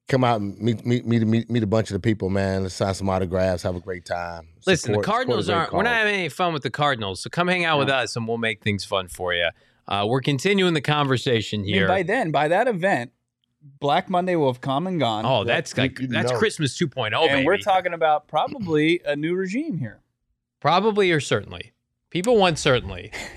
Come 0.09 0.25
out 0.25 0.41
and 0.41 0.59
meet 0.59 0.87
meet 0.87 1.05
meet 1.07 1.27
meet, 1.27 1.51
meet 1.51 1.63
a 1.63 1.67
bunch 1.67 1.91
of 1.91 1.95
the 1.95 2.01
people, 2.01 2.31
man. 2.31 2.63
Let's 2.63 2.75
sign 2.75 2.95
some 2.95 3.11
autographs. 3.11 3.63
Have 3.63 3.77
a 3.77 3.81
great 3.81 4.07
time. 4.07 4.49
Listen, 4.67 4.93
the 4.93 5.01
Cardinals 5.03 5.49
aren't. 5.51 5.73
We're 5.73 5.83
not 5.83 5.95
having 5.97 6.15
any 6.15 6.29
fun 6.31 6.55
with 6.55 6.63
the 6.63 6.71
Cardinals, 6.71 7.21
so 7.21 7.29
come 7.31 7.47
hang 7.49 7.65
out 7.67 7.79
with 7.79 7.91
us, 7.91 8.17
and 8.17 8.27
we'll 8.27 8.39
make 8.39 8.63
things 8.63 8.85
fun 8.87 9.09
for 9.09 9.35
you. 9.35 9.51
Uh, 9.87 10.07
we're 10.09 10.23
continuing 10.23 10.73
the 10.75 10.81
conversation 10.81 11.61
I 11.61 11.65
mean, 11.65 11.75
here. 11.75 11.89
by 11.89 12.03
then, 12.03 12.31
by 12.31 12.49
that 12.49 12.69
event, 12.69 13.13
Black 13.81 14.09
Monday 14.09 14.35
will 14.37 14.51
have 14.53 14.61
come 14.63 14.87
and 14.87 14.99
gone. 14.99 15.27
oh, 15.27 15.45
that's 15.45 15.77
You- 15.77 15.85
you 16.01 16.07
that's 16.09 16.33
know. 16.33 16.39
Christmas 16.39 16.79
2.0, 16.79 17.13
and 17.23 17.29
baby. 17.31 17.45
we're 17.47 17.59
talking 17.59 17.93
about 17.93 18.29
probably 18.29 19.01
a 19.05 19.15
new 19.17 19.35
regime 19.35 19.79
here. 19.79 20.01
Probably 20.61 21.11
or 21.13 21.21
certainly. 21.21 21.73
People 22.11 22.37
want 22.39 22.59
certainly. 22.59 23.13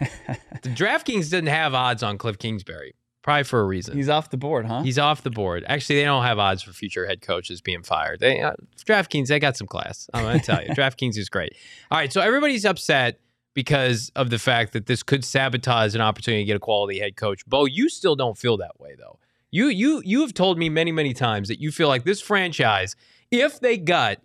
the 0.63 0.69
DraftKings 0.69 1.29
didn't 1.29 1.49
have 1.49 1.73
odds 1.73 2.01
on 2.03 2.17
Cliff 2.17 2.37
Kingsbury, 2.37 2.95
probably 3.21 3.43
for 3.43 3.59
a 3.59 3.65
reason. 3.65 3.95
He's 3.95 4.09
off 4.09 4.29
the 4.29 4.37
board, 4.37 4.65
huh? 4.65 4.81
He's 4.83 4.97
off 4.99 5.23
the 5.23 5.29
board. 5.29 5.63
Actually, 5.67 5.97
they 5.97 6.05
don't 6.05 6.23
have 6.23 6.39
odds 6.39 6.63
for 6.63 6.73
future 6.73 7.05
head 7.05 7.21
coaches 7.21 7.61
being 7.61 7.83
fired. 7.83 8.19
They 8.19 8.41
uh, 8.41 8.53
DraftKings, 8.85 9.27
they 9.27 9.39
got 9.39 9.57
some 9.57 9.67
class. 9.67 10.09
I'm 10.13 10.23
gonna 10.23 10.39
tell 10.39 10.61
you, 10.63 10.69
DraftKings 10.75 11.17
is 11.17 11.29
great. 11.29 11.55
All 11.89 11.97
right, 11.97 12.11
so 12.11 12.21
everybody's 12.21 12.65
upset 12.65 13.19
because 13.53 14.11
of 14.15 14.29
the 14.29 14.39
fact 14.39 14.73
that 14.73 14.85
this 14.85 15.03
could 15.03 15.25
sabotage 15.25 15.93
an 15.93 16.01
opportunity 16.01 16.43
to 16.43 16.47
get 16.47 16.55
a 16.55 16.59
quality 16.59 16.99
head 16.99 17.15
coach. 17.15 17.45
Bo, 17.45 17.65
you 17.65 17.89
still 17.89 18.15
don't 18.15 18.37
feel 18.37 18.57
that 18.57 18.79
way 18.79 18.95
though. 18.97 19.19
You 19.51 19.67
you 19.67 20.01
you 20.05 20.21
have 20.21 20.33
told 20.33 20.57
me 20.57 20.69
many 20.69 20.91
many 20.91 21.13
times 21.13 21.47
that 21.49 21.59
you 21.59 21.71
feel 21.71 21.87
like 21.87 22.05
this 22.05 22.21
franchise, 22.21 22.95
if 23.29 23.59
they 23.59 23.77
gut 23.77 24.21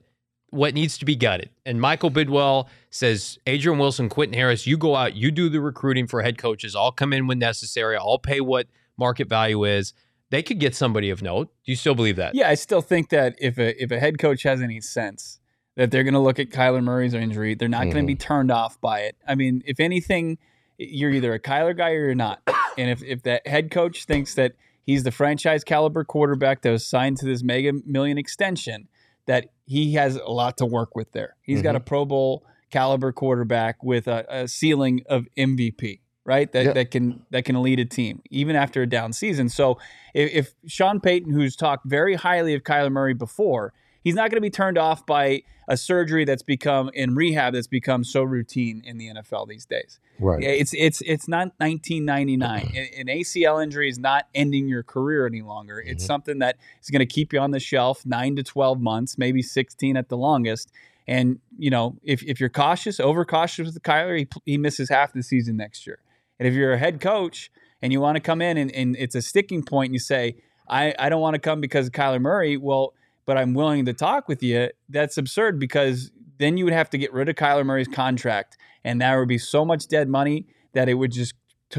what 0.50 0.74
needs 0.74 0.96
to 0.98 1.04
be 1.04 1.16
gutted, 1.16 1.50
and 1.66 1.80
Michael 1.80 2.10
Bidwill 2.10 2.68
says, 2.90 3.36
Adrian 3.46 3.78
Wilson, 3.78 4.08
Quentin 4.08 4.38
Harris, 4.38 4.66
you 4.66 4.78
go 4.78 4.94
out, 4.94 5.14
you 5.14 5.30
do 5.30 5.48
the 5.48 5.60
recruiting 5.60 6.06
for 6.06 6.22
head 6.22 6.38
coaches. 6.38 6.74
I'll 6.74 6.92
come 6.92 7.12
in 7.12 7.26
when 7.26 7.38
necessary. 7.38 7.96
I'll 7.96 8.18
pay 8.18 8.40
what 8.40 8.68
market 8.98 9.28
value 9.28 9.64
is. 9.64 9.92
They 10.30 10.42
could 10.42 10.58
get 10.58 10.74
somebody 10.74 11.10
of 11.10 11.22
note. 11.22 11.52
Do 11.64 11.70
you 11.70 11.76
still 11.76 11.94
believe 11.94 12.16
that? 12.16 12.34
yeah, 12.34 12.48
I 12.48 12.54
still 12.54 12.80
think 12.80 13.10
that 13.10 13.36
if 13.38 13.58
a 13.58 13.80
if 13.80 13.92
a 13.92 14.00
head 14.00 14.18
coach 14.18 14.42
has 14.42 14.60
any 14.60 14.80
sense 14.80 15.38
that 15.76 15.90
they're 15.90 16.02
going 16.02 16.14
to 16.14 16.20
look 16.20 16.40
at 16.40 16.50
Kyler 16.50 16.82
Murray's 16.82 17.14
injury, 17.14 17.54
they're 17.54 17.68
not 17.68 17.84
going 17.84 17.96
to 17.96 18.06
be 18.06 18.14
mm-hmm. 18.14 18.26
turned 18.26 18.50
off 18.50 18.80
by 18.80 19.00
it. 19.00 19.16
I 19.28 19.36
mean, 19.36 19.62
if 19.66 19.78
anything, 19.78 20.38
you're 20.78 21.10
either 21.10 21.32
a 21.32 21.38
Kyler 21.38 21.76
guy 21.76 21.90
or 21.90 22.06
you're 22.06 22.14
not. 22.14 22.42
And 22.78 22.90
if 22.90 23.02
if 23.02 23.22
that 23.22 23.46
head 23.46 23.70
coach 23.70 24.04
thinks 24.04 24.34
that 24.34 24.52
he's 24.82 25.02
the 25.02 25.10
franchise 25.10 25.64
caliber 25.64 26.04
quarterback 26.04 26.60
that 26.60 26.70
was 26.70 26.86
signed 26.86 27.16
to 27.16 27.24
this 27.24 27.42
mega 27.42 27.72
million 27.86 28.18
extension, 28.18 28.88
that 29.24 29.46
he 29.64 29.94
has 29.94 30.16
a 30.16 30.30
lot 30.30 30.58
to 30.58 30.66
work 30.66 30.94
with 30.94 31.12
there. 31.12 31.36
He's 31.40 31.62
got 31.62 31.74
a 31.74 31.78
mm-hmm. 31.78 31.86
Pro 31.86 32.04
Bowl 32.04 32.44
caliber 32.70 33.12
quarterback 33.12 33.82
with 33.82 34.08
a, 34.08 34.26
a 34.28 34.48
ceiling 34.48 35.04
of 35.08 35.26
MVP. 35.38 36.00
Right? 36.26 36.50
That 36.52 36.64
Yeah. 36.66 36.72
that 36.72 36.90
can 36.90 37.24
that 37.30 37.44
can 37.46 37.62
lead 37.62 37.80
a 37.80 37.84
team 37.86 38.20
even 38.30 38.54
after 38.56 38.82
a 38.82 38.86
down 38.86 39.12
season. 39.14 39.48
So 39.48 39.78
if, 40.12 40.30
if 40.34 40.54
Sean 40.66 41.00
Payton, 41.00 41.32
who's 41.32 41.56
talked 41.56 41.86
very 41.86 42.16
highly 42.16 42.52
of 42.54 42.62
Kyler 42.64 42.92
Murray 42.92 43.14
before, 43.14 43.72
he's 44.04 44.14
not 44.14 44.30
going 44.30 44.36
to 44.36 44.40
be 44.42 44.50
turned 44.50 44.76
off 44.76 45.06
by 45.06 45.42
a 45.68 45.76
surgery 45.76 46.24
that's 46.24 46.44
become 46.44 46.90
in 46.94 47.14
rehab 47.16 47.54
that's 47.54 47.66
become 47.66 48.04
so 48.04 48.22
routine 48.22 48.80
in 48.84 48.98
the 48.98 49.08
NFL 49.12 49.48
these 49.48 49.66
days. 49.66 49.98
Right. 50.20 50.42
It's 50.42 50.72
it's 50.74 51.00
it's 51.06 51.26
not 51.28 51.52
1999. 51.58 52.72
An 52.76 52.88
an 53.00 53.06
ACL 53.18 53.62
injury 53.62 53.88
is 53.88 53.98
not 53.98 54.26
ending 54.34 54.68
your 54.68 54.82
career 54.82 55.26
any 55.26 55.42
longer. 55.42 55.80
It's 55.80 56.02
Mm-hmm. 56.02 56.06
something 56.06 56.38
that 56.40 56.56
is 56.82 56.90
going 56.90 57.00
to 57.00 57.06
keep 57.06 57.32
you 57.32 57.40
on 57.40 57.50
the 57.52 57.60
shelf 57.60 58.04
nine 58.06 58.36
to 58.36 58.42
12 58.42 58.80
months, 58.80 59.18
maybe 59.18 59.42
16 59.42 59.96
at 59.96 60.08
the 60.08 60.16
longest. 60.16 60.70
And 61.08 61.38
you 61.58 61.70
know, 61.70 61.96
if, 62.02 62.22
if 62.24 62.40
you're 62.40 62.48
cautious, 62.48 62.98
overcautious 63.00 63.66
with 63.66 63.82
Kyler, 63.82 64.18
he, 64.18 64.28
he 64.44 64.58
misses 64.58 64.88
half 64.88 65.12
the 65.12 65.22
season 65.22 65.56
next 65.56 65.86
year. 65.86 65.98
And 66.38 66.46
if 66.46 66.54
you're 66.54 66.72
a 66.72 66.78
head 66.78 67.00
coach 67.00 67.50
and 67.82 67.92
you 67.92 68.00
want 68.00 68.16
to 68.16 68.20
come 68.20 68.42
in 68.42 68.56
and, 68.56 68.70
and 68.72 68.96
it's 68.96 69.14
a 69.14 69.22
sticking 69.22 69.62
point, 69.62 69.88
and 69.88 69.94
you 69.94 70.00
say, 70.00 70.36
I, 70.68 70.94
I 70.98 71.08
don't 71.08 71.20
want 71.20 71.34
to 71.34 71.40
come 71.40 71.60
because 71.60 71.86
of 71.86 71.92
Kyler 71.92 72.20
Murray. 72.20 72.56
Well, 72.56 72.94
but 73.24 73.36
I'm 73.36 73.54
willing 73.54 73.84
to 73.86 73.92
talk 73.92 74.28
with 74.28 74.42
you. 74.42 74.70
That's 74.88 75.16
absurd 75.18 75.58
because 75.58 76.10
then 76.38 76.56
you 76.56 76.64
would 76.64 76.72
have 76.72 76.90
to 76.90 76.98
get 76.98 77.12
rid 77.12 77.28
of 77.28 77.36
Kyler 77.36 77.64
Murray's 77.64 77.88
contract, 77.88 78.56
and 78.84 79.00
that 79.00 79.16
would 79.16 79.28
be 79.28 79.38
so 79.38 79.64
much 79.64 79.88
dead 79.88 80.08
money 80.08 80.46
that 80.72 80.88
it 80.88 80.94
would 80.94 81.12
just 81.12 81.34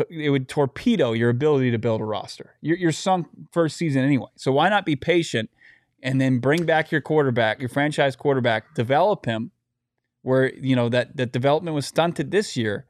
it 0.09 0.29
would 0.29 0.49
torpedo 0.49 1.13
your 1.13 1.29
ability 1.29 1.71
to 1.71 1.79
build 1.79 2.01
a 2.01 2.03
roster. 2.03 2.55
You're, 2.61 2.77
you're 2.77 2.91
sunk 2.91 3.27
first 3.53 3.77
season 3.77 4.03
anyway. 4.03 4.27
So 4.35 4.51
why 4.51 4.67
not 4.67 4.85
be 4.85 4.97
patient 4.97 5.49
and 6.03 6.19
then 6.19 6.39
bring 6.39 6.65
back 6.65 6.91
your 6.91 6.99
quarterback, 6.99 7.59
your 7.59 7.69
franchise 7.69 8.15
quarterback, 8.15 8.75
develop 8.75 9.25
him 9.25 9.51
where 10.23 10.53
you 10.55 10.75
know 10.75 10.89
that 10.89 11.15
that 11.15 11.31
development 11.31 11.73
was 11.73 11.85
stunted 11.85 12.31
this 12.31 12.57
year, 12.57 12.85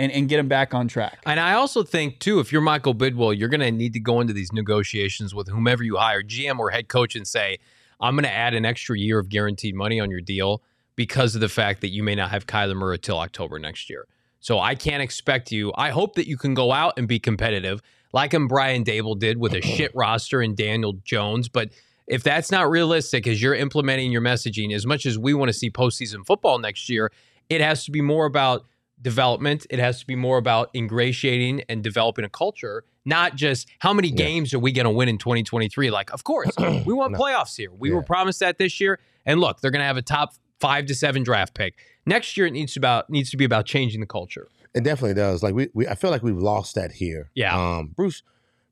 and 0.00 0.10
and 0.12 0.28
get 0.28 0.38
him 0.38 0.48
back 0.48 0.72
on 0.72 0.88
track. 0.88 1.20
And 1.26 1.38
I 1.38 1.52
also 1.52 1.82
think 1.82 2.18
too, 2.18 2.40
if 2.40 2.50
you're 2.50 2.62
Michael 2.62 2.94
Bidwill, 2.94 3.38
you're 3.38 3.50
going 3.50 3.60
to 3.60 3.70
need 3.70 3.92
to 3.92 4.00
go 4.00 4.20
into 4.20 4.32
these 4.32 4.52
negotiations 4.52 5.34
with 5.34 5.48
whomever 5.48 5.84
you 5.84 5.96
hire, 5.96 6.22
GM 6.22 6.58
or 6.58 6.70
head 6.70 6.88
coach, 6.88 7.14
and 7.14 7.28
say, 7.28 7.58
"I'm 8.00 8.14
going 8.14 8.24
to 8.24 8.32
add 8.32 8.54
an 8.54 8.64
extra 8.64 8.98
year 8.98 9.18
of 9.18 9.28
guaranteed 9.28 9.74
money 9.74 10.00
on 10.00 10.10
your 10.10 10.22
deal 10.22 10.62
because 10.96 11.34
of 11.34 11.42
the 11.42 11.48
fact 11.48 11.82
that 11.82 11.90
you 11.90 12.02
may 12.02 12.14
not 12.14 12.30
have 12.30 12.46
Kyler 12.46 12.74
Murray 12.74 12.98
till 12.98 13.18
October 13.18 13.58
next 13.58 13.90
year." 13.90 14.06
So 14.40 14.58
I 14.58 14.74
can't 14.74 15.02
expect 15.02 15.52
you. 15.52 15.70
I 15.76 15.90
hope 15.90 16.14
that 16.14 16.26
you 16.26 16.38
can 16.38 16.54
go 16.54 16.72
out 16.72 16.94
and 16.96 17.06
be 17.06 17.18
competitive, 17.18 17.82
like 18.14 18.32
him 18.32 18.48
Brian 18.48 18.84
Daboll 18.84 19.18
did 19.18 19.36
with 19.36 19.52
a 19.52 19.60
shit 19.60 19.92
roster 19.94 20.40
and 20.40 20.56
Daniel 20.56 20.94
Jones. 21.04 21.50
But 21.50 21.72
if 22.06 22.22
that's 22.22 22.50
not 22.50 22.70
realistic, 22.70 23.26
as 23.26 23.42
you're 23.42 23.54
implementing 23.54 24.10
your 24.10 24.22
messaging, 24.22 24.74
as 24.74 24.86
much 24.86 25.04
as 25.04 25.18
we 25.18 25.34
want 25.34 25.50
to 25.50 25.52
see 25.52 25.70
postseason 25.70 26.24
football 26.26 26.58
next 26.58 26.88
year, 26.88 27.12
it 27.50 27.60
has 27.60 27.84
to 27.84 27.90
be 27.90 28.00
more 28.00 28.24
about 28.24 28.64
development. 29.02 29.66
It 29.70 29.78
has 29.78 30.00
to 30.00 30.06
be 30.06 30.16
more 30.16 30.38
about 30.38 30.70
ingratiating 30.74 31.62
and 31.68 31.82
developing 31.82 32.24
a 32.24 32.28
culture, 32.28 32.84
not 33.04 33.34
just 33.36 33.68
how 33.78 33.92
many 33.92 34.10
games 34.10 34.52
are 34.54 34.58
we 34.58 34.72
going 34.72 34.84
to 34.84 34.90
win 34.90 35.08
in 35.08 35.18
2023. 35.18 35.90
Like, 35.90 36.12
of 36.12 36.24
course, 36.24 36.50
we 36.58 36.92
want 36.92 37.14
playoffs 37.14 37.56
here. 37.56 37.70
We 37.72 37.90
were 37.90 38.02
promised 38.02 38.40
that 38.40 38.58
this 38.58 38.80
year, 38.80 38.98
and 39.24 39.40
look, 39.40 39.60
they're 39.60 39.70
going 39.70 39.80
to 39.80 39.86
have 39.86 39.96
a 39.96 40.02
top 40.02 40.34
five 40.60 40.86
to 40.86 40.94
seven 40.94 41.22
draft 41.22 41.54
pick 41.54 41.74
next 42.06 42.36
year. 42.36 42.46
It 42.46 42.52
needs 42.52 42.74
to 42.74 42.80
about 42.80 43.08
needs 43.10 43.30
to 43.30 43.36
be 43.36 43.44
about 43.44 43.66
changing 43.66 44.00
the 44.00 44.06
culture. 44.06 44.48
It 44.74 44.84
definitely 44.84 45.14
does. 45.14 45.42
Like 45.42 45.54
we, 45.54 45.68
we 45.74 45.88
I 45.88 45.94
feel 45.94 46.10
like 46.10 46.22
we've 46.22 46.36
lost 46.36 46.74
that 46.76 46.92
here. 46.92 47.30
Yeah. 47.34 47.56
Um, 47.56 47.88
Bruce, 47.96 48.22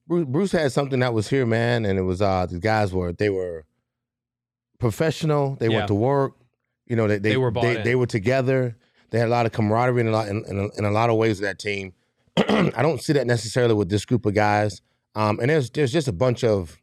Bruce, 0.07 0.26
Bruce 0.29 0.53
had 0.53 0.70
something 0.72 1.01
that 1.01 1.12
was 1.14 1.29
here, 1.29 1.45
man, 1.47 1.85
and 1.85 1.99
it 1.99 2.03
was 2.03 2.20
uh 2.22 2.47
the 2.47 2.61
guys 2.61 2.93
were 2.93 3.12
they 3.12 3.31
were 3.31 3.64
professional. 4.79 5.57
They 5.57 5.68
Yeah. 5.68 5.76
went 5.76 5.89
to 5.89 5.95
work. 5.95 6.35
You 6.87 6.97
know, 6.97 7.07
they 7.09 7.18
they, 7.18 7.31
They 7.31 7.37
were 7.37 7.51
they, 7.51 7.83
they 7.83 7.95
were 7.95 8.07
together. 8.07 8.76
They 9.11 9.19
had 9.19 9.29
a 9.29 9.31
lot 9.31 9.47
of 9.47 9.53
camaraderie 9.53 10.01
in 10.01 10.09
a 10.09 10.11
lot 10.11 10.29
in, 10.29 10.45
in, 10.47 10.59
a, 10.59 10.79
in 10.79 10.85
a 10.85 10.91
lot 10.91 11.11
of 11.11 11.17
ways 11.17 11.39
of 11.39 11.43
that 11.45 11.59
team. 11.59 11.95
I 12.37 12.83
don't 12.83 13.03
see 13.03 13.13
that 13.15 13.27
necessarily 13.27 13.75
with 13.75 13.89
this 13.89 14.05
group 14.05 14.27
of 14.27 14.35
guys. 14.35 14.83
Um, 15.15 15.41
and 15.41 15.51
there's 15.51 15.71
there's 15.71 15.93
just 15.93 16.09
a 16.09 16.13
bunch 16.13 16.45
of 16.45 16.79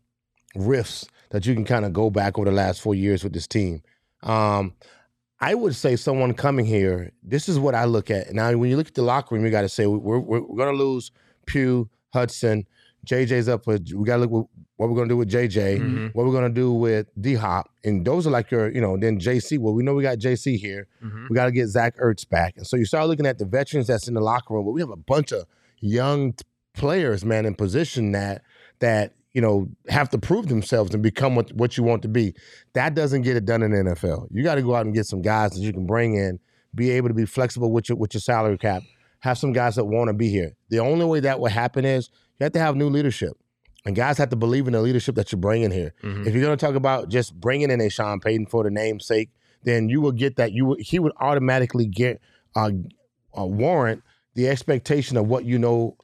riffs 0.56 1.08
that 1.30 1.46
you 1.46 1.54
can 1.54 1.66
kind 1.66 1.86
of 1.86 1.94
go 1.94 2.10
back 2.10 2.38
over 2.38 2.50
the 2.50 2.56
last 2.56 2.82
four 2.82 2.96
years 2.96 3.24
with 3.24 3.34
this 3.34 3.48
team. 3.48 3.82
Um, 4.24 4.74
I 5.40 5.54
would 5.54 5.76
say 5.76 5.96
someone 5.96 6.34
coming 6.34 6.66
here, 6.66 7.12
this 7.22 7.50
is 7.50 7.60
what 7.60 7.76
I 7.76 7.86
look 7.86 8.10
at. 8.10 8.34
Now, 8.34 8.56
when 8.56 8.70
you 8.70 8.78
look 8.78 8.88
at 8.88 8.94
the 8.94 9.02
locker 9.02 9.36
room, 9.36 9.44
you 9.44 9.52
got 9.52 9.62
to 9.62 9.70
say, 9.70 9.86
we're, 9.86 10.18
we're, 10.18 10.40
we're 10.40 10.58
going 10.58 10.76
to 10.76 10.84
lose 10.84 11.12
Pugh, 11.46 11.90
Hudson, 12.14 12.66
JJ's 13.06 13.48
up 13.50 13.68
with, 13.68 13.92
we 13.94 14.04
got 14.06 14.16
to 14.18 14.22
look 14.24 14.32
what, 14.32 14.46
what 14.78 14.90
we're 14.90 14.96
going 14.96 15.08
to 15.08 15.14
do 15.14 15.18
with 15.18 15.30
JJ, 15.30 15.80
Mhm. 15.80 16.16
what 16.16 16.26
we're 16.26 16.32
going 16.34 16.48
to 16.54 16.62
do 16.62 16.74
with 16.74 17.08
D 17.20 17.36
Hop. 17.36 17.70
And 17.84 18.06
those 18.06 18.28
are 18.28 18.32
like 18.32 18.52
your, 18.52 18.72
you 18.72 18.82
know, 18.82 18.98
then 18.98 19.20
JC. 19.20 19.58
Well, 19.58 19.74
we 19.74 19.84
know 19.84 19.94
we 19.94 20.04
got 20.04 20.18
JC 20.18 20.58
here. 20.58 20.88
Mhm. 21.04 21.30
We 21.30 21.36
got 21.36 21.46
to 21.46 21.52
get 21.52 21.68
Zach 21.68 21.98
Ertz 21.98 22.28
back. 22.28 22.56
And 22.58 22.68
so 22.68 22.76
you 22.76 22.86
start 22.86 23.08
looking 23.08 23.26
at 23.26 23.38
the 23.38 23.46
veterans 23.46 23.88
that's 23.88 24.08
in 24.08 24.14
the 24.16 24.22
locker 24.22 24.54
room, 24.54 24.66
but 24.66 24.72
we 24.72 24.82
have 24.82 24.90
a 24.90 24.96
bunch 24.98 25.32
of 25.32 25.46
young 25.80 26.34
players, 26.74 27.24
man, 27.24 27.46
in 27.46 27.56
position 27.56 28.12
that, 28.12 28.42
that, 28.80 29.14
you 29.34 29.42
know, 29.42 29.70
have 29.90 30.10
to 30.10 30.18
prove 30.18 30.48
themselves 30.48 30.94
and 30.94 31.02
become 31.04 31.36
what, 31.36 31.52
what 31.54 31.78
you 31.78 31.84
want 31.84 32.02
to 32.02 32.08
be. 32.08 32.34
That 32.74 32.96
doesn't 32.96 33.22
get 33.22 33.36
it 33.38 33.46
done 33.46 33.64
in 33.64 33.72
the 33.72 33.78
NFL. 33.92 34.28
You 34.32 34.44
got 34.44 34.56
to 34.56 34.62
go 34.62 34.76
out 34.76 34.86
and 34.86 34.94
get 34.96 35.06
some 35.06 35.22
guys 35.22 35.52
that 35.52 35.60
you 35.62 35.72
can 35.74 35.86
bring 35.86 36.16
in, 36.16 36.40
be 36.74 36.90
able 36.92 37.08
to 37.10 37.14
be 37.14 37.26
flexible 37.26 37.72
with 37.72 37.88
your 37.90 37.98
with 37.98 38.14
your 38.14 38.22
salary 38.22 38.58
cap, 38.58 38.84
have 39.20 39.38
some 39.38 39.54
guys 39.54 39.76
that 39.76 39.86
want 39.86 40.10
to 40.10 40.14
be 40.14 40.30
here. 40.30 40.52
The 40.70 40.80
only 40.80 41.06
way 41.06 41.20
that 41.22 41.40
will 41.40 41.50
happen 41.50 41.86
is 41.86 42.10
you 42.40 42.44
have 42.44 42.54
to 42.54 42.60
have 42.60 42.76
new 42.76 42.90
leadership. 42.90 43.38
And 43.86 43.96
guys 43.96 44.18
have 44.18 44.30
to 44.30 44.36
believe 44.36 44.66
in 44.66 44.74
the 44.74 44.82
leadership 44.82 45.14
that 45.16 45.32
you're 45.32 45.40
bringing 45.40 45.70
here. 45.72 45.94
Mhm. 46.02 46.26
If 46.26 46.34
you're 46.34 46.44
going 46.44 46.58
to 46.58 46.66
talk 46.66 46.74
about 46.76 47.08
just 47.10 47.40
bringing 47.40 47.70
in 47.70 47.80
a 47.82 47.90
Sean 47.90 48.20
Payton 48.20 48.48
for 48.48 48.64
the 48.64 48.72
name's 48.72 49.06
sake, 49.06 49.30
then 49.64 49.90
you 49.90 50.02
will 50.02 50.12
get 50.12 50.38
that. 50.38 50.52
You 50.54 50.66
will, 50.66 50.78
he 50.80 50.98
would 50.98 51.14
automatically 51.20 51.86
get 51.86 52.20
uh, 52.56 52.72
uh, 53.38 53.46
warrant 53.46 54.02
the 54.34 54.48
expectation 54.50 55.18
of 55.18 55.28
what 55.28 55.46
you 55.46 55.60
know 55.60 55.98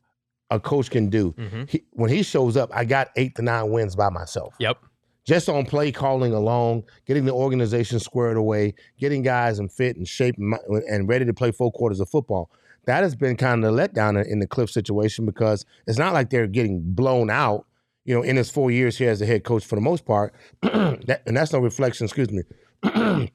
a 0.51 0.59
coach 0.59 0.91
can 0.91 1.09
do. 1.09 1.31
Mhm. 1.33 1.69
He, 1.69 1.83
when 1.91 2.09
he 2.11 2.21
shows 2.23 2.55
up, 2.55 2.69
I 2.73 2.85
got 2.85 3.09
eight 3.15 3.35
to 3.35 3.41
nine 3.41 3.71
wins 3.71 3.95
by 3.95 4.09
myself 4.09 4.53
Yep. 4.59 4.77
just 5.25 5.47
on 5.49 5.65
play 5.65 5.91
calling 5.91 6.33
alone, 6.33 6.83
getting 7.07 7.25
the 7.25 7.33
organization 7.33 7.99
squared 7.99 8.37
away, 8.37 8.73
getting 8.99 9.21
guys 9.23 9.57
in 9.59 9.69
fit 9.69 9.95
and 9.95 10.07
shape 10.07 10.35
and, 10.37 10.53
and 10.89 11.07
ready 11.07 11.25
to 11.25 11.33
play 11.33 11.51
four 11.51 11.71
quarters 11.71 11.99
of 11.99 12.09
football. 12.09 12.49
That 12.85 13.03
has 13.03 13.15
been 13.15 13.37
kind 13.37 13.63
of 13.63 13.75
the 13.75 13.81
letdown 13.81 14.21
in, 14.21 14.31
in 14.31 14.39
the 14.39 14.47
Cliff 14.47 14.69
situation 14.69 15.25
because 15.25 15.65
it's 15.87 15.99
not 15.99 16.13
like 16.13 16.29
they're 16.29 16.47
getting 16.47 16.81
blown 16.81 17.29
out. 17.29 17.65
You 18.03 18.15
know, 18.15 18.23
in 18.23 18.35
his 18.35 18.49
four 18.49 18.71
years 18.71 18.97
here 18.97 19.11
as 19.11 19.21
a 19.21 19.27
head 19.27 19.43
coach, 19.43 19.63
for 19.63 19.75
the 19.75 19.81
most 19.81 20.05
part, 20.05 20.33
that, 20.61 21.21
and 21.27 21.37
that's 21.37 21.53
no 21.53 21.59
reflection. 21.59 22.05
Excuse 22.05 22.31
me, 22.31 22.41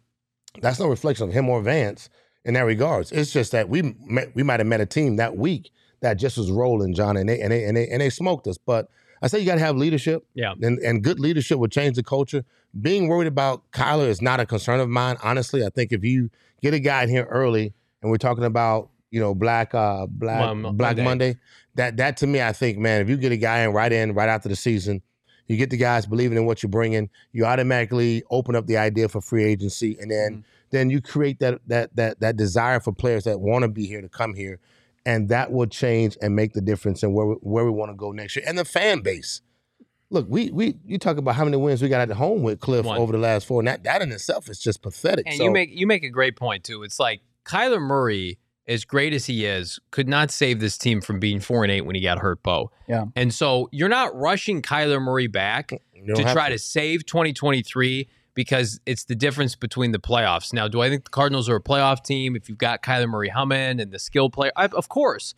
that's 0.60 0.80
no 0.80 0.88
reflection 0.88 1.28
of 1.28 1.32
him 1.32 1.48
or 1.48 1.62
Vance 1.62 2.10
in 2.44 2.54
that 2.54 2.62
regards. 2.62 3.12
It's 3.12 3.32
just 3.32 3.52
that 3.52 3.68
we 3.68 3.94
met, 4.00 4.34
we 4.34 4.42
might 4.42 4.58
have 4.58 4.66
met 4.66 4.80
a 4.80 4.86
team 4.86 5.16
that 5.16 5.36
week 5.36 5.70
that 6.00 6.14
just 6.14 6.36
was 6.36 6.50
rolling, 6.50 6.94
John, 6.94 7.16
and 7.16 7.28
they 7.28 7.40
and 7.40 7.52
they 7.52 7.64
and 7.64 7.76
they, 7.76 7.88
and 7.88 8.00
they 8.00 8.10
smoked 8.10 8.48
us. 8.48 8.58
But 8.58 8.88
I 9.22 9.28
say 9.28 9.38
you 9.40 9.46
got 9.46 9.54
to 9.54 9.60
have 9.60 9.76
leadership. 9.76 10.26
Yeah. 10.34 10.54
And, 10.60 10.78
and 10.80 11.02
good 11.02 11.20
leadership 11.20 11.58
will 11.58 11.68
change 11.68 11.96
the 11.96 12.02
culture. 12.02 12.44
Being 12.80 13.08
worried 13.08 13.28
about 13.28 13.70
Kyler 13.72 14.08
is 14.08 14.20
not 14.20 14.40
a 14.40 14.46
concern 14.46 14.80
of 14.80 14.88
mine. 14.88 15.16
Honestly, 15.22 15.64
I 15.64 15.70
think 15.70 15.92
if 15.92 16.04
you 16.04 16.30
get 16.62 16.74
a 16.74 16.78
guy 16.78 17.02
in 17.02 17.08
here 17.08 17.24
early 17.24 17.72
and 18.02 18.10
we're 18.10 18.18
talking 18.18 18.44
about, 18.44 18.90
you 19.16 19.22
know, 19.22 19.34
Black 19.34 19.74
uh 19.74 20.04
Black 20.06 20.40
Mon- 20.40 20.76
Black 20.76 20.98
Monday. 20.98 21.04
Monday. 21.04 21.36
that 21.76 21.96
that 21.96 22.18
to 22.18 22.26
me, 22.26 22.42
I 22.42 22.52
think, 22.52 22.76
man, 22.76 23.00
if 23.00 23.08
you 23.08 23.16
get 23.16 23.32
a 23.32 23.38
guy 23.38 23.60
in 23.60 23.72
right 23.72 23.90
in, 23.90 24.12
right 24.12 24.28
after 24.28 24.50
the 24.50 24.56
season, 24.56 25.00
you 25.46 25.56
get 25.56 25.70
the 25.70 25.78
guys 25.78 26.04
believing 26.04 26.36
in 26.36 26.44
what 26.44 26.62
you're 26.62 26.68
bringing, 26.68 27.08
you 27.32 27.46
automatically 27.46 28.22
open 28.30 28.54
up 28.54 28.66
the 28.66 28.76
idea 28.76 29.08
for 29.08 29.22
free 29.22 29.42
agency, 29.44 29.96
and 29.98 30.10
then 30.10 30.44
then 30.68 30.90
you 30.90 31.00
create 31.00 31.38
that 31.38 31.60
that 31.66 31.96
that 31.96 32.20
that 32.20 32.36
desire 32.36 32.78
for 32.78 32.92
players 32.92 33.24
that 33.24 33.40
want 33.40 33.62
to 33.62 33.68
be 33.68 33.86
here 33.86 34.02
to 34.02 34.08
come 34.10 34.34
here, 34.34 34.60
and 35.06 35.30
that 35.30 35.50
will 35.50 35.66
change 35.66 36.18
and 36.20 36.36
make 36.36 36.52
the 36.52 36.60
difference 36.60 37.02
in 37.02 37.14
where 37.14 37.24
we, 37.24 37.34
where 37.36 37.64
we 37.64 37.70
want 37.70 37.90
to 37.90 37.96
go 37.96 38.12
next 38.12 38.36
year, 38.36 38.44
and 38.46 38.58
the 38.58 38.66
fan 38.66 39.00
base. 39.00 39.40
Look, 40.10 40.26
we 40.28 40.50
we 40.50 40.76
you 40.84 40.98
talk 40.98 41.16
about 41.16 41.36
how 41.36 41.44
many 41.44 41.56
wins 41.56 41.80
we 41.80 41.88
got 41.88 42.10
at 42.10 42.16
home 42.16 42.42
with 42.42 42.60
Cliff 42.60 42.84
One. 42.84 42.98
over 42.98 43.12
the 43.12 43.18
last 43.18 43.46
four, 43.46 43.60
and 43.60 43.68
that 43.68 43.82
that 43.84 44.02
in 44.02 44.12
itself 44.12 44.50
is 44.50 44.60
just 44.60 44.82
pathetic. 44.82 45.26
And 45.26 45.36
so, 45.36 45.44
you 45.44 45.50
make 45.50 45.70
you 45.72 45.86
make 45.86 46.04
a 46.04 46.10
great 46.10 46.36
point 46.36 46.64
too. 46.64 46.82
It's 46.82 47.00
like 47.00 47.22
Kyler 47.46 47.80
Murray, 47.80 48.38
as 48.68 48.84
great 48.84 49.12
as 49.12 49.26
he 49.26 49.44
is, 49.46 49.78
could 49.90 50.08
not 50.08 50.30
save 50.30 50.60
this 50.60 50.76
team 50.76 51.00
from 51.00 51.20
being 51.20 51.40
four 51.40 51.62
and 51.62 51.70
eight 51.70 51.82
when 51.82 51.94
he 51.94 52.00
got 52.00 52.18
hurt, 52.18 52.42
Bo. 52.42 52.70
Yeah. 52.88 53.04
And 53.14 53.32
so 53.32 53.68
you're 53.72 53.88
not 53.88 54.14
rushing 54.16 54.62
Kyler 54.62 55.00
Murray 55.00 55.28
back 55.28 55.70
to 55.70 56.22
try 56.32 56.48
to 56.48 56.58
save 56.58 57.06
2023 57.06 58.08
because 58.34 58.80
it's 58.84 59.04
the 59.04 59.14
difference 59.14 59.54
between 59.56 59.92
the 59.92 59.98
playoffs. 59.98 60.52
Now, 60.52 60.68
do 60.68 60.80
I 60.80 60.88
think 60.88 61.04
the 61.04 61.10
Cardinals 61.10 61.48
are 61.48 61.56
a 61.56 61.62
playoff 61.62 62.04
team 62.04 62.36
if 62.36 62.48
you've 62.48 62.58
got 62.58 62.82
Kyler 62.82 63.08
Murray 63.08 63.30
humming 63.30 63.80
and 63.80 63.90
the 63.90 63.98
skill 63.98 64.30
player? 64.30 64.52
I, 64.56 64.66
of 64.66 64.88
course. 64.88 65.34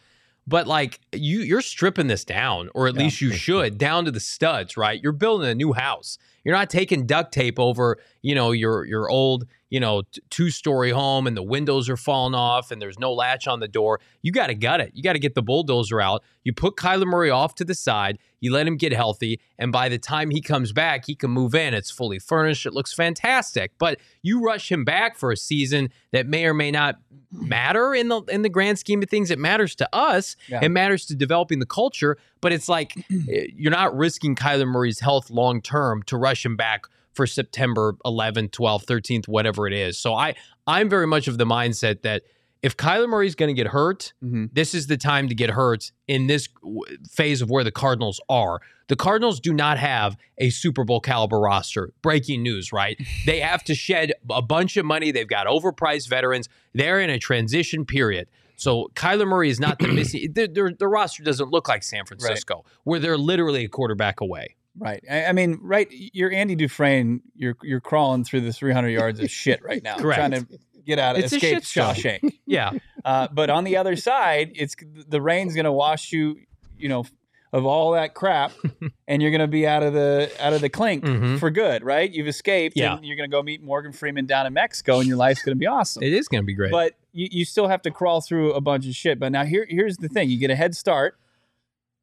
But 0.47 0.66
like 0.66 1.01
you, 1.12 1.41
you're 1.41 1.61
stripping 1.61 2.07
this 2.07 2.24
down, 2.24 2.70
or 2.74 2.89
at 2.89 2.95
least 2.95 3.20
you 3.20 3.33
should, 3.33 3.76
down 3.76 4.07
to 4.07 4.11
the 4.11 4.18
studs, 4.18 4.79
right? 4.79 4.99
You're 5.01 5.12
building 5.12 5.47
a 5.47 5.55
new 5.55 5.74
house. 5.74 6.16
You're 6.43 6.49
You're 6.49 6.57
not 6.57 6.70
taking 6.70 7.05
duct 7.05 7.33
tape 7.33 7.61
over, 7.61 7.99
you 8.23 8.35
know, 8.35 8.51
your 8.53 8.85
your 8.85 9.09
old, 9.09 9.47
you 9.71 9.81
know, 9.81 10.03
t- 10.03 10.21
two-story 10.31 10.91
home 10.91 11.27
and 11.27 11.37
the 11.37 11.43
windows 11.43 11.89
are 11.89 11.97
falling 11.97 12.35
off 12.35 12.71
and 12.71 12.81
there's 12.81 12.99
no 12.99 13.12
latch 13.12 13.47
on 13.47 13.61
the 13.61 13.69
door. 13.69 14.01
You 14.23 14.33
got 14.33 14.49
to 14.49 14.55
gut 14.55 14.81
it. 14.81 14.93
You 14.95 15.03
got 15.03 15.12
to 15.12 15.19
get 15.19 15.35
the 15.35 15.43
bulldozer 15.43 16.01
out. 16.01 16.23
You 16.43 16.53
put 16.53 16.77
Kyler 16.77 17.07
Murray 17.07 17.31
off 17.31 17.55
to 17.57 17.64
the 17.64 17.75
side. 17.75 18.19
You 18.41 18.53
let 18.53 18.66
him 18.66 18.77
get 18.77 18.93
healthy, 18.93 19.41
and 19.59 19.73
by 19.73 19.89
the 19.89 19.99
time 19.99 20.31
he 20.31 20.41
comes 20.41 20.73
back, 20.73 21.07
he 21.07 21.16
can 21.16 21.31
move 21.31 21.57
in. 21.57 21.75
It's 21.75 21.91
fully 21.91 22.21
furnished. 22.21 22.66
It 22.66 22.73
looks 22.73 22.93
fantastic. 22.93 23.73
But 23.79 23.99
you 24.23 24.41
rush 24.41 24.71
him 24.71 24.85
back 24.85 25.16
for 25.16 25.33
a 25.33 25.37
season 25.37 25.91
that 26.12 26.27
may 26.27 26.47
or 26.47 26.55
may 26.55 26.71
not 26.71 26.99
matter 27.33 27.95
in 27.95 28.09
the 28.09 28.23
in 28.23 28.43
the 28.43 28.49
grand 28.49 28.79
scheme 28.79 29.03
of 29.03 29.11
things. 29.11 29.31
It 29.31 29.39
matters 29.39 29.75
to 29.77 29.95
us. 29.95 30.37
Yeah. 30.49 30.61
It 30.62 30.71
matters 30.71 31.05
to 31.07 31.16
developing 31.16 31.59
the 31.59 31.66
culture. 31.66 32.16
But 32.41 32.53
it's 32.53 32.69
like 32.69 32.97
eh, 33.11 33.47
you're 33.55 33.73
not 33.73 33.97
risking 33.97 34.37
Kyler 34.37 34.66
Murray's 34.66 35.01
health 35.01 35.31
long 35.31 35.61
term 35.61 36.03
to 36.05 36.16
rush 36.16 36.45
him 36.45 36.57
back 36.57 36.87
for 37.19 37.27
September 37.27 37.97
11th, 38.07 38.53
12th, 38.53 38.87
13th, 38.87 39.27
whatever 39.27 39.66
it 39.66 39.73
is. 39.73 39.99
So 39.99 40.14
I 40.14 40.37
I'm 40.69 40.89
very 40.89 41.07
much 41.09 41.27
of 41.27 41.37
the 41.37 41.45
mindset 41.45 42.03
that 42.03 42.23
if 42.62 42.77
Kyler 42.77 43.09
Murray's 43.09 43.35
going 43.35 43.49
to 43.55 43.61
get 43.62 43.66
hurt, 43.73 44.12
Mhm. 44.25 44.51
this 44.53 44.73
is 44.73 44.87
the 44.87 44.97
time 44.97 45.29
to 45.29 45.35
get 45.35 45.51
hurt 45.51 45.91
in 46.07 46.29
this 46.29 46.47
w- 46.62 46.83
phase 47.11 47.43
of 47.43 47.51
where 47.51 47.64
the 47.64 47.73
Cardinals 47.73 48.21
are. 48.29 48.61
The 48.87 48.95
Cardinals 48.97 49.41
do 49.41 49.53
not 49.53 49.79
have 49.79 50.16
a 50.39 50.51
Super 50.51 50.85
Bowl 50.85 51.01
caliber 51.01 51.41
roster. 51.41 51.93
Breaking 52.03 52.43
news, 52.45 52.73
right? 52.73 52.97
They 53.27 53.41
have 53.41 53.64
to 53.64 53.75
shed 53.75 54.12
a 54.31 54.43
bunch 54.43 54.77
of 54.77 54.85
money. 54.87 55.11
They've 55.11 55.29
got 55.29 55.47
overpriced 55.49 56.09
veterans. 56.09 56.49
They're 56.73 57.01
in 57.01 57.11
a 57.11 57.19
transition 57.19 57.85
period. 57.85 58.29
So 58.57 58.91
Kyler 58.95 59.27
Murray 59.27 59.51
is 59.51 59.59
not 59.61 59.79
the 59.81 59.89
missing. 59.89 60.33
Their, 60.35 60.49
their, 60.49 60.71
their 60.73 60.89
roster 60.89 61.23
doesn't 61.25 61.51
look 61.51 61.69
like 61.69 61.83
San 61.83 62.05
Francisco, 62.07 62.64
where 62.85 62.99
they're 63.01 63.19
literally 63.19 63.64
a 63.64 63.69
quarterback 63.69 64.21
away. 64.21 64.57
Right. 64.79 65.03
I, 65.11 65.26
I 65.26 65.33
mean, 65.33 65.59
right. 65.62 65.89
You're 65.91 66.33
Andy 66.33 66.55
Dufresne. 66.55 67.20
You're 67.35 67.57
you're 67.62 67.81
crawling 67.81 68.24
through 68.24 68.43
the 68.43 68.53
300 68.53 68.89
yards 68.89 69.20
of 69.20 69.31
shit 69.31 69.62
right 69.62 69.83
now, 69.83 69.97
trying 69.97 70.31
to 70.33 70.47
get 70.87 70.99
out, 70.99 71.18
It's 71.18 71.33
a 71.33 71.37
escape 71.37 71.55
shit 71.57 71.64
show. 71.66 71.83
Shawshank. 71.93 72.39
Yeah, 72.47 72.70
Uh, 73.05 73.29
but 73.31 73.51
on 73.51 73.64
the 73.64 73.76
other 73.76 73.95
side, 73.97 74.53
it's 74.55 74.74
the 75.09 75.20
rain's 75.20 75.55
going 75.55 75.66
to 75.66 75.72
wash 75.72 76.12
you, 76.12 76.37
you 76.79 76.89
know, 76.89 77.05
of 77.53 77.66
all 77.66 77.93
that 77.93 78.14
crap, 78.14 78.53
and 79.09 79.20
you're 79.20 79.31
going 79.31 79.41
to 79.43 79.47
be 79.47 79.66
out 79.66 79.83
of 79.83 79.93
the 79.93 80.31
out 80.41 80.53
of 80.55 80.61
the 80.62 80.68
clink 80.70 81.05
Mhm. 81.05 81.39
for 81.39 81.51
good, 81.51 81.83
right? 81.85 82.11
You've 82.11 82.29
escaped, 82.29 82.76
Yeah. 82.76 82.97
and 82.97 83.05
you're 83.05 83.16
going 83.16 83.29
to 83.31 83.35
go 83.35 83.43
meet 83.43 83.62
Morgan 83.62 83.93
Freeman 83.93 84.24
down 84.26 84.47
in 84.47 84.53
Mexico, 84.55 84.99
and 84.99 85.07
your 85.09 85.16
life's 85.18 85.43
going 85.43 85.57
to 85.57 85.59
be 85.59 85.66
awesome. 85.66 86.03
it 86.03 86.12
is 86.14 86.26
going 86.29 86.43
to 86.43 86.47
be 86.47 86.55
great. 86.55 86.70
But 86.72 86.95
you, 87.12 87.29
you 87.31 87.45
still 87.45 87.68
have 87.68 87.83
to 87.83 87.91
crawl 87.91 88.20
through 88.22 88.53
a 88.55 88.61
bunch 88.61 88.87
of 88.87 88.95
shit. 88.95 89.18
But 89.18 89.33
now 89.33 89.45
here 89.45 89.66
here's 89.68 89.97
the 89.99 90.09
thing: 90.09 90.31
you 90.31 90.39
get 90.39 90.51
a 90.51 90.57
head 90.57 90.74
start, 90.74 91.18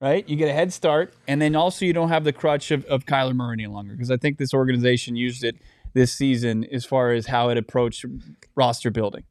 right? 0.05 0.29
You 0.29 0.35
get 0.35 0.49
a 0.49 0.53
head 0.53 0.71
start, 0.71 1.15
and 1.27 1.41
then 1.41 1.55
also 1.55 1.83
you 1.83 1.91
don't 1.91 2.09
have 2.09 2.25
the 2.25 2.31
crutch 2.31 2.69
of, 2.69 2.85
of 2.85 3.05
Kyler 3.05 3.35
Murray 3.35 3.53
any 3.53 3.65
longer 3.65 3.93
because 3.93 4.11
I 4.11 4.17
think 4.17 4.37
this 4.37 4.53
organization 4.53 5.15
used 5.15 5.43
it 5.43 5.55
this 5.93 6.13
season 6.13 6.63
as 6.65 6.85
far 6.85 7.11
as 7.11 7.25
how 7.25 7.49
it 7.49 7.57
approached 7.57 8.05
roster 8.53 8.91
building. 8.91 9.23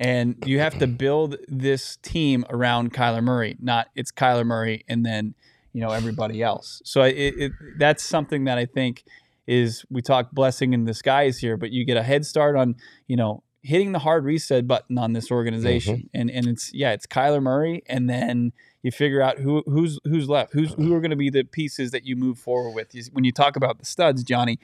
And 0.00 0.34
you 0.44 0.58
have 0.58 0.80
to 0.80 0.88
build 0.88 1.36
this 1.46 1.96
team 1.98 2.44
around 2.50 2.92
Kyler 2.92 3.22
Murray, 3.22 3.56
not 3.60 3.86
it's 3.94 4.10
Kyler 4.10 4.44
Murray 4.44 4.84
and 4.88 5.06
then 5.06 5.36
you 5.72 5.80
know 5.80 5.90
everybody 5.90 6.42
else. 6.42 6.82
So 6.84 7.02
it, 7.02 7.12
it 7.12 7.52
that's 7.78 8.02
something 8.02 8.44
that 8.44 8.58
I 8.58 8.66
think 8.66 9.04
is 9.46 9.84
we 9.90 10.02
talk 10.02 10.32
blessing 10.32 10.72
in 10.72 10.84
disguise 10.84 11.38
here, 11.38 11.56
but 11.56 11.70
you 11.70 11.84
get 11.84 11.96
a 11.96 12.02
head 12.02 12.26
start 12.26 12.56
on 12.56 12.74
you 13.06 13.16
know 13.16 13.44
hitting 13.62 13.92
the 13.92 14.00
hard 14.00 14.24
reset 14.24 14.66
button 14.66 14.98
on 14.98 15.12
this 15.12 15.26
mm-hmm. 15.26 15.34
organization, 15.34 16.10
and 16.12 16.32
and 16.32 16.48
it's 16.48 16.74
yeah 16.74 16.90
it's 16.90 17.06
Kyler 17.06 17.40
Murray, 17.40 17.84
and 17.88 18.10
then 18.10 18.52
you 18.86 18.90
figure 18.92 19.20
out 19.20 19.38
who 19.38 19.62
who's 19.66 19.98
who's 20.04 20.28
left, 20.28 20.52
who's 20.54 20.72
who 20.74 20.94
are 20.94 21.00
going 21.00 21.10
to 21.10 21.16
be 21.16 21.28
the 21.30 21.44
pieces 21.44 21.90
that 21.90 22.06
you 22.06 22.16
move 22.16 22.38
forward 22.38 22.70
with. 22.74 22.94
You- 22.94 23.02
When 23.12 23.24
you 23.24 23.32
talk 23.32 23.56
about 23.56 23.78
the 23.78 23.84
studs, 23.84 24.24
Johnny, 24.24 24.58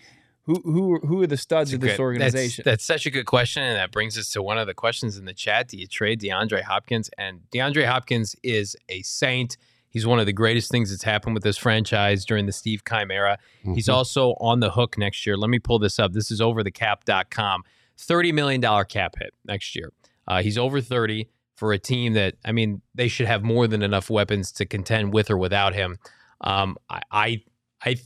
who 0.45 0.55
who 0.65 0.99
who 1.07 1.23
are 1.23 1.27
the 1.27 1.37
studs 1.37 1.73
of 1.75 1.81
this 1.81 1.93
Good. 1.99 2.01
organization? 2.01 2.63
That's, 2.65 2.85
that's 2.85 2.85
such 2.85 3.07
a 3.07 3.11
good 3.11 3.27
question, 3.27 3.63
and 3.63 3.77
that 3.77 3.91
brings 3.93 4.17
us 4.17 4.31
to 4.31 4.43
one 4.43 4.57
of 4.59 4.67
the 4.67 4.75
questions 4.75 5.19
in 5.19 5.25
the 5.27 5.35
chat. 5.35 5.69
Do 5.69 5.77
you 5.77 5.87
trade 5.87 6.21
DeAndre 6.21 6.63
Hopkins? 6.63 7.11
And 7.19 7.41
DeAndre 7.53 7.87
Hopkins 7.87 8.35
is 8.43 8.77
a 8.89 9.03
saint. 9.03 9.57
He's 9.89 10.07
one 10.07 10.19
of 10.19 10.25
the 10.25 10.33
greatest 10.33 10.71
things 10.71 10.89
that's 10.91 11.03
happened 11.05 11.35
with 11.35 11.43
this 11.43 11.59
franchise 11.59 12.25
during 12.25 12.47
the 12.47 12.53
Steve 12.53 12.83
Keim 12.83 13.11
era. 13.11 13.37
He's 13.75 13.91
also 13.91 14.31
on 14.41 14.61
the 14.61 14.71
hook 14.71 14.97
next 14.97 15.27
year. 15.27 15.37
Let 15.37 15.51
me 15.51 15.59
pull 15.59 15.79
this 15.79 15.99
up. 15.99 16.15
This 16.15 16.31
is 16.31 16.41
overthecap.com. 16.41 17.63
$30 17.99 18.33
million 18.33 18.85
cap 18.87 19.17
hit 19.19 19.35
next 19.45 19.77
year. 19.77 19.93
Uh, 20.27 20.43
he's 20.43 20.57
over 20.57 20.81
30 20.81 21.29
for 21.63 21.73
a 21.73 21.79
team 21.79 22.15
that, 22.15 22.35
I 22.45 22.51
mean, 22.51 22.83
they 22.93 23.07
should 23.07 23.29
have 23.29 23.45
more 23.45 23.69
than 23.69 23.85
enough 23.85 24.11
weapons 24.11 24.51
to 24.51 24.67
contend 24.67 25.13
with 25.13 25.31
or 25.31 25.37
without 25.37 25.75
him. 25.75 25.97
Um, 26.41 26.77
I, 26.91 27.03
I, 27.13 27.43
I 27.85 27.97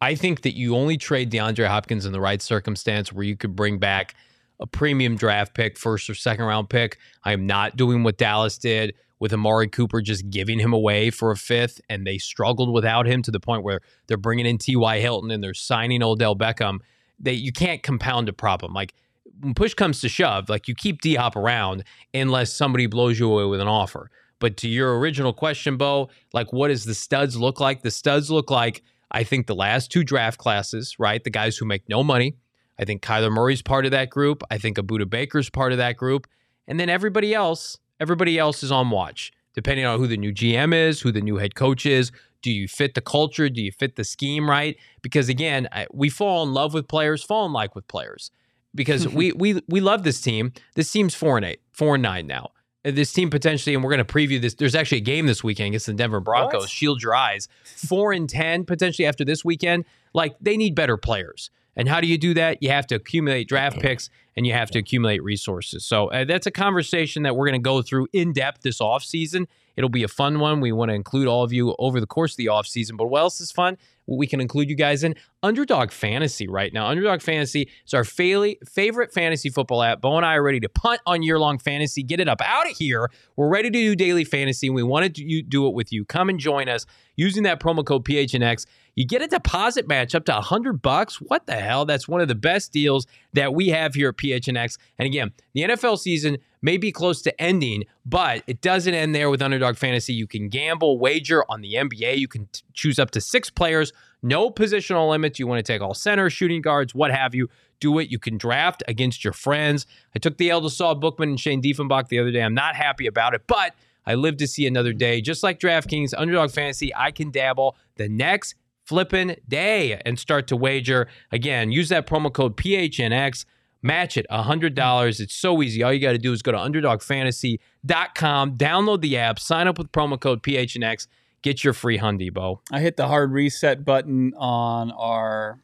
I 0.00 0.14
think 0.14 0.42
that 0.42 0.56
you 0.56 0.76
only 0.76 0.96
trade 0.96 1.32
DeAndre 1.32 1.66
Hopkins 1.66 2.06
in 2.06 2.12
the 2.12 2.20
right 2.20 2.40
circumstance 2.40 3.12
where 3.12 3.24
you 3.24 3.36
could 3.36 3.56
bring 3.56 3.80
back 3.80 4.14
a 4.60 4.68
premium 4.68 5.16
draft 5.16 5.52
pick, 5.52 5.76
first 5.76 6.08
or 6.08 6.14
second 6.14 6.44
round 6.44 6.70
pick. 6.70 6.98
I 7.24 7.32
am 7.32 7.44
not 7.44 7.76
doing 7.76 8.04
what 8.04 8.18
Dallas 8.18 8.56
did 8.56 8.94
with 9.18 9.32
Amari 9.32 9.66
Cooper, 9.66 10.00
just 10.00 10.30
giving 10.30 10.60
him 10.60 10.72
away 10.72 11.10
for 11.10 11.32
a 11.32 11.36
fifth, 11.36 11.80
and 11.90 12.06
they 12.06 12.18
struggled 12.18 12.72
without 12.72 13.08
him 13.08 13.20
to 13.22 13.32
the 13.32 13.40
point 13.40 13.64
where 13.64 13.80
they're 14.06 14.16
bringing 14.16 14.46
in 14.46 14.58
T.Y. 14.58 15.00
Hilton 15.00 15.32
and 15.32 15.42
they're 15.42 15.54
signing 15.54 16.04
Odell 16.04 16.36
Beckham. 16.36 16.78
They 17.18 17.32
you 17.32 17.50
can't 17.50 17.82
compound 17.82 18.28
a 18.28 18.32
problem. 18.32 18.74
Like 18.74 18.94
when 19.40 19.54
push 19.54 19.74
comes 19.74 20.00
to 20.00 20.08
shove, 20.08 20.48
like 20.48 20.68
you 20.68 20.74
keep 20.74 21.00
D 21.00 21.14
Hop 21.14 21.36
around 21.36 21.84
unless 22.14 22.52
somebody 22.52 22.86
blows 22.86 23.18
you 23.18 23.30
away 23.30 23.44
with 23.44 23.60
an 23.60 23.68
offer. 23.68 24.10
But 24.38 24.56
to 24.58 24.68
your 24.68 24.98
original 24.98 25.32
question, 25.32 25.76
Bo, 25.76 26.10
like 26.32 26.52
what 26.52 26.68
does 26.68 26.84
the 26.84 26.94
studs 26.94 27.36
look 27.36 27.60
like? 27.60 27.82
The 27.82 27.90
studs 27.90 28.30
look 28.30 28.50
like 28.50 28.82
I 29.10 29.24
think 29.24 29.46
the 29.46 29.54
last 29.54 29.90
two 29.90 30.04
draft 30.04 30.38
classes, 30.38 30.96
right? 30.98 31.22
The 31.22 31.30
guys 31.30 31.56
who 31.56 31.64
make 31.64 31.88
no 31.88 32.02
money. 32.02 32.36
I 32.78 32.84
think 32.84 33.02
Kyler 33.02 33.32
Murray's 33.32 33.62
part 33.62 33.86
of 33.86 33.92
that 33.92 34.10
group. 34.10 34.42
I 34.50 34.58
think 34.58 34.76
Budda 34.76 35.08
Baker's 35.08 35.48
part 35.48 35.72
of 35.72 35.78
that 35.78 35.96
group. 35.96 36.26
And 36.66 36.78
then 36.78 36.90
everybody 36.90 37.34
else, 37.34 37.78
everybody 38.00 38.38
else 38.38 38.62
is 38.62 38.70
on 38.70 38.90
watch, 38.90 39.32
depending 39.54 39.86
on 39.86 39.98
who 39.98 40.06
the 40.06 40.16
new 40.16 40.32
GM 40.32 40.74
is, 40.74 41.00
who 41.00 41.12
the 41.12 41.22
new 41.22 41.36
head 41.36 41.54
coach 41.54 41.86
is. 41.86 42.12
Do 42.42 42.50
you 42.50 42.68
fit 42.68 42.94
the 42.94 43.00
culture? 43.00 43.48
Do 43.48 43.62
you 43.62 43.72
fit 43.72 43.96
the 43.96 44.04
scheme 44.04 44.50
right? 44.50 44.76
Because 45.00 45.28
again, 45.28 45.68
we 45.92 46.10
fall 46.10 46.42
in 46.42 46.52
love 46.52 46.74
with 46.74 46.86
players, 46.86 47.22
fall 47.22 47.46
in 47.46 47.52
like 47.52 47.74
with 47.74 47.88
players. 47.88 48.30
Because 48.76 49.08
we 49.08 49.32
we 49.36 49.62
we 49.68 49.80
love 49.80 50.04
this 50.04 50.20
team. 50.20 50.52
This 50.74 50.90
team's 50.90 51.14
four 51.14 51.36
and 51.36 51.44
eight, 51.44 51.60
four 51.72 51.94
and 51.94 52.02
nine 52.02 52.26
now. 52.26 52.50
This 52.84 53.12
team 53.12 53.30
potentially, 53.30 53.74
and 53.74 53.82
we're 53.82 53.90
going 53.90 54.04
to 54.06 54.12
preview 54.12 54.40
this. 54.40 54.54
There's 54.54 54.76
actually 54.76 54.98
a 54.98 55.02
game 55.02 55.26
this 55.26 55.42
weekend 55.42 55.68
against 55.68 55.86
the 55.86 55.94
Denver 55.94 56.20
Broncos. 56.20 56.62
What? 56.62 56.70
Shield 56.70 57.02
your 57.02 57.16
eyes. 57.16 57.48
Four 57.64 58.12
and 58.12 58.28
ten 58.28 58.64
potentially 58.64 59.06
after 59.06 59.24
this 59.24 59.44
weekend. 59.44 59.84
Like 60.14 60.36
they 60.40 60.56
need 60.56 60.76
better 60.76 60.96
players. 60.96 61.50
And 61.76 61.88
how 61.88 62.00
do 62.00 62.06
you 62.06 62.16
do 62.16 62.32
that? 62.34 62.62
You 62.62 62.70
have 62.70 62.86
to 62.88 62.94
accumulate 62.94 63.48
draft 63.48 63.78
picks 63.80 64.08
and 64.34 64.46
you 64.46 64.54
have 64.54 64.70
to 64.70 64.78
accumulate 64.78 65.22
resources. 65.22 65.84
So 65.84 66.10
uh, 66.10 66.24
that's 66.24 66.46
a 66.46 66.50
conversation 66.50 67.22
that 67.24 67.36
we're 67.36 67.46
going 67.46 67.60
to 67.60 67.64
go 67.64 67.82
through 67.82 68.08
in 68.12 68.32
depth 68.32 68.62
this 68.62 68.80
offseason. 68.80 69.46
It'll 69.76 69.90
be 69.90 70.02
a 70.02 70.08
fun 70.08 70.40
one. 70.40 70.60
We 70.60 70.72
want 70.72 70.90
to 70.90 70.94
include 70.94 71.28
all 71.28 71.44
of 71.44 71.52
you 71.52 71.76
over 71.78 72.00
the 72.00 72.06
course 72.06 72.32
of 72.32 72.38
the 72.38 72.46
offseason. 72.46 72.96
But 72.96 73.08
what 73.08 73.20
else 73.20 73.40
is 73.42 73.52
fun? 73.52 73.76
We 74.06 74.26
can 74.26 74.40
include 74.40 74.68
you 74.70 74.76
guys 74.76 75.02
in 75.02 75.14
Underdog 75.42 75.90
Fantasy 75.90 76.46
right 76.46 76.72
now. 76.72 76.86
Underdog 76.86 77.22
Fantasy 77.22 77.68
is 77.84 77.94
our 77.94 78.04
fa- 78.04 78.54
favorite 78.68 79.12
fantasy 79.12 79.50
football 79.50 79.82
app. 79.82 80.00
Bo 80.00 80.16
and 80.16 80.24
I 80.24 80.34
are 80.36 80.42
ready 80.42 80.60
to 80.60 80.68
punt 80.68 81.00
on 81.06 81.22
year 81.22 81.38
long 81.38 81.58
fantasy, 81.58 82.02
get 82.02 82.20
it 82.20 82.28
up 82.28 82.40
out 82.44 82.70
of 82.70 82.76
here. 82.76 83.10
We're 83.36 83.48
ready 83.48 83.70
to 83.70 83.78
do 83.78 83.96
daily 83.96 84.24
fantasy, 84.24 84.68
and 84.68 84.76
we 84.76 84.82
wanted 84.82 85.14
to 85.16 85.42
do 85.42 85.66
it 85.66 85.74
with 85.74 85.92
you. 85.92 86.04
Come 86.04 86.28
and 86.28 86.38
join 86.38 86.68
us 86.68 86.86
using 87.16 87.42
that 87.44 87.60
promo 87.60 87.84
code 87.84 88.04
PHNX. 88.04 88.66
You 88.94 89.06
get 89.06 89.22
a 89.22 89.26
deposit 89.26 89.86
match 89.88 90.14
up 90.14 90.24
to 90.26 90.32
100 90.32 90.80
bucks. 90.80 91.20
What 91.20 91.46
the 91.46 91.56
hell? 91.56 91.84
That's 91.84 92.08
one 92.08 92.20
of 92.20 92.28
the 92.28 92.34
best 92.34 92.72
deals 92.72 93.06
that 93.34 93.54
we 93.54 93.68
have 93.68 93.94
here 93.94 94.08
at 94.08 94.16
PHNX. 94.16 94.78
And 94.98 95.06
again, 95.06 95.32
the 95.54 95.62
NFL 95.62 95.98
season 95.98 96.38
may 96.66 96.76
be 96.76 96.90
close 96.90 97.22
to 97.22 97.40
ending, 97.40 97.84
but 98.04 98.42
it 98.48 98.60
doesn't 98.60 98.92
end 98.92 99.14
there 99.14 99.30
with 99.30 99.40
Underdog 99.40 99.76
Fantasy. 99.76 100.12
You 100.12 100.26
can 100.26 100.48
gamble, 100.48 100.98
wager 100.98 101.44
on 101.48 101.60
the 101.60 101.74
NBA. 101.74 102.18
You 102.18 102.26
can 102.26 102.46
t- 102.46 102.62
choose 102.74 102.98
up 102.98 103.12
to 103.12 103.20
six 103.20 103.50
players, 103.50 103.92
no 104.20 104.50
positional 104.50 105.08
limits. 105.08 105.38
You 105.38 105.46
want 105.46 105.64
to 105.64 105.72
take 105.72 105.80
all 105.80 105.94
center, 105.94 106.28
shooting 106.28 106.60
guards, 106.60 106.92
what 106.92 107.12
have 107.12 107.36
you. 107.36 107.48
Do 107.78 108.00
it. 108.00 108.10
You 108.10 108.18
can 108.18 108.36
draft 108.36 108.82
against 108.88 109.22
your 109.22 109.32
friends. 109.32 109.86
I 110.14 110.18
took 110.18 110.38
the 110.38 110.48
to 110.48 110.68
Saul 110.68 110.96
Bookman 110.96 111.28
and 111.28 111.38
Shane 111.38 111.62
Diefenbach 111.62 112.08
the 112.08 112.18
other 112.18 112.32
day. 112.32 112.42
I'm 112.42 112.54
not 112.54 112.74
happy 112.74 113.06
about 113.06 113.34
it, 113.34 113.42
but 113.46 113.74
I 114.04 114.14
live 114.14 114.36
to 114.38 114.48
see 114.48 114.66
another 114.66 114.92
day. 114.92 115.20
Just 115.20 115.44
like 115.44 115.60
DraftKings, 115.60 116.14
Underdog 116.16 116.50
Fantasy, 116.50 116.92
I 116.96 117.12
can 117.12 117.30
dabble 117.30 117.76
the 117.96 118.08
next 118.08 118.56
flipping 118.82 119.36
day 119.46 120.00
and 120.04 120.18
start 120.18 120.48
to 120.48 120.56
wager. 120.56 121.06
Again, 121.30 121.70
use 121.70 121.90
that 121.90 122.08
promo 122.08 122.32
code 122.32 122.56
PHNX. 122.56 123.44
Match 123.86 124.16
it 124.16 124.26
$100. 124.32 125.20
It's 125.20 125.36
so 125.36 125.62
easy. 125.62 125.84
All 125.84 125.92
you 125.92 126.00
got 126.00 126.10
to 126.10 126.18
do 126.18 126.32
is 126.32 126.42
go 126.42 126.50
to 126.50 126.58
underdogfantasy.com, 126.58 128.56
download 128.56 129.00
the 129.00 129.16
app, 129.16 129.38
sign 129.38 129.68
up 129.68 129.78
with 129.78 129.92
promo 129.92 130.18
code 130.18 130.42
PHNX, 130.42 131.06
get 131.42 131.62
your 131.62 131.72
free 131.72 131.98
Hyundai, 131.98 132.34
Bo. 132.34 132.62
I 132.72 132.80
hit 132.80 132.96
the 132.96 133.06
hard 133.06 133.30
reset 133.30 133.84
button 133.84 134.34
on 134.36 134.90
our 134.90 135.60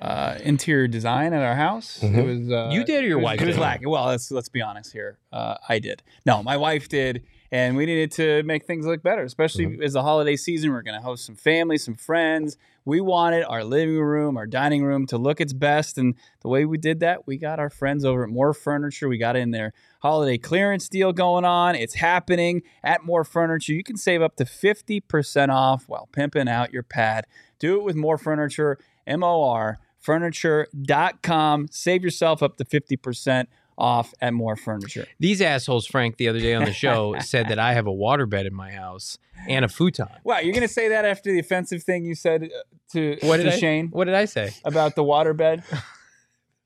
uh, 0.00 0.38
interior 0.42 0.88
design 0.88 1.32
at 1.32 1.42
our 1.42 1.56
house. 1.56 2.02
It 2.02 2.24
was 2.24 2.50
uh, 2.50 2.70
You 2.72 2.84
did 2.84 3.04
or 3.04 3.06
your 3.06 3.18
it 3.18 3.22
was- 3.22 3.24
wife 3.24 3.40
It 3.42 3.46
was 3.46 3.56
did? 3.56 3.60
lacking. 3.62 3.88
Well, 3.90 4.06
let's 4.06 4.30
let's 4.30 4.48
be 4.48 4.62
honest 4.62 4.92
here. 4.92 5.18
Uh, 5.32 5.56
I 5.68 5.78
did. 5.78 6.02
No, 6.24 6.42
my 6.42 6.56
wife 6.56 6.88
did, 6.88 7.22
and 7.52 7.76
we 7.76 7.84
needed 7.86 8.10
to 8.12 8.42
make 8.44 8.64
things 8.64 8.86
look 8.86 9.02
better, 9.02 9.22
especially 9.22 9.66
Mm-hmm. 9.66 9.82
as 9.82 9.92
the 9.92 10.02
holiday 10.02 10.36
season. 10.36 10.70
We're 10.72 10.82
going 10.82 10.98
to 10.98 11.04
host 11.04 11.24
some 11.26 11.36
family, 11.36 11.76
some 11.78 11.94
friends. 11.96 12.56
We 12.86 13.02
wanted 13.02 13.44
our 13.44 13.62
living 13.62 14.00
room, 14.00 14.38
our 14.38 14.46
dining 14.46 14.82
room 14.82 15.06
to 15.08 15.18
look 15.18 15.38
its 15.40 15.52
best, 15.52 15.98
and 15.98 16.14
the 16.40 16.48
way 16.48 16.64
we 16.64 16.78
did 16.78 17.00
that, 17.00 17.26
we 17.26 17.36
got 17.36 17.58
our 17.58 17.68
friends 17.68 18.04
over 18.06 18.24
at 18.24 18.30
Mor 18.30 18.54
Furniture. 18.54 19.06
We 19.06 19.18
got 19.18 19.36
in 19.36 19.50
their 19.50 19.74
holiday 20.00 20.38
clearance 20.38 20.88
deal 20.88 21.12
going 21.12 21.44
on. 21.44 21.74
It's 21.74 21.94
happening 21.96 22.62
at 22.82 23.04
Mor 23.04 23.22
Furniture. 23.22 23.74
You 23.74 23.84
can 23.84 23.98
save 23.98 24.22
up 24.22 24.36
to 24.36 24.46
fifty 24.46 24.98
percent 25.00 25.50
off 25.50 25.84
while 25.88 26.08
pimping 26.10 26.48
out 26.48 26.72
your 26.72 26.82
pad. 26.82 27.26
Do 27.58 27.76
it 27.76 27.82
with 27.84 27.96
Mor 27.96 28.16
Furniture. 28.16 28.78
M 29.06 29.24
O 29.24 29.42
R 29.42 29.78
furniture.com. 30.00 31.68
Save 31.70 32.02
yourself 32.04 32.42
up 32.42 32.56
to 32.56 32.64
50% 32.64 33.46
off 33.78 34.12
at 34.20 34.34
Mor 34.34 34.56
Furniture. 34.56 35.06
These 35.18 35.40
assholes, 35.40 35.86
Frank, 35.86 36.16
the 36.18 36.28
other 36.28 36.40
day 36.40 36.54
on 36.54 36.64
the 36.64 36.72
show 36.72 37.16
said 37.20 37.48
that 37.48 37.58
I 37.58 37.72
have 37.74 37.86
a 37.86 37.92
waterbed 37.92 38.46
in 38.46 38.54
my 38.54 38.72
house 38.72 39.16
and 39.48 39.64
a 39.64 39.68
futon. 39.68 40.08
Wow, 40.22 40.38
you're 40.40 40.52
going 40.52 40.66
to 40.66 40.68
say 40.68 40.88
that 40.90 41.04
after 41.06 41.32
the 41.32 41.38
offensive 41.38 41.82
thing 41.82 42.04
you 42.04 42.14
said 42.14 42.42
uh, 42.44 42.48
to, 42.92 43.16
What 43.22 43.38
to 43.38 43.44
did 43.44 43.52
I, 43.54 43.58
Shane 43.58 43.88
What 43.88 44.04
did 44.04 44.14
I 44.14 44.26
say? 44.26 44.52
about 44.64 44.96
the 44.96 45.02
waterbed? 45.04 45.62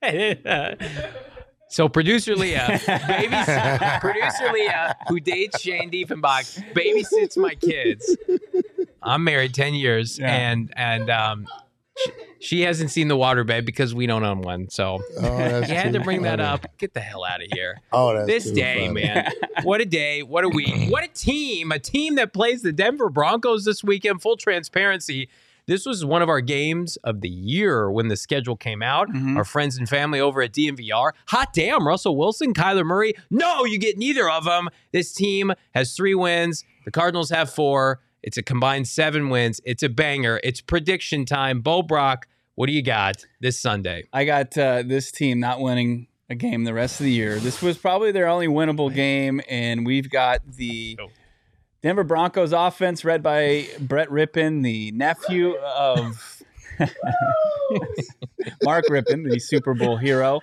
so 1.69 1.89
producer 1.89 2.35
Leah, 2.37 2.81
babys, 2.87 4.01
producer 4.01 4.53
Leah, 4.53 4.97
who 5.09 5.21
dates 5.21 5.61
Shane 5.61 5.91
Diefenbach, 5.91 6.75
babysits 6.75 7.37
my 7.37 7.55
kids. 7.55 8.17
I'm 9.03 9.23
married 9.25 9.55
ten 9.55 9.75
years, 9.75 10.19
Yeah. 10.19 10.35
and 10.35 10.73
and 10.77 11.11
um, 11.11 11.47
she, 11.97 12.11
she 12.41 12.61
hasn't 12.63 12.91
seen 12.91 13.09
the 13.09 13.17
waterbed 13.17 13.65
because 13.65 13.95
we 13.95 14.07
don't 14.07 14.25
own 14.25 14.43
one. 14.43 14.69
So 14.69 15.01
Oh, 15.21 15.59
you 15.61 15.75
had 15.75 15.93
to 15.93 16.01
bring 16.01 16.23
that 16.23 16.41
up. 16.41 16.67
Get 16.79 16.93
the 16.95 17.01
hell 17.01 17.25
out 17.25 17.43
of 17.43 17.49
here. 17.53 17.81
Oh, 17.93 18.15
that's 18.15 18.27
this 18.27 18.51
day, 18.51 18.87
funny. 18.89 19.03
man. 19.03 19.31
What 19.63 19.81
a 19.81 19.85
day. 19.87 20.23
What 20.23 20.45
a 20.45 20.49
week. 20.49 20.91
What 20.91 21.05
a 21.05 21.09
team. 21.09 21.73
A 21.73 21.79
team 21.79 22.17
that 22.17 22.33
plays 22.33 22.63
the 22.63 22.73
Denver 22.73 23.09
Broncos 23.09 23.65
this 23.65 23.83
weekend. 23.85 24.23
Full 24.23 24.37
transparency. 24.37 25.29
This 25.67 25.87
was 25.87 26.05
one 26.05 26.21
of 26.21 26.29
our 26.29 26.43
games 26.43 26.97
of 27.05 27.23
the 27.23 27.29
year 27.29 27.91
when 27.91 28.09
the 28.09 28.17
schedule 28.17 28.55
came 28.55 28.83
out. 28.83 29.09
Mhm. 29.09 29.37
Our 29.37 29.45
friends 29.45 29.79
and 29.79 29.89
family 29.89 30.21
over 30.21 30.43
at 30.43 30.53
DNVR. 30.53 31.13
Hot 31.29 31.55
damn, 31.55 31.87
Russell 31.87 32.17
Wilson, 32.19 32.53
Kyler 32.53 32.85
Murray. 32.85 33.15
No, 33.31 33.65
you 33.65 33.79
get 33.79 33.97
neither 33.97 34.29
of 34.29 34.45
them. 34.45 34.69
This 34.93 35.15
team 35.15 35.53
has 35.75 35.97
three 35.97 36.15
wins. 36.15 36.65
The 36.85 36.91
Cardinals 36.91 37.31
have 37.31 37.49
four. 37.51 38.01
It's 38.25 38.39
a 38.39 38.43
combined 38.43 38.89
seven 38.89 39.29
wins. 39.29 39.61
It's 39.67 39.83
a 39.83 39.89
banger. 39.91 40.41
It's 40.43 40.63
prediction 40.63 41.27
time. 41.27 41.61
Bo 41.61 41.83
Brock, 41.83 42.27
what 42.55 42.69
do 42.69 42.73
you 42.73 42.81
got 42.81 43.27
this 43.41 43.61
Sunday? 43.61 44.05
I 44.15 44.25
got 44.25 44.57
uh, 44.57 44.83
this 44.83 45.13
team 45.13 45.41
not 45.41 45.61
winning 45.61 46.07
a 46.31 46.35
game 46.35 46.65
the 46.65 46.73
rest 46.73 47.01
of 47.01 47.05
the 47.05 47.13
year. 47.13 47.39
This 47.39 47.61
was 47.61 47.77
probably 47.77 48.13
their 48.13 48.27
only 48.27 48.49
winnable 48.49 48.93
game, 48.93 49.43
and 49.47 49.85
we've 49.85 50.09
got 50.09 50.41
the 50.57 50.97
Oh. 50.99 51.11
Denver 51.83 52.03
Broncos 52.03 52.55
offense 52.55 53.05
led 53.05 53.23
by 53.23 53.69
Brett 53.79 54.09
Rypien, 54.09 54.63
the 54.63 54.91
nephew 54.93 55.55
of 55.59 56.34
Mark 58.63 58.87
Rypien, 58.87 59.31
the 59.31 59.39
Super 59.39 59.75
Bowl 59.75 59.97
hero. 59.97 60.41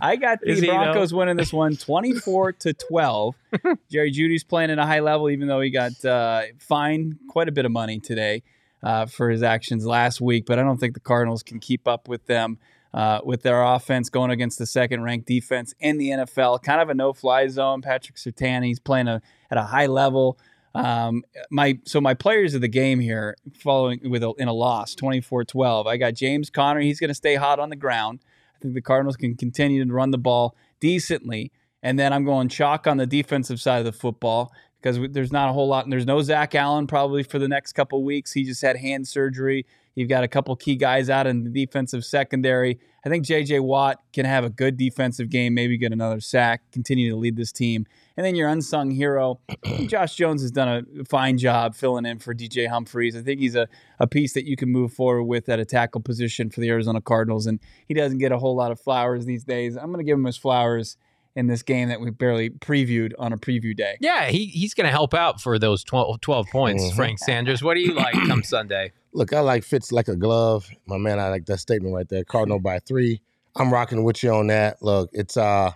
I 0.00 0.16
got 0.16 0.40
the 0.40 0.54
he, 0.54 0.60
though? 0.60 0.68
Broncos 0.68 1.12
winning 1.14 1.36
this 1.36 1.52
one 1.52 1.76
24 1.76 2.52
to 2.52 2.72
12. 2.72 3.34
Jerry 3.90 4.10
Jeudy's 4.10 4.44
playing 4.44 4.70
at 4.70 4.78
a 4.78 4.86
high 4.86 5.00
level, 5.00 5.30
even 5.30 5.48
though 5.48 5.60
he 5.60 5.70
got 5.70 6.04
uh, 6.04 6.42
fined 6.58 7.18
quite 7.28 7.48
a 7.48 7.52
bit 7.52 7.64
of 7.64 7.72
money 7.72 7.98
today 8.00 8.42
uh, 8.82 9.06
for 9.06 9.30
his 9.30 9.42
actions 9.42 9.86
last 9.86 10.20
week. 10.20 10.46
But 10.46 10.58
I 10.58 10.62
don't 10.62 10.78
think 10.78 10.94
the 10.94 11.00
Cardinals 11.00 11.42
can 11.42 11.60
keep 11.60 11.86
up 11.86 12.08
with 12.08 12.26
them 12.26 12.58
uh, 12.94 13.20
with 13.24 13.42
their 13.42 13.62
offense 13.62 14.10
going 14.10 14.30
against 14.30 14.58
the 14.58 14.66
second 14.66 15.02
ranked 15.02 15.26
defense 15.26 15.74
in 15.80 15.98
the 15.98 16.10
NFL. 16.10 16.62
Kind 16.62 16.80
of 16.80 16.90
a 16.90 16.94
no 16.94 17.12
fly 17.12 17.48
zone. 17.48 17.82
Patrick 17.82 18.16
Surtain, 18.16 18.64
he's 18.64 18.78
playing 18.78 19.08
a, 19.08 19.22
at 19.50 19.58
a 19.58 19.62
high 19.62 19.86
level. 19.86 20.38
Um, 20.74 21.22
my 21.50 21.78
so 21.84 22.00
my 22.00 22.14
players 22.14 22.54
of 22.54 22.60
the 22.60 22.68
game 22.68 23.00
here 23.00 23.36
following 23.58 24.00
with 24.10 24.22
a, 24.22 24.32
in 24.38 24.48
a 24.48 24.52
loss 24.52 24.94
24-12. 24.94 25.86
I 25.86 25.96
got 25.96 26.14
James 26.14 26.50
Conner. 26.50 26.80
He's 26.80 26.98
going 26.98 27.08
to 27.08 27.14
stay 27.14 27.34
hot 27.34 27.58
on 27.58 27.68
the 27.70 27.76
ground. 27.76 28.20
I 28.56 28.58
think 28.60 28.74
the 28.74 28.80
Cardinals 28.80 29.16
can 29.16 29.36
continue 29.36 29.84
to 29.84 29.92
run 29.92 30.10
the 30.10 30.18
ball 30.18 30.56
decently. 30.80 31.52
And 31.82 31.98
then 31.98 32.12
I'm 32.12 32.24
going 32.24 32.48
chalk 32.48 32.86
on 32.86 32.96
the 32.96 33.06
defensive 33.06 33.60
side 33.60 33.80
of 33.80 33.84
the 33.84 33.92
football 33.92 34.52
because 34.80 34.98
there's 35.10 35.32
not 35.32 35.48
a 35.48 35.52
whole 35.52 35.68
lot. 35.68 35.84
And 35.84 35.92
there's 35.92 36.06
no 36.06 36.22
Zach 36.22 36.54
Allen 36.54 36.86
probably 36.86 37.22
for 37.22 37.38
the 37.38 37.48
next 37.48 37.72
couple 37.72 38.02
weeks. 38.04 38.32
He 38.32 38.44
just 38.44 38.62
had 38.62 38.76
hand 38.76 39.06
surgery. 39.06 39.66
You've 39.94 40.08
got 40.08 40.24
a 40.24 40.28
couple 40.28 40.54
key 40.56 40.76
guys 40.76 41.10
out 41.10 41.26
in 41.26 41.44
the 41.44 41.50
defensive 41.50 42.04
secondary. 42.04 42.78
I 43.04 43.08
think 43.08 43.24
J.J. 43.24 43.60
Watt 43.60 44.00
can 44.12 44.24
have 44.24 44.44
a 44.44 44.50
good 44.50 44.76
defensive 44.76 45.28
game, 45.28 45.54
maybe 45.54 45.76
get 45.76 45.92
another 45.92 46.20
sack, 46.20 46.62
continue 46.72 47.10
to 47.10 47.16
lead 47.16 47.36
this 47.36 47.52
team. 47.52 47.86
And 48.16 48.26
then 48.26 48.34
your 48.34 48.48
unsung 48.48 48.90
hero, 48.90 49.40
Josh 49.86 50.14
Jones 50.16 50.42
has 50.42 50.50
done 50.50 50.86
a 51.00 51.04
fine 51.04 51.38
job 51.38 51.74
filling 51.74 52.04
in 52.06 52.18
for 52.18 52.34
DJ 52.34 52.68
Humphries. 52.68 53.16
I 53.16 53.22
think 53.22 53.40
he's 53.40 53.54
a, 53.56 53.68
a 53.98 54.06
piece 54.06 54.32
that 54.34 54.44
you 54.44 54.56
can 54.56 54.70
move 54.70 54.92
forward 54.92 55.24
with 55.24 55.48
at 55.48 55.58
a 55.58 55.64
tackle 55.64 56.00
position 56.00 56.50
for 56.50 56.60
the 56.60 56.68
Arizona 56.68 57.00
Cardinals. 57.00 57.46
And 57.46 57.58
he 57.88 57.94
doesn't 57.94 58.18
get 58.18 58.32
a 58.32 58.38
whole 58.38 58.54
lot 58.56 58.70
of 58.70 58.80
flowers 58.80 59.24
these 59.26 59.44
days. 59.44 59.76
I'm 59.76 59.86
going 59.86 59.98
to 59.98 60.04
give 60.04 60.18
him 60.18 60.24
his 60.24 60.36
flowers 60.36 60.96
in 61.34 61.46
this 61.46 61.62
game 61.62 61.88
that 61.88 61.98
we 61.98 62.10
barely 62.10 62.50
previewed 62.50 63.12
on 63.18 63.32
a 63.32 63.38
preview 63.38 63.74
day. 63.74 63.96
Yeah, 64.00 64.26
he, 64.26 64.44
he's 64.46 64.74
going 64.74 64.84
to 64.84 64.90
help 64.90 65.14
out 65.14 65.40
for 65.40 65.58
those 65.58 65.82
12, 65.82 66.20
12 66.20 66.46
points, 66.48 66.84
Mhm. 66.84 66.94
Frank 66.94 67.18
Sanders. 67.20 67.62
What 67.62 67.72
do 67.74 67.80
you 67.80 67.94
like 67.94 68.12
come 68.12 68.42
Sunday? 68.44 68.92
Look, 69.14 69.32
I 69.32 69.40
like 69.40 69.64
fits 69.64 69.92
like 69.92 70.08
a 70.08 70.16
glove. 70.16 70.68
My 70.84 70.98
man, 70.98 71.18
I 71.18 71.28
like 71.30 71.46
that 71.46 71.58
statement 71.58 71.94
right 71.94 72.06
there. 72.08 72.24
Cardinal 72.24 72.58
by 72.58 72.80
three. 72.80 73.22
I'm 73.56 73.72
rocking 73.72 74.04
with 74.04 74.22
you 74.22 74.30
on 74.34 74.46
that. 74.48 74.82
Look, 74.82 75.08
it's 75.14 75.36
uh 75.38 75.72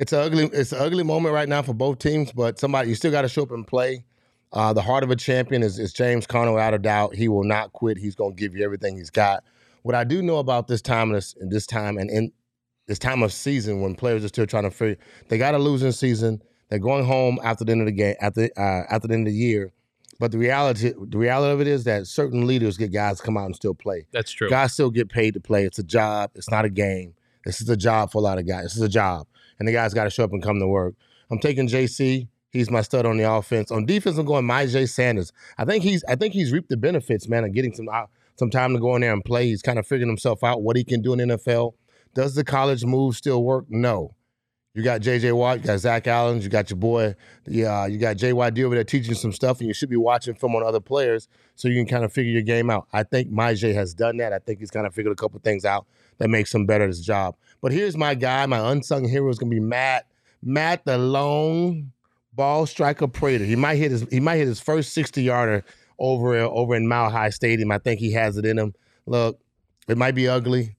it's 0.00 0.12
a 0.14 0.20
ugly 0.20 0.44
it's 0.46 0.72
an 0.72 0.80
ugly 0.80 1.04
moment 1.04 1.34
right 1.34 1.48
now 1.48 1.62
for 1.62 1.74
both 1.74 1.98
teams, 1.98 2.32
but 2.32 2.58
somebody 2.58 2.88
you 2.88 2.94
still 2.94 3.10
got 3.12 3.22
to 3.22 3.28
show 3.28 3.42
up 3.42 3.50
and 3.52 3.66
play. 3.66 4.04
Uh, 4.52 4.72
the 4.72 4.82
heart 4.82 5.04
of 5.04 5.10
a 5.10 5.16
champion 5.16 5.62
is, 5.62 5.78
is 5.78 5.92
James 5.92 6.26
Conner, 6.26 6.50
without 6.52 6.74
a 6.74 6.78
doubt. 6.78 7.14
He 7.14 7.28
will 7.28 7.44
not 7.44 7.72
quit. 7.72 7.96
He's 7.98 8.16
going 8.16 8.34
to 8.34 8.40
give 8.40 8.56
you 8.56 8.64
everything 8.64 8.96
he's 8.96 9.10
got. 9.10 9.44
What 9.82 9.94
I 9.94 10.02
do 10.02 10.22
know 10.22 10.38
about 10.38 10.66
this 10.66 10.82
time, 10.82 11.12
this 11.12 11.36
this 11.40 11.66
time, 11.66 11.98
and 11.98 12.10
in 12.10 12.32
this 12.86 12.98
time 12.98 13.22
of 13.22 13.32
season 13.32 13.82
when 13.82 13.94
players 13.94 14.24
are 14.24 14.28
still 14.28 14.46
trying 14.46 14.64
to 14.64 14.70
figure, 14.70 14.96
they 15.28 15.38
got 15.38 15.54
a 15.54 15.58
losing 15.58 15.92
season. 15.92 16.42
They're 16.70 16.78
going 16.78 17.04
home 17.04 17.38
after 17.44 17.64
the 17.64 17.72
end 17.72 17.82
of 17.82 17.86
the 17.86 17.92
game, 17.92 18.16
after 18.20 18.48
uh, 18.56 18.82
after 18.90 19.06
the 19.06 19.14
end 19.14 19.28
of 19.28 19.32
the 19.32 19.38
year. 19.38 19.72
But 20.18 20.32
the 20.32 20.38
reality, 20.38 20.92
the 20.96 21.18
reality 21.18 21.52
of 21.52 21.60
it 21.60 21.66
is 21.66 21.84
that 21.84 22.06
certain 22.06 22.46
leaders 22.46 22.76
get 22.76 22.92
guys 22.92 23.18
to 23.18 23.22
come 23.22 23.36
out 23.36 23.46
and 23.46 23.56
still 23.56 23.74
play. 23.74 24.06
That's 24.12 24.32
true. 24.32 24.50
Guys 24.50 24.72
still 24.72 24.90
get 24.90 25.08
paid 25.08 25.34
to 25.34 25.40
play. 25.40 25.64
It's 25.64 25.78
a 25.78 25.82
job. 25.82 26.30
It's 26.34 26.50
not 26.50 26.64
a 26.64 26.70
game. 26.70 27.14
This 27.44 27.60
is 27.60 27.68
a 27.68 27.76
job 27.76 28.12
for 28.12 28.18
a 28.18 28.20
lot 28.20 28.38
of 28.38 28.46
guys. 28.46 28.64
This 28.64 28.76
is 28.76 28.82
a 28.82 28.88
job, 28.88 29.26
and 29.60 29.68
the 29.68 29.72
guys 29.72 29.94
got 29.94 30.04
to 30.04 30.10
show 30.10 30.24
up 30.24 30.32
and 30.32 30.42
come 30.42 30.58
to 30.58 30.66
work. 30.66 30.94
I'm 31.30 31.38
taking 31.38 31.68
JC. 31.68 32.26
He's 32.50 32.70
my 32.70 32.80
stud 32.82 33.06
on 33.06 33.16
the 33.16 33.30
offense. 33.30 33.70
On 33.70 33.86
defense, 33.86 34.18
I'm 34.18 34.26
going 34.26 34.44
Myjai 34.44 34.88
Sanders. 34.88 35.32
I 35.56 35.64
think 35.64 35.84
he's 35.84 36.02
I 36.08 36.16
think 36.16 36.34
he's 36.34 36.50
reaped 36.50 36.70
the 36.70 36.76
benefits, 36.76 37.28
man, 37.28 37.44
of 37.44 37.52
getting 37.52 37.72
some 37.72 37.88
uh, 37.88 38.06
some 38.36 38.50
time 38.50 38.72
to 38.74 38.80
go 38.80 38.96
in 38.96 39.02
there 39.02 39.12
and 39.12 39.24
play. 39.24 39.46
He's 39.46 39.62
kind 39.62 39.78
of 39.78 39.86
figuring 39.86 40.08
himself 40.08 40.42
out 40.42 40.62
what 40.62 40.76
he 40.76 40.82
can 40.82 41.02
do 41.02 41.12
in 41.12 41.20
NFL. 41.20 41.74
Does 42.14 42.34
the 42.34 42.42
college 42.42 42.84
move 42.84 43.14
still 43.14 43.44
work? 43.44 43.66
No. 43.68 44.16
You 44.74 44.84
got 44.84 45.00
J.J. 45.00 45.32
Watt, 45.32 45.58
you 45.58 45.64
got 45.64 45.78
Zach 45.80 46.06
Allen, 46.06 46.40
you 46.40 46.48
got 46.48 46.70
your 46.70 46.76
boy, 46.76 47.16
yeah, 47.44 47.86
you 47.86 47.98
got 47.98 48.16
J.Y.D. 48.16 48.62
over 48.62 48.76
there 48.76 48.84
teaching 48.84 49.14
some 49.14 49.32
stuff, 49.32 49.58
and 49.58 49.66
you 49.66 49.74
should 49.74 49.90
be 49.90 49.96
watching 49.96 50.36
film 50.36 50.54
on 50.54 50.62
other 50.62 50.78
players 50.78 51.26
so 51.56 51.66
you 51.66 51.74
can 51.74 51.86
kind 51.86 52.04
of 52.04 52.12
figure 52.12 52.30
your 52.30 52.42
game 52.42 52.70
out. 52.70 52.86
I 52.92 53.02
think 53.02 53.32
my 53.32 53.54
J 53.54 53.72
has 53.72 53.94
done 53.94 54.18
that. 54.18 54.32
I 54.32 54.38
think 54.38 54.60
he's 54.60 54.70
kind 54.70 54.86
of 54.86 54.94
figured 54.94 55.12
a 55.12 55.16
couple 55.16 55.40
things 55.40 55.64
out 55.64 55.88
that 56.20 56.28
makes 56.28 56.54
him 56.54 56.66
better 56.66 56.84
at 56.84 56.90
his 56.90 57.04
job. 57.04 57.34
But 57.60 57.72
here's 57.72 57.96
my 57.96 58.14
guy, 58.14 58.46
my 58.46 58.70
unsung 58.70 59.08
hero 59.08 59.28
is 59.28 59.38
gonna 59.38 59.50
be 59.50 59.60
Matt. 59.60 60.06
Matt, 60.42 60.84
the 60.84 60.96
lone 60.96 61.92
ball 62.32 62.66
striker 62.66 63.08
Prater. 63.08 63.44
He 63.44 63.56
might 63.56 63.76
hit 63.76 63.90
his 63.90 64.06
he 64.10 64.20
might 64.20 64.36
hit 64.36 64.46
his 64.46 64.60
first 64.60 64.92
60 64.92 65.22
yarder 65.22 65.64
over 65.98 66.36
over 66.36 66.74
in 66.76 66.86
Mile 66.86 67.10
High 67.10 67.30
Stadium. 67.30 67.72
I 67.72 67.78
think 67.78 68.00
he 68.00 68.12
has 68.12 68.36
it 68.36 68.46
in 68.46 68.58
him. 68.58 68.74
Look, 69.06 69.40
it 69.88 69.98
might 69.98 70.14
be 70.14 70.28
ugly, 70.28 70.76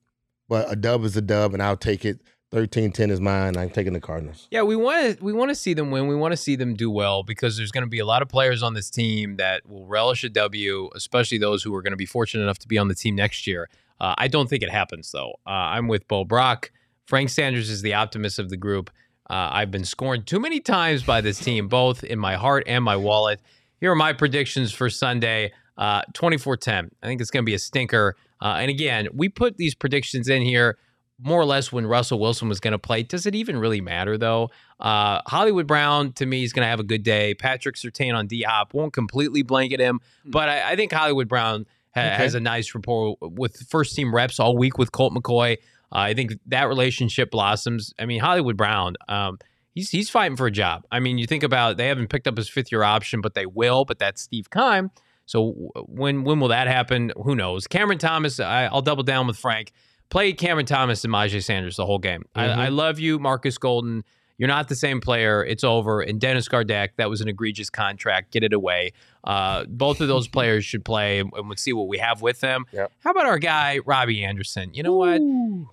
but 0.48 0.72
a 0.72 0.76
dub 0.76 1.04
is 1.04 1.18
a 1.18 1.22
dub, 1.22 1.54
and 1.54 1.62
I'll 1.62 1.78
take 1.78 2.06
it. 2.06 2.22
13-10 2.52 3.12
is 3.12 3.22
mine. 3.22 3.56
I'm 3.56 3.70
taking 3.70 3.94
the 3.94 4.02
Cardinals. 4.02 4.50
Yeah, 4.52 4.64
we 4.64 4.76
want 4.76 5.18
to 5.18 5.24
we 5.24 5.32
want 5.32 5.50
to 5.50 5.56
see 5.56 5.74
them 5.74 5.90
win. 5.90 6.08
We 6.08 6.16
want 6.16 6.34
to 6.34 6.38
see 6.38 6.58
them 6.58 6.74
do 6.74 6.92
well 6.92 7.24
because 7.24 7.56
there's 7.56 7.72
going 7.72 7.86
to 7.86 7.90
be 7.90 8.00
a 8.00 8.06
lot 8.06 8.22
of 8.22 8.28
players 8.28 8.62
on 8.62 8.74
this 8.74 8.90
team 8.90 9.38
that 9.38 9.66
will 9.70 9.86
relish 9.86 10.26
a 10.26 10.30
W, 10.30 10.90
especially 10.94 11.38
those 11.38 11.64
who 11.64 11.74
are 11.74 11.82
going 11.82 11.92
to 11.92 11.98
be 11.98 12.06
fortunate 12.06 12.44
enough 12.44 12.60
to 12.60 12.68
be 12.68 12.78
on 12.78 12.90
the 12.90 12.96
team 12.96 13.16
next 13.16 13.48
year. 13.48 13.70
Uh, 14.02 14.16
I 14.18 14.28
don't 14.28 14.50
think 14.50 14.64
it 14.64 14.72
happens 14.72 15.12
though. 15.12 15.36
Uh, 15.46 15.52
I'm 15.52 15.88
with 15.88 16.08
Bo 16.08 16.26
Brock. 16.26 16.72
Frank 17.06 17.30
Sanders 17.30 17.70
is 17.70 17.84
the 17.84 17.94
optimist 17.94 18.40
of 18.40 18.50
the 18.50 18.58
group. 18.58 18.90
Uh, 19.30 19.50
I've 19.52 19.70
been 19.70 19.86
scorned 19.86 20.26
too 20.26 20.40
many 20.40 20.60
times 20.60 21.04
by 21.04 21.22
this 21.22 21.40
team, 21.40 21.68
both 21.68 22.04
in 22.04 22.18
my 22.18 22.36
heart 22.36 22.64
and 22.66 22.84
my 22.84 22.98
wallet. 22.98 23.40
Here 23.80 23.92
are 23.92 23.96
my 23.96 24.12
predictions 24.12 24.74
for 24.74 24.90
Sunday. 24.90 25.54
Uh, 25.78 26.02
24-10. 26.14 26.90
I 27.02 27.08
think 27.08 27.22
it's 27.22 27.32
going 27.32 27.44
to 27.44 27.50
be 27.50 27.54
a 27.54 27.60
stinker. 27.60 28.16
Uh, 28.42 28.58
and 28.60 28.70
again, 28.70 29.08
we 29.14 29.30
put 29.30 29.58
these 29.58 29.74
predictions 29.74 30.28
in 30.28 30.42
here 30.42 30.78
more 31.24 31.40
or 31.40 31.46
less 31.46 31.72
when 31.72 31.86
Russell 31.86 32.20
Wilson 32.20 32.50
was 32.50 32.60
going 32.60 32.74
to 32.74 32.80
play. 32.80 33.04
Does 33.04 33.26
it 33.26 33.36
even 33.36 33.58
really 33.58 33.82
matter 33.82 34.18
though? 34.18 34.50
Uh, 34.80 35.22
Hollywood 35.28 35.68
Brown 35.68 36.14
to 36.14 36.26
me 36.26 36.44
is 36.44 36.54
going 36.54 36.66
to 36.66 36.70
have 36.70 36.80
a 36.80 36.84
good 36.84 37.04
day. 37.04 37.36
Patrick 37.36 37.76
Surtain 37.76 38.16
on 38.16 38.28
D 38.28 38.42
Hop 38.42 38.74
won't 38.74 38.94
completely 38.94 39.44
blanket 39.44 39.80
him, 39.80 40.02
but 40.26 40.50
I, 40.50 40.72
I 40.72 40.76
think 40.76 40.92
Hollywood 40.92 41.28
Brown 41.28 41.66
ha- 41.96 42.02
Okay. 42.02 42.16
has 42.16 42.36
a 42.36 42.40
nice 42.40 42.74
rapport 42.76 43.16
with 43.22 43.68
first 43.70 43.96
team 43.96 44.14
reps 44.14 44.40
all 44.40 44.58
week 44.58 44.78
with 44.78 44.92
Colt 44.92 45.14
McCoy. 45.14 45.54
Uh, 45.54 45.58
I 45.92 46.14
think 46.14 46.34
that 46.48 46.68
relationship 46.68 47.32
blossoms. 47.32 47.94
I 48.00 48.06
mean, 48.06 48.20
Hollywood 48.22 48.56
Brown, 48.58 48.96
um, 49.10 49.38
he's 49.74 49.90
he's 49.90 50.10
fighting 50.10 50.38
for 50.38 50.48
a 50.48 50.52
job. 50.52 50.86
I 50.92 51.00
mean, 51.00 51.18
you 51.18 51.28
think 51.28 51.44
about 51.44 51.78
they 51.78 51.88
haven't 51.88 52.10
picked 52.10 52.28
up 52.28 52.38
his 52.38 52.50
fifth 52.50 52.72
year 52.72 52.84
option, 52.84 53.22
but 53.22 53.34
they 53.34 53.46
will. 53.46 53.86
But 53.86 54.00
that's 54.00 54.22
Steve 54.22 54.50
Keim. 54.50 54.92
So 55.26 55.72
when 55.88 56.24
when 56.24 56.40
will 56.40 56.48
that 56.50 56.68
happen? 56.68 57.12
Who 57.24 57.36
knows? 57.36 57.68
Cameron 57.68 58.00
Thomas. 58.00 58.40
I, 58.40 58.70
will 58.72 58.82
double 58.82 59.04
down 59.04 59.28
with 59.28 59.38
Frank. 59.38 59.72
Play 60.10 60.34
Cameron 60.34 60.66
Thomas 60.66 61.06
and 61.06 61.14
Myjai 61.14 61.42
Sanders 61.42 61.78
the 61.78 61.86
whole 61.86 62.00
game. 62.00 62.24
Mm-hmm. 62.36 62.60
I, 62.60 62.66
I 62.66 62.68
love 62.70 63.00
you, 63.00 63.18
Marcus 63.18 63.58
Golden. 63.58 64.04
You're 64.38 64.50
not 64.50 64.68
the 64.68 64.76
same 64.76 65.00
player. 65.00 65.46
It's 65.46 65.64
over. 65.64 66.02
And 66.02 66.20
Dennis 66.20 66.50
Gardeck, 66.50 66.96
that 66.98 67.10
was 67.10 67.22
an 67.22 67.30
egregious 67.30 67.70
contract. 67.70 68.32
Get 68.34 68.44
it 68.44 68.54
away. 68.54 68.92
Uh, 69.24 69.66
both 69.66 70.02
of 70.02 70.08
those 70.08 70.28
players 70.28 70.66
should 70.66 70.84
play, 70.84 71.20
and 71.20 71.32
we'll 71.32 71.56
see 71.56 71.74
what 71.74 71.88
we 71.88 71.98
have 71.98 72.22
with 72.22 72.40
them. 72.40 72.66
Yep. 72.72 72.92
How 73.00 73.12
about 73.12 73.26
our 73.26 73.40
guy 73.40 73.80
Robbie 73.86 74.24
Anderson? 74.24 74.74
You 74.74 74.84
know 74.84 74.96
what? 74.96 75.22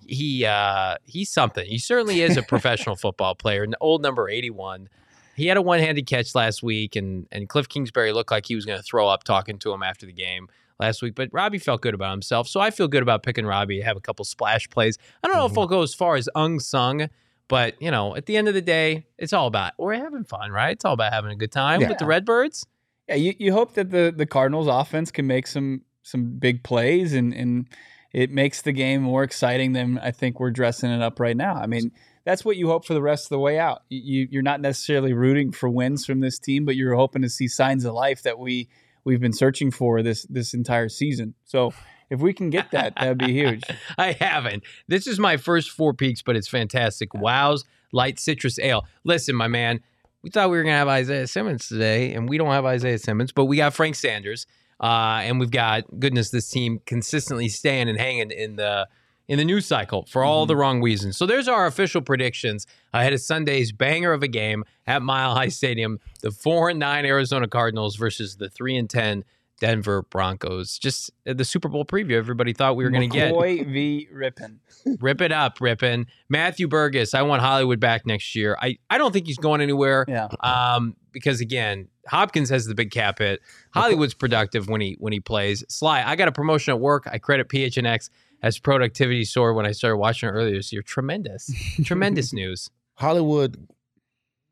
He 0.07 0.45
uh, 0.45 0.95
he's 1.05 1.29
something. 1.29 1.65
He 1.65 1.79
certainly 1.79 2.21
is 2.21 2.37
a 2.37 2.43
professional 2.43 2.95
football 2.97 3.35
player. 3.35 3.65
Old 3.81 4.01
number 4.01 4.29
81. 4.29 4.89
He 5.35 5.47
had 5.47 5.57
a 5.57 5.61
one-handed 5.61 6.05
catch 6.05 6.35
last 6.35 6.61
week, 6.61 6.95
and 6.95 7.27
and 7.31 7.49
Cliff 7.49 7.67
Kingsbury 7.67 8.11
looked 8.11 8.31
like 8.31 8.45
he 8.45 8.55
was 8.55 8.65
going 8.65 8.77
to 8.77 8.83
throw 8.83 9.07
up 9.07 9.23
talking 9.23 9.57
to 9.59 9.73
him 9.73 9.81
after 9.81 10.05
the 10.05 10.13
game 10.13 10.47
last 10.79 11.01
week. 11.01 11.15
But 11.15 11.29
Robbie 11.31 11.59
felt 11.59 11.81
good 11.81 11.93
about 11.93 12.11
himself, 12.11 12.47
so 12.47 12.59
I 12.59 12.69
feel 12.69 12.87
good 12.87 13.01
about 13.01 13.23
picking 13.23 13.45
Robbie. 13.45 13.81
Have 13.81 13.97
a 13.97 14.01
couple 14.01 14.25
splash 14.25 14.69
plays. 14.69 14.97
I 15.23 15.27
don't 15.27 15.37
know 15.37 15.45
mm-hmm. 15.45 15.53
if 15.53 15.57
I'll 15.57 15.67
go 15.67 15.81
as 15.81 15.95
far 15.95 16.15
as 16.15 16.29
unsung 16.35 17.09
but 17.49 17.81
you 17.81 17.91
know, 17.91 18.15
at 18.15 18.27
the 18.27 18.37
end 18.37 18.47
of 18.47 18.53
the 18.53 18.61
day, 18.61 19.05
it's 19.17 19.33
all 19.33 19.47
about 19.47 19.73
we're 19.77 19.95
having 19.95 20.23
fun, 20.23 20.51
right? 20.51 20.71
It's 20.71 20.85
all 20.85 20.93
about 20.93 21.11
having 21.11 21.31
a 21.31 21.35
good 21.35 21.51
time 21.51 21.81
yeah. 21.81 21.89
with 21.89 21.97
the 21.97 22.05
Redbirds. 22.05 22.65
Yeah, 23.09 23.15
you, 23.15 23.33
you 23.39 23.53
hope 23.53 23.73
that 23.73 23.89
the 23.89 24.13
the 24.15 24.27
Cardinals 24.27 24.67
offense 24.67 25.09
can 25.09 25.25
make 25.25 25.47
some 25.47 25.81
some 26.03 26.37
big 26.37 26.63
plays 26.63 27.13
and 27.13 27.33
and 27.33 27.65
it 28.13 28.31
makes 28.31 28.61
the 28.61 28.71
game 28.71 29.01
more 29.01 29.23
exciting 29.23 29.73
than 29.73 29.97
I 29.97 30.11
think 30.11 30.39
we're 30.39 30.51
dressing 30.51 30.91
it 30.91 31.01
up 31.01 31.19
right 31.19 31.35
now. 31.35 31.55
I 31.55 31.65
mean, 31.65 31.91
that's 32.23 32.45
what 32.45 32.55
you 32.55 32.67
hope 32.67 32.85
for 32.85 32.93
the 32.93 33.01
rest 33.01 33.25
of 33.25 33.29
the 33.29 33.39
way 33.39 33.57
out. 33.57 33.81
You 33.89 34.27
you're 34.29 34.43
not 34.43 34.61
necessarily 34.61 35.13
rooting 35.13 35.51
for 35.51 35.69
wins 35.69 36.05
from 36.05 36.19
this 36.19 36.37
team, 36.37 36.65
but 36.65 36.75
you're 36.75 36.95
hoping 36.95 37.23
to 37.23 37.29
see 37.29 37.47
signs 37.47 37.83
of 37.83 37.95
life 37.95 38.21
that 38.21 38.37
we 38.37 38.69
we've 39.05 39.19
been 39.19 39.33
searching 39.33 39.71
for 39.71 40.03
this 40.03 40.27
this 40.29 40.53
entire 40.53 40.87
season. 40.87 41.33
So 41.45 41.73
if 42.11 42.19
we 42.19 42.31
can 42.31 42.51
get 42.51 42.69
that, 42.71 42.93
that'd 42.95 43.17
be 43.17 43.33
huge. 43.33 43.63
I 43.97 44.11
haven't. 44.11 44.63
This 44.87 45.07
is 45.07 45.19
my 45.19 45.37
first 45.37 45.71
four 45.71 45.95
peaks, 45.95 46.21
but 46.21 46.35
it's 46.35 46.47
fantastic. 46.47 47.15
Wow's 47.15 47.65
light 47.91 48.19
citrus 48.19 48.59
ale. 48.59 48.85
Listen, 49.03 49.35
my 49.35 49.47
man, 49.47 49.79
we 50.23 50.29
thought 50.29 50.49
we 50.49 50.57
were 50.57 50.63
gonna 50.63 50.75
have 50.75 50.87
Isaiah 50.87 51.27
Simmons 51.27 51.67
today, 51.67 52.13
and 52.13 52.27
we 52.27 52.37
don't 52.37 52.51
have 52.51 52.65
Isaiah 52.65 52.99
Simmons, 52.99 53.31
but 53.31 53.45
we 53.45 53.57
got 53.57 53.73
Frank 53.73 53.95
Sanders, 53.95 54.45
uh, 54.79 55.21
and 55.23 55.39
we've 55.39 55.51
got 55.51 55.83
goodness, 55.99 56.29
this 56.29 56.49
team 56.49 56.81
consistently 56.85 57.49
staying 57.49 57.89
and 57.89 57.99
hanging 57.99 58.31
in 58.31 58.55
the 58.55 58.87
in 59.27 59.37
the 59.37 59.45
news 59.45 59.67
cycle 59.67 60.05
for 60.09 60.23
all 60.23 60.43
mm-hmm. 60.43 60.47
the 60.47 60.55
wrong 60.55 60.81
reasons. 60.81 61.15
So 61.15 61.27
there's 61.27 61.47
our 61.47 61.67
official 61.67 62.01
predictions 62.01 62.65
ahead 62.93 63.13
of 63.13 63.21
Sunday's 63.21 63.71
banger 63.71 64.11
of 64.11 64.23
a 64.23 64.27
game 64.27 64.63
at 64.87 65.03
Mile 65.03 65.35
High 65.35 65.49
Stadium: 65.49 65.99
the 66.21 66.31
four 66.31 66.69
and 66.69 66.79
nine 66.79 67.05
Arizona 67.05 67.47
Cardinals 67.47 67.95
versus 67.95 68.37
the 68.37 68.49
three 68.49 68.75
and 68.75 68.89
ten 68.89 69.23
Denver 69.59 70.03
Broncos. 70.03 70.77
Just 70.77 71.11
uh, 71.27 71.33
the 71.33 71.45
Super 71.45 71.67
Bowl 71.67 71.85
preview. 71.85 72.13
Everybody 72.13 72.53
thought 72.53 72.75
we 72.75 72.83
were 72.83 72.89
going 72.89 73.09
to 73.09 73.15
get 73.15 73.33
McCoy 73.33 73.71
v. 73.71 74.07
Rypien. 74.13 74.57
Rip 74.99 75.21
it 75.21 75.31
up, 75.31 75.59
Rippin. 75.61 76.07
Matthew 76.29 76.67
Burgess. 76.67 77.13
I 77.13 77.21
want 77.21 77.41
Hollywood 77.41 77.79
back 77.79 78.05
next 78.05 78.35
year. 78.35 78.57
I, 78.61 78.77
I 78.89 78.97
don't 78.97 79.11
think 79.11 79.27
he's 79.27 79.37
going 79.37 79.61
anywhere. 79.61 80.05
Yeah. 80.07 80.27
Um, 80.41 80.95
because 81.11 81.41
again, 81.41 81.87
Hopkins 82.07 82.49
has 82.49 82.65
the 82.65 82.75
big 82.75 82.91
cap 82.91 83.19
hit. 83.19 83.41
Hollywood's 83.73 84.13
productive 84.13 84.67
when 84.67 84.81
he 84.81 84.95
when 84.99 85.13
he 85.13 85.19
plays. 85.19 85.63
Sly, 85.69 86.03
I 86.03 86.15
got 86.15 86.27
a 86.27 86.31
promotion 86.31 86.71
at 86.71 86.79
work. 86.79 87.07
I 87.11 87.17
credit 87.17 87.49
PHNX 87.49 88.09
as 88.41 88.57
productivity 88.57 89.25
soared 89.25 89.55
when 89.55 89.65
I 89.65 89.71
started 89.71 89.97
watching 89.97 90.29
it 90.29 90.31
earlier 90.31 90.55
this 90.55 90.71
year. 90.71 90.81
Tremendous, 90.81 91.51
tremendous 91.83 92.33
news. 92.33 92.69
Hollywood 92.95 93.67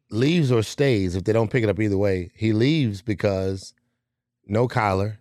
leaves 0.10 0.52
or 0.52 0.64
stays 0.64 1.16
if 1.16 1.24
they 1.24 1.34
don't 1.34 1.52
pick 1.52 1.64
it 1.64 1.70
up 1.70 1.80
either 1.80 1.98
way. 1.98 2.32
He 2.36 2.54
leaves 2.54 3.02
because 3.02 3.74
no 4.50 4.68
Kyler, 4.68 5.18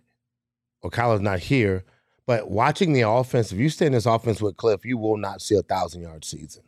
or 0.81 0.89
Kyler's 0.89 1.21
not 1.21 1.39
here. 1.39 1.83
But 2.25 2.51
watching 2.51 2.93
the 2.93 3.01
offense, 3.01 3.51
if 3.51 3.57
you 3.57 3.69
stay 3.69 3.85
in 3.85 3.93
this 3.93 4.05
offense 4.05 4.41
with 4.41 4.57
Cliff, 4.57 4.85
you 4.85 4.97
will 4.97 5.17
not 5.17 5.41
see 5.41 5.55
a 5.55 5.61
thousand 5.61 6.01
yard 6.01 6.25
season. 6.25 6.63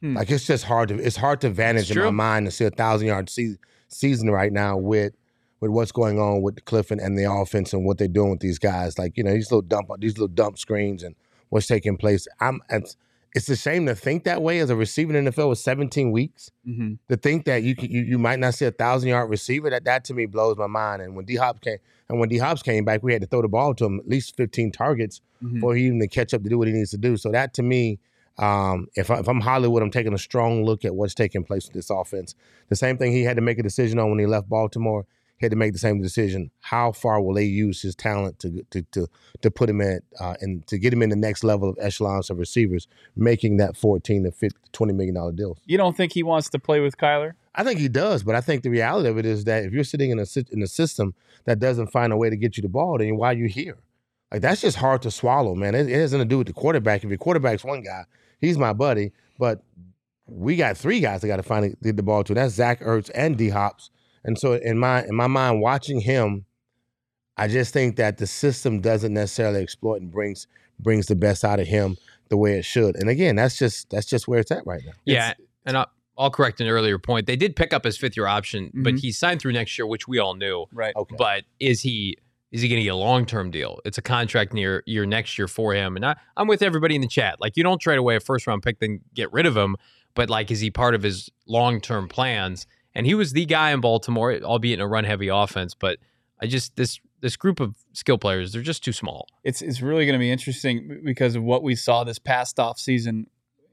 Hmm. 0.00 0.16
Like 0.16 0.30
it's 0.30 0.46
just 0.46 0.64
hard 0.64 0.88
to 0.88 0.98
it's 0.98 1.16
hard 1.16 1.40
to 1.42 1.50
vantage 1.50 1.90
in 1.90 1.98
my 1.98 2.10
mind 2.10 2.46
to 2.46 2.52
see 2.52 2.64
a 2.64 2.70
thousand 2.70 3.08
yard 3.08 3.28
se- 3.28 3.58
season 3.88 4.30
right 4.30 4.52
now 4.52 4.76
with 4.76 5.14
with 5.60 5.70
what's 5.70 5.92
going 5.92 6.18
on 6.18 6.42
with 6.42 6.64
Cliff 6.64 6.90
and, 6.90 7.00
and 7.00 7.18
the 7.18 7.30
offense 7.30 7.72
and 7.72 7.84
what 7.84 7.98
they're 7.98 8.08
doing 8.08 8.30
with 8.30 8.40
these 8.40 8.58
guys. 8.58 8.98
Like 8.98 9.16
you 9.16 9.24
know 9.24 9.32
these 9.32 9.50
little 9.50 9.62
dump 9.62 9.88
these 9.98 10.14
little 10.14 10.28
dump 10.28 10.58
screens 10.58 11.02
and 11.02 11.16
what's 11.50 11.66
taking 11.66 11.96
place. 11.96 12.26
I'm 12.40 12.60
it's, 12.70 12.96
it's 13.34 13.48
a 13.48 13.56
shame 13.56 13.86
to 13.86 13.94
think 13.94 14.24
that 14.24 14.42
way 14.42 14.58
as 14.58 14.70
a 14.70 14.76
receiver 14.76 15.16
in 15.16 15.24
the 15.24 15.30
NFL 15.30 15.50
with 15.50 15.58
17 15.58 16.10
weeks. 16.10 16.50
Mm-hmm. 16.66 16.94
To 17.08 17.16
think 17.16 17.44
that 17.44 17.62
you, 17.62 17.76
you 17.78 18.02
you 18.02 18.18
might 18.18 18.38
not 18.38 18.54
see 18.54 18.64
a 18.64 18.72
thousand 18.72 19.08
yard 19.08 19.30
receiver 19.30 19.70
that 19.70 19.84
that 19.84 20.04
to 20.06 20.14
me 20.14 20.26
blows 20.26 20.56
my 20.56 20.66
mind. 20.66 21.02
And 21.02 21.14
when 21.14 21.24
D 21.24 21.36
Hop 21.36 21.60
came 21.60 21.78
and 22.08 22.18
when 22.18 22.28
D 22.28 22.38
Hops 22.38 22.62
came 22.62 22.84
back, 22.84 23.02
we 23.02 23.12
had 23.12 23.22
to 23.22 23.28
throw 23.28 23.42
the 23.42 23.48
ball 23.48 23.74
to 23.74 23.84
him 23.84 24.00
at 24.00 24.08
least 24.08 24.36
15 24.36 24.72
targets 24.72 25.20
mm-hmm. 25.42 25.60
for 25.60 25.76
him 25.76 26.00
to 26.00 26.08
catch 26.08 26.34
up 26.34 26.42
to 26.42 26.48
do 26.48 26.58
what 26.58 26.66
he 26.66 26.74
needs 26.74 26.90
to 26.90 26.98
do. 26.98 27.16
So 27.16 27.30
that 27.30 27.54
to 27.54 27.62
me, 27.62 28.00
um, 28.38 28.88
if, 28.94 29.10
I, 29.10 29.18
if 29.18 29.28
I'm 29.28 29.40
Hollywood, 29.40 29.82
I'm 29.82 29.90
taking 29.90 30.14
a 30.14 30.18
strong 30.18 30.64
look 30.64 30.84
at 30.84 30.94
what's 30.94 31.14
taking 31.14 31.44
place 31.44 31.66
with 31.66 31.74
this 31.74 31.90
offense. 31.90 32.34
The 32.68 32.76
same 32.76 32.96
thing 32.96 33.12
he 33.12 33.22
had 33.22 33.36
to 33.36 33.42
make 33.42 33.58
a 33.58 33.62
decision 33.62 33.98
on 33.98 34.10
when 34.10 34.18
he 34.18 34.26
left 34.26 34.48
Baltimore. 34.48 35.06
Had 35.40 35.50
to 35.52 35.56
make 35.56 35.72
the 35.72 35.78
same 35.78 36.02
decision. 36.02 36.50
How 36.60 36.92
far 36.92 37.20
will 37.20 37.34
they 37.34 37.44
use 37.44 37.80
his 37.80 37.94
talent 37.94 38.38
to 38.40 38.64
to 38.70 38.82
to, 38.92 39.06
to 39.40 39.50
put 39.50 39.70
him 39.70 39.80
in 39.80 40.00
uh, 40.18 40.34
and 40.40 40.66
to 40.66 40.78
get 40.78 40.92
him 40.92 41.02
in 41.02 41.10
the 41.10 41.16
next 41.16 41.42
level 41.44 41.68
of 41.68 41.78
echelons 41.80 42.30
of 42.30 42.38
receivers, 42.38 42.86
making 43.16 43.56
that 43.56 43.76
14 43.76 44.24
to 44.24 44.32
50, 44.32 44.58
20 44.72 44.92
million 44.92 45.14
dollar 45.14 45.32
deals? 45.32 45.58
You 45.64 45.78
don't 45.78 45.96
think 45.96 46.12
he 46.12 46.22
wants 46.22 46.50
to 46.50 46.58
play 46.58 46.80
with 46.80 46.96
Kyler? 46.96 47.32
I 47.54 47.64
think 47.64 47.80
he 47.80 47.88
does, 47.88 48.22
but 48.22 48.34
I 48.34 48.40
think 48.40 48.62
the 48.62 48.70
reality 48.70 49.08
of 49.08 49.18
it 49.18 49.26
is 49.26 49.44
that 49.44 49.64
if 49.64 49.72
you're 49.72 49.84
sitting 49.84 50.10
in 50.10 50.18
a 50.18 50.26
in 50.52 50.62
a 50.62 50.66
system 50.66 51.14
that 51.44 51.58
doesn't 51.58 51.88
find 51.88 52.12
a 52.12 52.16
way 52.16 52.30
to 52.30 52.36
get 52.36 52.56
you 52.56 52.62
the 52.62 52.68
ball, 52.68 52.98
then 52.98 53.16
why 53.16 53.30
are 53.30 53.36
you 53.36 53.46
here? 53.46 53.78
Like 54.30 54.42
that's 54.42 54.60
just 54.60 54.76
hard 54.76 55.02
to 55.02 55.10
swallow, 55.10 55.54
man. 55.54 55.74
It, 55.74 55.88
it 55.88 55.94
has 55.94 56.12
nothing 56.12 56.28
to 56.28 56.32
do 56.32 56.38
with 56.38 56.46
the 56.46 56.52
quarterback. 56.52 57.02
If 57.02 57.10
your 57.10 57.18
quarterback's 57.18 57.64
one 57.64 57.82
guy, 57.82 58.04
he's 58.40 58.58
my 58.58 58.72
buddy, 58.72 59.12
but 59.38 59.62
we 60.26 60.56
got 60.56 60.76
three 60.76 61.00
guys 61.00 61.20
that 61.20 61.26
got 61.26 61.36
to 61.36 61.42
find 61.42 61.76
get 61.82 61.96
the 61.96 62.02
ball 62.02 62.22
to. 62.24 62.34
That's 62.34 62.54
Zach 62.54 62.80
Ertz 62.80 63.10
and 63.14 63.36
D 63.36 63.48
Hops. 63.48 63.90
And 64.24 64.38
so 64.38 64.54
in 64.54 64.78
my 64.78 65.04
in 65.04 65.14
my 65.14 65.26
mind, 65.26 65.60
watching 65.60 66.00
him, 66.00 66.44
I 67.36 67.48
just 67.48 67.72
think 67.72 67.96
that 67.96 68.18
the 68.18 68.26
system 68.26 68.80
doesn't 68.80 69.14
necessarily 69.14 69.62
exploit 69.62 70.02
and 70.02 70.10
brings 70.10 70.46
brings 70.78 71.06
the 71.06 71.16
best 71.16 71.44
out 71.44 71.60
of 71.60 71.66
him 71.66 71.96
the 72.28 72.36
way 72.36 72.58
it 72.58 72.64
should. 72.64 72.96
And 72.96 73.08
again, 73.08 73.36
that's 73.36 73.58
just 73.58 73.90
that's 73.90 74.06
just 74.06 74.28
where 74.28 74.40
it's 74.40 74.50
at 74.50 74.66
right 74.66 74.82
now. 74.84 74.92
Yeah, 75.04 75.30
it's, 75.30 75.40
and 75.66 75.76
I, 75.76 75.86
I'll 76.18 76.30
correct 76.30 76.60
an 76.60 76.68
earlier 76.68 76.98
point. 76.98 77.26
They 77.26 77.36
did 77.36 77.56
pick 77.56 77.72
up 77.72 77.84
his 77.84 77.96
fifth 77.96 78.16
year 78.16 78.26
option, 78.26 78.66
mm-hmm. 78.66 78.82
but 78.82 78.98
he 78.98 79.12
signed 79.12 79.40
through 79.40 79.52
next 79.52 79.78
year, 79.78 79.86
which 79.86 80.06
we 80.06 80.18
all 80.18 80.34
knew. 80.34 80.66
Right. 80.72 80.94
Okay. 80.94 81.16
But 81.18 81.44
is 81.58 81.80
he 81.80 82.18
is 82.52 82.62
he 82.62 82.68
going 82.68 82.80
to 82.80 82.84
get 82.84 82.92
a 82.92 82.96
long 82.96 83.26
term 83.26 83.50
deal? 83.50 83.80
It's 83.84 83.98
a 83.98 84.02
contract 84.02 84.52
near 84.52 84.82
year 84.86 85.06
next 85.06 85.38
year 85.38 85.48
for 85.48 85.72
him. 85.72 85.96
And 85.96 86.04
I, 86.04 86.16
I'm 86.36 86.48
with 86.48 86.62
everybody 86.62 86.94
in 86.94 87.00
the 87.00 87.08
chat. 87.08 87.40
Like 87.40 87.56
you 87.56 87.62
don't 87.62 87.80
trade 87.80 87.98
away 87.98 88.16
a 88.16 88.20
first 88.20 88.46
round 88.46 88.62
pick, 88.62 88.80
then 88.80 89.00
get 89.14 89.32
rid 89.32 89.46
of 89.46 89.56
him. 89.56 89.76
But 90.14 90.28
like, 90.28 90.50
is 90.50 90.60
he 90.60 90.70
part 90.70 90.94
of 90.94 91.02
his 91.02 91.30
long 91.46 91.80
term 91.80 92.08
plans? 92.08 92.66
And 93.00 93.06
he 93.06 93.14
was 93.14 93.32
the 93.32 93.46
guy 93.46 93.70
in 93.70 93.80
Baltimore, 93.80 94.38
albeit 94.42 94.78
in 94.78 94.82
a 94.82 94.86
run 94.86 95.04
heavy 95.04 95.28
offense. 95.28 95.72
But 95.72 96.00
I 96.38 96.46
just 96.46 96.76
this 96.76 97.00
this 97.22 97.34
group 97.34 97.58
of 97.58 97.74
skill 97.94 98.18
players, 98.18 98.52
they're 98.52 98.60
just 98.60 98.84
too 98.84 98.92
small. 98.92 99.26
It's 99.42 99.62
it's 99.62 99.80
really 99.80 100.04
going 100.04 100.18
to 100.18 100.18
be 100.18 100.30
interesting 100.30 101.00
because 101.02 101.34
of 101.34 101.42
what 101.42 101.62
we 101.62 101.74
saw 101.74 102.04
this 102.04 102.18
past 102.18 102.60
off 102.60 102.78
season 102.78 103.26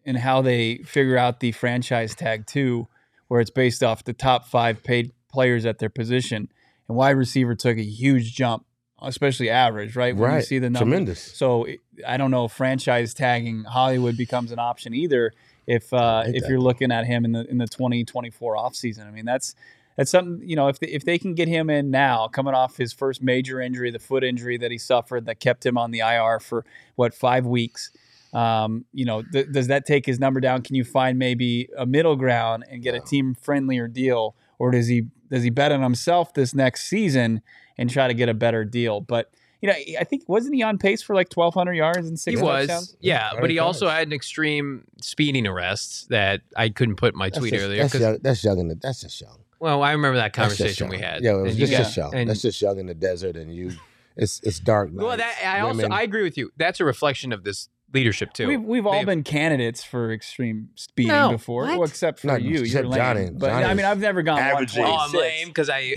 and 0.05 0.17
how 0.17 0.41
they 0.41 0.77
figure 0.77 1.17
out 1.17 1.41
the 1.41 1.51
franchise 1.51 2.15
tag 2.15 2.47
too, 2.47 2.87
where 3.27 3.41
it's 3.41 3.49
based 3.49 3.83
off 3.83 4.05
the 4.05 4.13
top 4.13 4.47
five 4.47 4.81
paid 4.81 5.11
players 5.29 5.65
at 5.65 5.79
their 5.79 5.89
position. 5.89 6.49
And 6.87 6.95
wide 6.95 7.17
receiver 7.17 7.53
took 7.53 7.77
a 7.77 7.83
huge 7.83 8.33
jump, 8.33 8.65
especially 9.01 9.49
average, 9.49 9.97
right? 9.97 10.15
When 10.15 10.29
right. 10.31 10.37
you 10.37 10.43
see 10.43 10.59
the 10.59 10.69
numbers. 10.69 10.79
Tremendous. 10.79 11.21
So 11.21 11.67
I 12.07 12.15
don't 12.15 12.31
know 12.31 12.45
if 12.45 12.53
franchise 12.53 13.13
tagging 13.13 13.65
Hollywood 13.65 14.15
becomes 14.15 14.53
an 14.53 14.59
option 14.59 14.93
either 14.93 15.33
if 15.67 15.93
uh, 15.93 16.23
if 16.25 16.43
that. 16.43 16.49
you're 16.49 16.59
looking 16.59 16.91
at 16.91 17.05
him 17.05 17.25
in 17.25 17.33
the 17.33 17.45
in 17.49 17.57
the 17.57 17.67
2024 17.67 18.55
offseason. 18.55 19.05
I 19.05 19.11
mean, 19.11 19.25
that's 19.25 19.53
that's 19.97 20.09
something 20.09 20.47
you 20.47 20.55
know 20.55 20.69
if 20.69 20.79
they, 20.79 20.87
if 20.87 21.03
they 21.03 21.19
can 21.19 21.35
get 21.35 21.47
him 21.47 21.69
in 21.69 21.91
now, 21.91 22.27
coming 22.27 22.53
off 22.53 22.77
his 22.77 22.93
first 22.93 23.21
major 23.21 23.59
injury, 23.59 23.91
the 23.91 23.99
foot 23.99 24.23
injury 24.23 24.57
that 24.57 24.71
he 24.71 24.77
suffered 24.77 25.25
that 25.25 25.39
kept 25.39 25.65
him 25.65 25.77
on 25.77 25.91
the 25.91 25.99
IR 25.99 26.39
for 26.39 26.65
what 26.95 27.13
five 27.13 27.45
weeks. 27.45 27.91
Um, 28.33 28.85
you 28.93 29.05
know, 29.05 29.23
th- 29.23 29.47
does 29.51 29.67
that 29.67 29.85
take 29.85 30.05
his 30.05 30.19
number 30.19 30.39
down? 30.39 30.61
Can 30.61 30.75
you 30.75 30.83
find 30.83 31.17
maybe 31.17 31.69
a 31.77 31.85
middle 31.85 32.15
ground 32.15 32.65
and 32.69 32.81
get 32.83 32.93
a 32.93 32.99
team 32.99 33.35
friendlier 33.35 33.87
deal, 33.87 34.35
or 34.59 34.71
does 34.71 34.87
he 34.87 35.07
does 35.29 35.43
he 35.43 35.49
bet 35.49 35.71
on 35.71 35.81
himself 35.81 36.33
this 36.33 36.53
next 36.53 36.87
season 36.87 37.41
and 37.77 37.89
try 37.89 38.07
to 38.07 38.13
get 38.13 38.29
a 38.29 38.33
better 38.33 38.63
deal? 38.63 39.01
But 39.01 39.31
you 39.61 39.69
know, 39.69 39.75
I 39.99 40.03
think 40.03 40.23
wasn't 40.27 40.55
he 40.55 40.63
on 40.63 40.77
pace 40.77 41.01
for 41.01 41.15
like 41.15 41.29
twelve 41.29 41.53
hundred 41.53 41.73
yards 41.73 42.07
and 42.07 42.19
six? 42.19 42.39
He 42.39 42.43
was, 42.43 42.95
yeah, 42.99 43.31
but 43.39 43.49
he 43.49 43.59
also 43.59 43.89
had 43.89 44.07
an 44.07 44.13
extreme 44.13 44.83
speeding 45.01 45.47
arrest 45.47 46.09
that 46.09 46.41
I 46.55 46.69
couldn't 46.69 46.95
put 46.97 47.13
in 47.13 47.17
my 47.17 47.27
that's 47.29 47.39
tweet 47.39 47.53
just, 47.53 47.65
earlier. 47.65 47.81
That's 47.81 47.99
young, 47.99 48.17
that's 48.21 48.43
young. 48.43 48.59
In 48.59 48.67
the, 48.67 48.75
that's 48.75 49.01
just 49.01 49.19
young. 49.19 49.39
Well, 49.59 49.81
I 49.81 49.93
remember 49.93 50.17
that 50.17 50.33
conversation 50.33 50.89
we 50.89 50.99
had. 50.99 51.23
Yeah, 51.23 51.37
it 51.37 51.41
was 51.41 51.55
just, 51.55 51.71
just 51.71 51.97
young. 51.97 52.13
And, 52.13 52.29
that's 52.29 52.43
just 52.43 52.61
young 52.61 52.77
in 52.77 52.85
the 52.85 52.93
desert, 52.93 53.35
and 53.35 53.53
you, 53.53 53.71
it's 54.15 54.39
it's 54.43 54.59
dark. 54.59 54.91
Well, 54.93 55.17
that 55.17 55.35
I 55.43 55.61
also 55.61 55.87
I 55.87 56.03
agree 56.03 56.23
with 56.23 56.37
you. 56.37 56.51
That's 56.57 56.79
a 56.79 56.85
reflection 56.85 57.33
of 57.33 57.43
this 57.43 57.69
leadership 57.93 58.33
too. 58.33 58.47
We've, 58.47 58.61
we've 58.61 58.85
all 58.85 58.93
They've- 58.93 59.05
been 59.05 59.23
candidates 59.23 59.83
for 59.83 60.11
extreme 60.11 60.69
speeding 60.75 61.11
No, 61.11 61.31
before, 61.31 61.63
what? 61.63 61.79
well, 61.79 61.87
except 61.87 62.19
for 62.19 62.27
Not- 62.27 62.41
you. 62.41 62.61
except 62.61 62.83
You're 62.83 62.91
lame. 62.91 62.99
Johnny. 62.99 63.29
But 63.31 63.51
I 63.51 63.73
mean, 63.73 63.85
I've 63.85 63.99
never 63.99 64.21
gone 64.23 64.39
averaging- 64.39 64.83
Oh, 64.83 64.87
I'm 64.97 65.11
126. 65.11 65.21
lame 65.21 65.47
because 65.47 65.69
I 65.69 65.95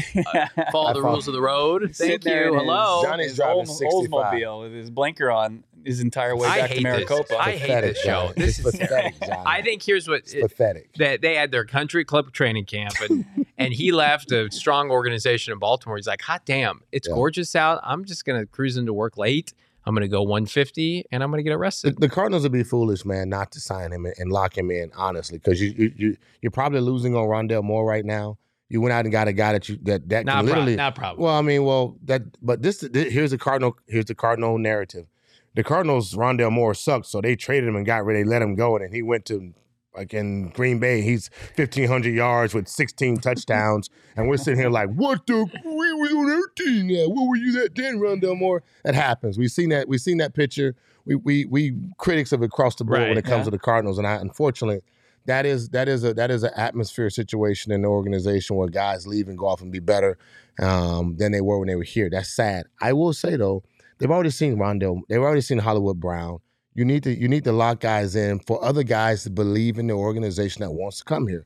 uh, 0.64 0.64
follow 0.72 0.86
I 0.88 0.92
the 0.92 1.00
follow- 1.00 1.12
rules 1.14 1.26
of 1.28 1.34
the 1.34 1.40
road. 1.42 1.90
Thank 1.94 2.24
you. 2.24 2.54
Hello. 2.54 3.02
Johnny's 3.04 3.36
driving 3.36 3.56
Olds- 3.58 3.78
65. 3.78 4.10
Oldsmobile 4.10 4.62
with 4.62 4.72
his 4.72 4.90
blinker 4.90 5.30
on 5.30 5.64
his 5.84 6.00
entire 6.00 6.36
way 6.36 6.46
I 6.46 6.58
back 6.60 6.68
to 6.68 6.74
hate 6.74 6.82
this. 6.82 6.82
Maricopa. 6.82 7.36
I 7.38 7.50
hate 7.52 7.60
Pathetic, 7.62 7.94
this 7.94 8.02
show. 8.02 8.10
Johnny. 8.26 8.32
This 8.36 8.58
it's 8.58 8.68
is 8.68 8.76
pathetic, 8.78 9.14
Johnny. 9.20 9.42
I 9.46 9.62
think 9.62 9.82
here's 9.82 10.06
what 10.08 10.18
it's 10.18 10.34
pathetic. 10.34 10.92
that 10.98 11.22
they 11.22 11.34
had 11.34 11.50
their 11.52 11.64
country 11.64 12.04
club 12.04 12.32
training 12.32 12.66
camp 12.66 12.92
and 13.08 13.24
and 13.58 13.72
he 13.72 13.90
left 13.90 14.30
a 14.30 14.50
strong 14.52 14.90
organization 14.90 15.52
in 15.54 15.58
Baltimore. 15.58 15.96
He's 15.96 16.06
like, 16.06 16.20
hot 16.22 16.42
damn, 16.44 16.82
it's 16.92 17.08
Yeah. 17.08 17.14
gorgeous 17.14 17.56
out. 17.56 17.80
I'm 17.82 18.04
just 18.04 18.24
gonna 18.26 18.44
cruise 18.46 18.76
into 18.76 18.92
work 18.92 19.16
late. 19.16 19.54
I'm 19.86 19.94
gonna 19.94 20.08
go 20.08 20.22
150 20.22 21.04
and 21.10 21.22
I'm 21.22 21.30
gonna 21.30 21.42
get 21.42 21.52
arrested. 21.52 21.96
the 21.98 22.08
Cardinals 22.08 22.42
would 22.42 22.52
be 22.52 22.62
foolish, 22.62 23.04
man, 23.04 23.28
not 23.28 23.50
to 23.52 23.60
sign 23.60 23.92
him 23.92 24.04
and, 24.06 24.14
and 24.18 24.30
lock 24.32 24.56
him 24.56 24.70
in, 24.70 24.90
honestly, 24.96 25.38
because 25.38 25.60
you, 25.60 25.74
you 25.76 25.92
you 25.96 26.16
you're 26.42 26.50
probably 26.50 26.80
losing 26.80 27.16
on 27.16 27.24
Rondale 27.26 27.62
Moore 27.64 27.84
right 27.86 28.04
now. 28.04 28.38
You 28.68 28.80
went 28.80 28.92
out 28.92 29.04
and 29.04 29.10
got 29.10 29.26
a 29.26 29.32
guy 29.32 29.52
that 29.52 29.68
you 29.68 29.78
that 29.82 30.08
that 30.10 30.26
Not 30.26 30.32
can 30.36 30.44
prob- 30.44 30.46
literally. 30.46 30.76
not 30.76 30.94
probably. 30.94 31.24
Well, 31.24 31.34
I 31.34 31.42
mean, 31.42 31.64
well 31.64 31.96
that 32.04 32.22
but 32.44 32.62
this, 32.62 32.78
this 32.80 33.12
here's 33.12 33.30
the 33.32 33.38
Cardinal 33.38 33.76
here's 33.88 34.04
the 34.04 34.14
Cardinal 34.14 34.58
narrative. 34.58 35.06
The 35.54 35.64
Cardinals 35.64 36.14
Rondale 36.14 36.52
Moore 36.52 36.74
sucked, 36.74 37.06
so 37.06 37.20
they 37.20 37.34
traded 37.34 37.68
him 37.68 37.74
and 37.74 37.84
got 37.84 38.04
rid. 38.04 38.16
They 38.16 38.28
let 38.28 38.42
him 38.42 38.54
go, 38.54 38.76
and 38.76 38.94
he 38.94 39.02
went 39.02 39.24
to 39.26 39.52
like 39.94 40.14
in 40.14 40.50
Green 40.50 40.78
Bay. 40.78 41.02
He's 41.02 41.30
fifteen 41.54 41.88
hundred 41.88 42.14
yards 42.14 42.54
with 42.54 42.68
sixteen 42.68 43.16
touchdowns, 43.16 43.90
and 44.16 44.28
we're 44.28 44.36
sitting 44.36 44.58
here 44.58 44.70
like, 44.70 44.90
what 44.90 45.26
the? 45.26 45.46
We 45.64 46.14
were 46.14 46.20
on 46.20 46.30
our 46.30 46.48
team. 46.56 46.88
Yeah, 46.88 47.06
what 47.06 47.28
were 47.28 47.36
you 47.36 47.52
that 47.60 47.74
then, 47.74 47.98
Rondale 47.98 48.38
Moore? 48.38 48.62
That 48.84 48.94
happens. 48.94 49.38
We've 49.38 49.50
seen 49.50 49.70
that. 49.70 49.88
We've 49.88 50.00
seen 50.00 50.18
that 50.18 50.34
picture. 50.34 50.74
We 51.04 51.16
we 51.16 51.44
we 51.46 51.76
critics 51.98 52.32
of 52.32 52.42
across 52.42 52.76
the 52.76 52.84
board 52.84 53.00
when 53.00 53.18
it 53.18 53.24
comes 53.24 53.40
yeah. 53.40 53.44
to 53.44 53.50
the 53.50 53.58
Cardinals, 53.58 53.98
and 53.98 54.06
I 54.06 54.14
unfortunately. 54.14 54.80
That 55.26 55.44
is 55.44 55.68
that 55.68 55.86
is 55.86 56.02
a 56.02 56.14
that 56.14 56.30
is 56.30 56.44
an 56.44 56.52
atmosphere 56.56 57.10
situation 57.10 57.72
in 57.72 57.82
the 57.82 57.88
organization 57.88 58.56
where 58.56 58.68
guys 58.68 59.06
leave 59.06 59.28
and 59.28 59.36
go 59.36 59.48
off 59.48 59.60
and 59.60 59.70
be 59.70 59.78
better 59.78 60.16
um, 60.60 61.16
than 61.18 61.30
they 61.30 61.42
were 61.42 61.58
when 61.58 61.68
they 61.68 61.76
were 61.76 61.82
here. 61.82 62.08
That's 62.10 62.30
sad. 62.30 62.64
I 62.80 62.94
will 62.94 63.12
say 63.12 63.36
though, 63.36 63.62
they've 63.98 64.10
already 64.10 64.30
seen 64.30 64.56
Rondale. 64.56 65.02
They've 65.10 65.20
already 65.20 65.42
seen 65.42 65.58
Hollywood 65.58 66.00
Brown. 66.00 66.38
You 66.74 66.84
need 66.84 67.02
to 67.04 67.18
you 67.18 67.28
need 67.28 67.44
to 67.44 67.52
lock 67.52 67.80
guys 67.80 68.14
in 68.14 68.38
for 68.40 68.62
other 68.64 68.82
guys 68.82 69.24
to 69.24 69.30
believe 69.30 69.78
in 69.78 69.86
the 69.86 69.94
organization 69.94 70.62
that 70.62 70.70
wants 70.70 70.98
to 70.98 71.04
come 71.04 71.26
here. 71.26 71.44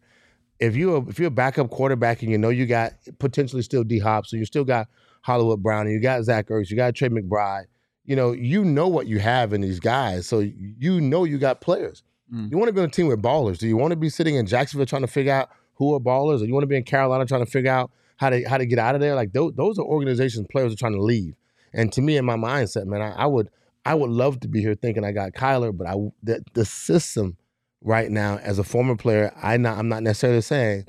If 0.60 0.76
you 0.76 0.96
if 1.08 1.18
you're 1.18 1.28
a 1.28 1.30
backup 1.30 1.70
quarterback 1.70 2.22
and 2.22 2.30
you 2.30 2.38
know 2.38 2.50
you 2.50 2.66
got 2.66 2.92
potentially 3.18 3.62
still 3.62 3.84
D 3.84 3.98
Hop, 3.98 4.26
so 4.26 4.36
you 4.36 4.44
still 4.44 4.64
got 4.64 4.88
Hollywood 5.22 5.62
Brown 5.62 5.86
and 5.86 5.94
you 5.94 6.00
got 6.00 6.22
Zach 6.24 6.48
Ertz, 6.48 6.70
you 6.70 6.76
got 6.76 6.94
Trey 6.94 7.08
McBride. 7.08 7.64
You 8.04 8.16
know 8.16 8.32
you 8.32 8.64
know 8.64 8.86
what 8.86 9.06
you 9.06 9.18
have 9.18 9.52
in 9.52 9.62
these 9.62 9.80
guys, 9.80 10.26
so 10.26 10.40
you 10.40 11.00
know 11.00 11.24
you 11.24 11.38
got 11.38 11.60
players. 11.60 12.02
Mm. 12.32 12.50
You 12.50 12.58
want 12.58 12.68
to 12.68 12.72
be 12.72 12.80
on 12.80 12.86
a 12.86 12.90
team 12.90 13.06
with 13.06 13.22
ballers. 13.22 13.58
Do 13.58 13.66
you 13.66 13.76
want 13.76 13.92
to 13.92 13.96
be 13.96 14.10
sitting 14.10 14.36
in 14.36 14.46
Jacksonville 14.46 14.86
trying 14.86 15.02
to 15.02 15.08
figure 15.08 15.32
out 15.32 15.50
who 15.74 15.94
are 15.94 16.00
ballers, 16.00 16.42
or 16.42 16.44
you 16.44 16.52
want 16.52 16.64
to 16.64 16.68
be 16.68 16.76
in 16.76 16.84
Carolina 16.84 17.26
trying 17.26 17.44
to 17.44 17.50
figure 17.50 17.70
out 17.70 17.90
how 18.16 18.30
to 18.30 18.42
how 18.44 18.58
to 18.58 18.66
get 18.66 18.78
out 18.78 18.94
of 18.94 19.00
there? 19.00 19.14
Like 19.14 19.32
those, 19.32 19.54
those 19.54 19.78
are 19.78 19.84
organizations 19.84 20.46
players 20.50 20.72
are 20.72 20.76
trying 20.76 20.94
to 20.94 21.02
leave. 21.02 21.34
And 21.72 21.92
to 21.94 22.02
me, 22.02 22.16
in 22.16 22.24
my 22.24 22.36
mindset, 22.36 22.86
man, 22.86 23.02
I, 23.02 23.10
I 23.12 23.26
would 23.26 23.48
I 23.84 23.94
would 23.94 24.10
love 24.10 24.40
to 24.40 24.48
be 24.48 24.60
here 24.60 24.74
thinking 24.74 25.04
I 25.04 25.12
got 25.12 25.32
Kyler, 25.32 25.76
but 25.76 25.86
I 25.86 25.94
the, 26.22 26.42
the 26.54 26.64
system 26.64 27.36
right 27.82 28.10
now 28.10 28.38
as 28.38 28.58
a 28.58 28.64
former 28.64 28.96
player, 28.96 29.32
I 29.42 29.56
not 29.56 29.78
I'm 29.78 29.88
not 29.88 30.02
necessarily 30.02 30.40
saying 30.40 30.86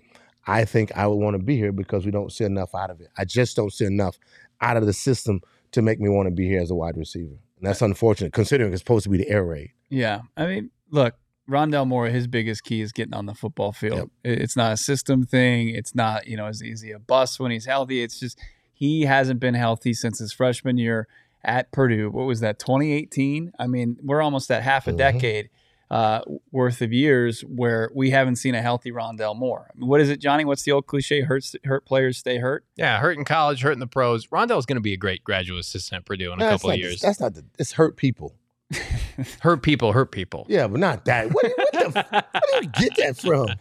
I 0.47 0.63
think 0.65 0.91
I 0.95 1.07
would 1.07 1.15
want 1.17 1.35
to 1.37 1.43
be 1.43 1.57
here 1.57 1.71
because 1.71 2.05
we 2.05 2.11
don't 2.11 2.31
see 2.31 2.43
enough 2.45 2.73
out 2.75 2.89
of 2.91 3.01
it. 3.01 3.07
I 3.17 3.25
just 3.25 3.55
don't 3.55 3.73
see 3.73 3.85
enough 3.85 4.17
out 4.61 4.77
of 4.77 4.85
the 4.85 4.93
system 4.93 5.41
to 5.71 5.81
make 5.81 5.99
me 5.99 6.07
want 6.09 6.27
to 6.27 6.31
be 6.31 6.47
here 6.47 6.61
as 6.61 6.71
a 6.71 6.75
wide 6.75 6.95
receiver. 6.97 7.33
And 7.57 7.67
that's 7.67 7.81
unfortunate 7.81 8.31
considering 8.33 8.71
it's 8.71 8.81
supposed 8.81 9.03
to 9.05 9.09
be 9.09 9.17
the 9.17 9.27
air 9.29 9.43
raid. 9.43 9.71
Yeah, 9.89 10.21
I 10.37 10.45
mean, 10.45 10.71
look, 10.91 11.15
Rondale 11.49 11.87
Moore, 11.87 12.07
his 12.07 12.27
biggest 12.27 12.63
key 12.63 12.81
is 12.81 12.91
getting 12.91 13.13
on 13.13 13.25
the 13.25 13.33
football 13.33 13.71
field. 13.71 14.09
It- 14.23 14.41
It's 14.41 14.55
not 14.55 14.71
a 14.73 14.77
system 14.77 15.25
thing. 15.25 15.69
It's 15.69 15.93
not, 15.95 16.27
you 16.27 16.37
know, 16.37 16.47
is 16.47 16.61
he 16.81 16.91
a 16.91 16.99
bust 16.99 17.39
when 17.39 17.51
he's 17.51 17.65
healthy? 17.65 18.01
It's 18.03 18.19
just 18.19 18.39
he 18.73 19.01
hasn't 19.03 19.39
been 19.39 19.53
healthy 19.53 19.93
since 19.93 20.19
his 20.19 20.31
freshman 20.33 20.77
year 20.77 21.07
at 21.45 21.71
Purdue. 21.71 22.09
What 22.09 22.25
was 22.25 22.39
that, 22.41 22.59
2018? 22.59 23.51
I 23.59 23.67
mean, 23.67 23.97
we're 24.03 24.21
almost 24.21 24.51
at 24.51 24.63
half 24.63 24.87
a 24.87 24.91
Mhm. 24.91 24.97
decade 24.97 25.49
uh, 25.91 26.21
worth 26.51 26.81
of 26.81 26.91
years 26.91 27.41
where 27.41 27.91
we 27.93 28.09
haven't 28.09 28.37
seen 28.37 28.55
a 28.55 28.61
healthy 28.61 28.91
Rondale 28.91 29.35
Moore. 29.37 29.69
I 29.71 29.77
mean, 29.77 29.87
what 29.87 30.01
is 30.01 30.09
it, 30.09 30.19
Johnny? 30.19 30.43
What's 30.43 30.63
the 30.63 30.71
old 30.71 30.87
cliche? 30.87 31.21
Hurts, 31.21 31.55
hurt 31.63 31.85
players 31.85 32.17
stay 32.17 32.39
hurt. 32.39 32.65
yeah, 32.75 32.99
hurt 32.99 33.17
in 33.19 33.23
college, 33.23 33.61
hurt 33.61 33.73
in 33.73 33.79
the 33.79 33.85
pros. 33.87 34.25
Rondale's 34.27 34.65
gonna 34.65 34.81
be 34.81 34.93
a 34.93 34.97
great 34.97 35.23
graduate 35.23 35.59
assistant 35.59 35.99
at 36.01 36.05
Purdue 36.05 36.33
in 36.33 36.41
a 36.41 36.49
couple 36.49 36.69
not 36.69 36.73
of 36.77 36.81
the- 36.81 36.87
years. 36.87 37.01
that's 37.01 37.19
not 37.19 37.35
the, 37.35 37.45
it's 37.59 37.73
hurt 37.73 37.97
people. 37.97 38.33
hurt 39.41 39.61
people, 39.61 39.91
hurt 39.91 40.11
people. 40.11 40.45
Yeah, 40.49 40.67
but 40.67 40.79
not 40.79 41.05
that. 41.05 41.31
What, 41.31 41.45
what 41.55 41.71
the? 41.93 41.97
f- 41.99 42.25
Where 42.33 42.61
do 42.61 42.67
you 42.67 42.71
get 42.87 42.95
that 42.97 43.17
from? 43.17 43.47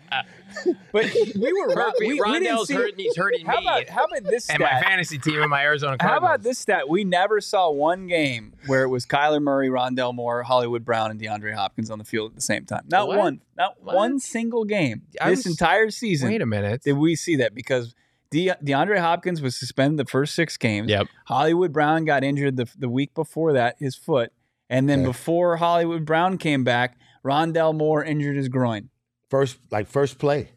But 0.93 1.07
we 1.35 1.53
were 1.53 1.75
Hurt 1.75 1.95
we, 1.99 2.11
me. 2.11 2.21
we 2.21 2.33
didn't 2.39 2.47
Rondale's 2.57 2.69
see- 2.69 2.75
hurting. 2.75 2.95
He's 2.97 3.17
hurting 3.17 3.45
How 3.45 3.59
me. 3.59 3.67
about 3.67 3.89
how 3.89 4.05
about 4.05 4.23
this 4.23 4.49
and 4.49 4.61
my 4.61 4.81
fantasy 4.81 5.19
team 5.19 5.41
and 5.43 5.51
my 5.51 5.63
Arizona 5.63 5.97
How 6.01 6.17
about 6.17 6.45
this 6.45 6.61
stat? 6.61 6.89
We 6.89 7.03
never 7.03 7.41
saw 7.41 7.71
one 7.73 8.07
game 8.07 8.55
where 8.67 8.85
it 8.85 8.89
was 8.89 9.05
Kyler 9.05 9.43
Murray, 9.43 9.69
Rondale 9.69 10.15
Moore, 10.15 10.45
Hollywood 10.45 10.85
Brown, 10.85 11.11
and 11.11 11.21
DeAndre 11.21 11.55
Hopkins 11.55 11.91
on 11.91 11.99
the 11.99 12.05
field 12.05 12.31
at 12.31 12.35
the 12.37 12.41
same 12.41 12.67
time. 12.67 12.85
Not 12.89 13.09
What? 13.09 13.19
one. 13.19 13.41
Not 13.57 13.75
What? 13.83 13.97
one 13.97 14.21
single 14.21 14.65
game 14.65 15.03
I 15.21 15.31
this 15.31 15.39
was- 15.45 15.47
entire 15.47 15.91
season 15.91 16.29
Wait 16.29 16.41
a 16.41 16.47
minute. 16.47 16.83
did 16.83 16.93
we 16.99 17.17
see 17.17 17.35
that 17.37 17.53
because 17.53 17.93
De- 18.31 18.55
DeAndre 18.65 19.01
Hopkins 19.01 19.43
was 19.43 19.57
suspended 19.57 20.07
the 20.07 20.09
first 20.09 20.37
six 20.37 20.57
games. 20.57 20.89
Yep. 20.89 21.09
Hollywood 21.27 21.73
Brown 21.73 22.05
got 22.05 22.23
injured 22.23 22.57
the, 22.57 22.69
the 22.79 22.89
week 22.89 23.13
before 23.15 23.55
that, 23.55 23.75
his 23.81 23.97
foot. 23.97 24.33
And 24.71 24.89
then 24.89 25.01
Okay. 25.01 25.07
before 25.09 25.57
Hollywood 25.57 26.05
Brown 26.05 26.39
came 26.39 26.65
back, 26.65 26.97
Rondale 27.25 27.75
Moore 27.75 28.03
injured 28.05 28.37
his 28.37 28.49
groin. 28.49 28.91
First, 29.31 29.59
like 29.71 29.87
first 29.89 30.19
play. 30.19 30.51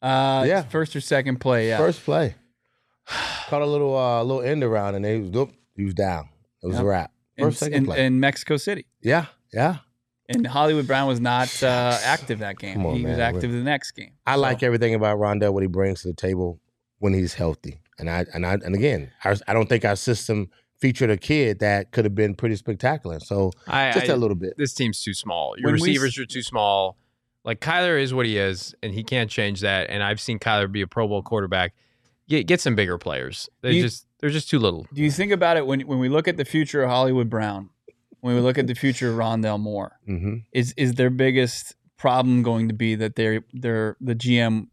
Uh, 0.00 0.44
Yeah. 0.46 0.62
First 0.62 0.96
or 0.96 1.00
second 1.00 1.38
play, 1.40 1.68
yeah. 1.68 1.78
First 1.78 2.04
play. 2.04 2.34
Caught 3.48 3.62
a 3.62 3.66
little 3.66 3.96
uh 3.96 4.22
little 4.22 4.42
end 4.42 4.62
around 4.64 4.94
and 4.94 5.04
they 5.04 5.18
was 5.18 5.30
whoop, 5.30 5.52
he 5.76 5.84
was 5.84 5.94
down. 5.94 6.28
It 6.62 6.66
was 6.66 6.76
Yep. 6.76 6.82
a 6.84 6.86
wrap. 6.86 7.12
in, 7.36 7.44
First 7.46 7.58
second 7.60 7.74
in, 7.74 7.84
play. 7.86 8.04
in 8.06 8.20
Mexico 8.20 8.56
City. 8.56 8.86
yeah, 9.00 9.26
yeah. 9.52 9.78
And 10.28 10.46
Hollywood 10.46 10.86
Brown 10.86 11.08
was 11.08 11.20
not 11.20 11.62
uh, 11.62 11.98
active 12.04 12.38
that 12.40 12.58
game. 12.58 12.84
On, 12.86 12.94
he 12.96 13.02
was 13.04 13.16
man. 13.18 13.34
active 13.34 13.50
the 13.52 13.58
next 13.62 13.92
game. 13.92 14.12
I 14.26 14.34
So- 14.34 14.40
like 14.40 14.62
everything 14.62 14.94
about 14.94 15.18
Rondale 15.18 15.52
what 15.52 15.62
he 15.62 15.66
brings 15.66 16.02
to 16.02 16.08
the 16.08 16.14
table 16.14 16.60
when 16.98 17.12
he's 17.14 17.34
healthy. 17.34 17.80
And 17.98 18.08
I 18.10 18.24
and 18.34 18.44
I 18.46 18.54
and 18.54 18.74
again, 18.74 19.10
our, 19.24 19.36
I 19.46 19.52
don't 19.52 19.68
think 19.68 19.84
our 19.84 19.96
system 19.96 20.50
featured 20.82 21.08
a 21.10 21.16
kid 21.16 21.60
that 21.60 21.92
could 21.92 22.04
have 22.04 22.14
been 22.14 22.34
pretty 22.34 22.56
spectacular. 22.56 23.20
So 23.20 23.52
I, 23.66 23.92
just 23.92 24.10
I- 24.10 24.12
a 24.12 24.16
little 24.16 24.34
bit. 24.36 24.54
this 24.58 24.74
team's 24.74 25.00
too 25.02 25.14
small. 25.14 25.54
Your 25.56 25.70
When 25.72 25.80
we 25.80 25.88
receivers 25.90 26.18
are 26.18 26.26
too 26.26 26.42
small. 26.42 26.98
Like 27.44 27.60
Kyler 27.60 28.00
is 28.00 28.12
what 28.12 28.26
he 28.26 28.36
is, 28.38 28.74
and 28.82 28.92
he 28.92 29.02
can't 29.02 29.30
change 29.30 29.60
that. 29.62 29.88
And 29.90 30.02
I've 30.02 30.20
seen 30.20 30.38
Kyler 30.38 30.70
be 30.70 30.82
a 30.82 30.86
Pro 30.86 31.08
Bowl 31.08 31.22
quarterback. 31.22 31.72
Get 32.28 32.46
get 32.46 32.60
some 32.60 32.74
bigger 32.76 32.98
players. 32.98 33.48
They 33.62 33.80
just 33.80 34.06
they're 34.20 34.30
just 34.30 34.48
too 34.50 34.58
little. 34.60 34.86
Do 34.92 35.02
you 35.02 35.10
think 35.10 35.32
about 35.32 35.56
it 35.56 35.66
when 35.66 35.80
when 35.80 35.98
we 35.98 36.08
look 36.08 36.28
at 36.28 36.36
the 36.36 36.44
future 36.44 36.82
of 36.84 36.90
Hollywood 36.90 37.28
Brown, 37.30 37.70
when 38.20 38.34
we 38.36 38.40
look 38.40 38.58
at 38.58 38.66
the 38.68 38.74
future 38.74 39.10
of 39.10 39.16
Rondale 39.16 39.58
Moore, 39.58 39.98
hmm 40.06 40.34
is 40.52 40.72
is 40.76 40.94
their 40.94 41.10
biggest 41.10 41.74
problem 41.96 42.42
going 42.44 42.68
to 42.68 42.74
be 42.74 42.94
that 42.94 43.16
they're 43.16 43.42
they're 43.52 43.96
the 44.00 44.14
GM 44.14 44.68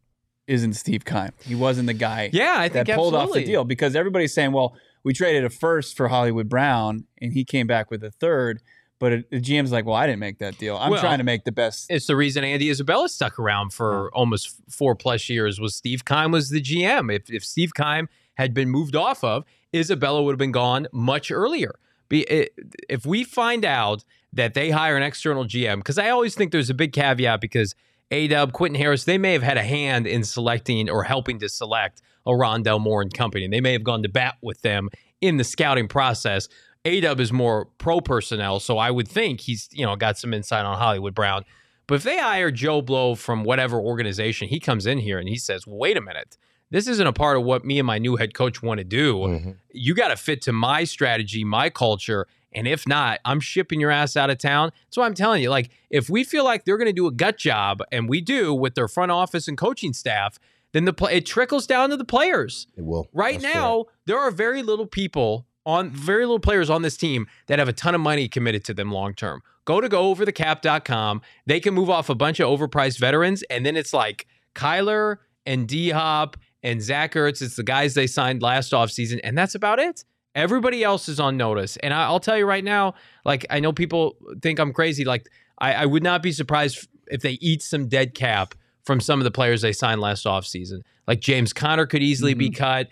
isn't 0.46 0.74
Steve 0.74 1.06
Keim. 1.06 1.30
He 1.44 1.56
wasn't 1.56 1.88
the 1.88 1.94
guy 1.94 2.30
Yeah, 2.34 2.54
I 2.58 2.62
think 2.70 2.74
that 2.74 2.86
think 2.88 2.96
pulled 2.98 3.14
off 3.16 3.24
absolutely. 3.24 3.46
the 3.46 3.52
deal 3.52 3.64
because 3.66 3.96
everybody's 3.96 4.34
saying, 4.34 4.52
well, 4.52 4.76
we 5.04 5.14
traded 5.14 5.46
a 5.46 5.50
first 5.50 5.96
for 5.96 6.08
Hollywood 6.08 6.50
Brown 6.50 7.06
and 7.22 7.34
he 7.34 7.44
came 7.44 7.68
back 7.68 7.90
with 7.92 8.04
a 8.04 8.12
third. 8.12 8.62
But 9.00 9.14
it, 9.14 9.32
the 9.32 9.40
GM's 9.40 9.72
like, 9.72 9.86
well, 9.86 9.96
I 9.96 10.08
didn't 10.08 10.20
make 10.20 10.40
that 10.40 10.58
deal. 10.58 10.76
I'm 10.76 10.92
Well, 10.92 11.00
trying 11.00 11.20
to 11.20 11.24
make 11.24 11.46
the 11.46 11.54
best. 11.54 11.86
It's 11.90 12.08
the 12.08 12.18
reason 12.18 12.44
Andy 12.44 12.70
Isabella 12.70 13.08
stuck 13.08 13.40
around 13.40 13.72
for 13.72 14.14
almost 14.14 14.60
four 14.70 14.94
plus 14.94 15.30
years. 15.30 15.58
Was 15.58 15.74
Steve 15.74 16.04
Keim 16.04 16.32
was 16.32 16.50
the 16.50 16.62
GM. 16.62 17.14
If 17.16 17.30
if 17.32 17.46
Steve 17.46 17.74
Keim 17.74 18.10
had 18.36 18.54
been 18.54 18.70
moved 18.70 18.98
off 18.98 19.24
of, 19.24 19.46
Isabella 19.74 20.22
would 20.22 20.34
have 20.34 20.40
been 20.40 20.52
gone 20.52 20.88
much 20.92 21.32
earlier. 21.32 21.76
If 22.12 23.06
we 23.06 23.24
find 23.24 23.64
out 23.64 24.04
that 24.34 24.54
they 24.54 24.70
hire 24.72 24.98
an 24.98 25.04
external 25.04 25.46
GM, 25.46 25.78
because 25.78 25.98
I 25.98 26.10
always 26.10 26.36
think 26.36 26.52
there's 26.52 26.70
a 26.70 26.74
big 26.74 26.92
caveat 26.92 27.40
because 27.40 27.76
Adub, 28.12 28.52
Quentin 28.52 28.80
Harris, 28.80 29.04
they 29.06 29.18
may 29.18 29.34
have 29.34 29.44
had 29.44 29.58
a 29.58 29.64
hand 29.64 30.08
in 30.08 30.24
selecting 30.24 30.90
or 30.90 31.04
helping 31.04 31.40
to 31.40 31.50
select 31.50 32.02
a 32.26 32.32
Rondale 32.32 32.80
Moore 32.82 33.02
and 33.02 33.14
company. 33.14 33.48
They 33.48 33.62
may 33.62 33.74
have 33.74 33.84
gone 33.84 34.04
to 34.04 34.10
bat 34.10 34.36
with 34.42 34.62
them 34.62 34.90
in 35.22 35.38
the 35.38 35.44
scouting 35.44 35.88
process. 35.88 36.48
Adub 36.86 37.20
is 37.20 37.32
more 37.34 37.66
pro 37.78 38.00
personnel, 38.00 38.60
so 38.60 38.78
I 38.78 38.90
would 38.92 39.08
think 39.08 39.42
he's 39.42 39.68
you 39.72 39.86
know 39.86 39.96
got 39.96 40.18
some 40.18 40.34
insight 40.34 40.66
on 40.66 40.78
Hollywood 40.78 41.14
Brown. 41.14 41.44
But 41.88 41.96
if 41.96 42.04
they 42.04 42.18
hire 42.18 42.52
Joe 42.52 42.82
Blow 42.82 43.16
from 43.16 43.44
whatever 43.44 43.80
organization, 43.80 44.48
he 44.48 44.60
comes 44.60 44.86
in 44.86 45.00
here 45.00 45.20
and 45.20 45.28
he 45.28 45.38
says, 45.38 45.66
"Wait 45.68 45.98
a 45.98 46.02
minute, 46.02 46.38
this 46.70 46.88
isn't 46.88 47.06
a 47.08 47.14
part 47.14 47.36
of 47.38 47.44
what 47.44 47.66
me 47.66 47.80
and 47.80 47.88
my 47.88 47.98
new 47.98 48.16
head 48.16 48.34
coach 48.34 48.62
want 48.62 48.78
to 48.78 48.84
do. 48.84 49.16
Mhm. 49.16 49.56
You 49.74 49.94
got 49.96 50.10
to 50.10 50.16
fit 50.16 50.42
to 50.44 50.54
my 50.54 50.84
strategy, 50.84 51.44
my 51.44 51.70
culture." 51.70 52.28
And 52.52 52.68
if 52.68 52.88
not, 52.88 53.20
I'm 53.26 53.40
shipping 53.40 53.80
your 53.80 53.92
ass 53.92 54.18
out 54.18 54.32
of 54.32 54.40
town. 54.40 54.72
So 54.90 55.04
I'm 55.04 55.14
telling 55.14 55.44
you, 55.44 55.52
like, 55.52 55.70
if 55.92 56.10
we 56.10 56.24
feel 56.24 56.44
like 56.44 56.66
they're 56.66 56.78
going 56.78 56.88
to 56.88 56.94
do 56.94 57.06
a 57.06 57.12
gut 57.12 57.38
job, 57.38 57.84
and 57.92 58.10
we 58.10 58.22
do 58.22 58.54
with 58.56 58.74
their 58.74 58.88
front 58.88 59.12
office 59.12 59.48
and 59.48 59.56
coaching 59.56 59.94
staff, 59.94 60.40
then 60.72 60.86
the 60.86 60.94
play, 60.94 61.18
it 61.18 61.26
trickles 61.26 61.66
down 61.66 61.90
to 61.90 61.98
the 61.98 62.06
players. 62.06 62.68
It 62.76 62.86
will. 62.86 63.10
Right 63.14 63.42
That's 63.42 63.54
now, 63.54 63.86
there 64.06 64.20
are 64.20 64.32
very 64.32 64.62
little 64.64 64.86
people 64.86 65.48
on 65.66 65.92
very 65.92 66.26
little 66.26 66.40
players 66.40 66.70
on 66.70 66.82
this 66.82 66.98
team 66.98 67.28
that 67.48 67.60
have 67.60 67.68
a 67.68 67.74
ton 67.74 67.96
of 67.96 68.02
money 68.02 68.28
committed 68.28 68.64
to 68.66 68.74
them 68.74 68.92
long 68.92 69.14
term. 69.14 69.42
Go 69.66 69.82
to 69.82 69.90
gooverthecap.com. 69.90 71.22
They 71.46 71.60
can 71.60 71.74
move 71.74 71.90
off 71.90 72.10
a 72.10 72.16
bunch 72.16 72.40
of 72.40 72.48
overpriced 72.48 73.00
veterans, 73.00 73.44
and 73.50 73.66
then 73.66 73.76
it's 73.76 73.94
like 73.94 74.28
Kyler 74.56 75.18
and 75.46 75.68
D 75.68 75.90
Hop 75.90 76.38
and 76.64 76.82
Zach 76.82 77.14
Ertz. 77.14 77.42
It's 77.42 77.56
the 77.56 77.64
guys 77.64 77.94
they 77.94 78.08
signed 78.08 78.42
last 78.42 78.72
offseason, 78.72 79.20
and 79.24 79.38
that's 79.38 79.56
about 79.56 79.80
it. 79.80 80.06
Everybody 80.36 80.84
else 80.84 81.10
is 81.10 81.20
on 81.20 81.38
notice. 81.38 81.78
And 81.78 81.94
I, 81.94 82.10
will 82.10 82.20
tell 82.20 82.38
you 82.38 82.46
right 82.46 82.64
now, 82.64 82.94
like 83.26 83.46
I 83.50 83.60
know 83.60 83.74
people 83.74 84.16
think 84.42 84.60
I'm 84.60 84.74
crazy. 84.74 85.04
Like 85.06 85.28
I, 85.60 85.74
I 85.74 85.86
would 85.86 86.04
not 86.04 86.24
be 86.24 86.32
surprised 86.32 86.88
if 87.08 87.22
they 87.22 87.34
eat 87.42 87.62
some 87.62 87.88
dead 87.88 88.14
cap 88.14 88.56
from 88.90 89.00
some 89.00 89.20
of 89.20 89.24
the 89.24 89.30
players 89.30 89.62
they 89.62 89.72
signed 89.72 90.02
last 90.02 90.26
offseason. 90.26 90.82
Like 91.06 91.20
James 91.20 91.54
Conner 91.54 91.86
could 91.86 92.02
easily 92.02 92.32
mm-hmm. 92.32 92.40
be 92.40 92.50
cut. 92.50 92.88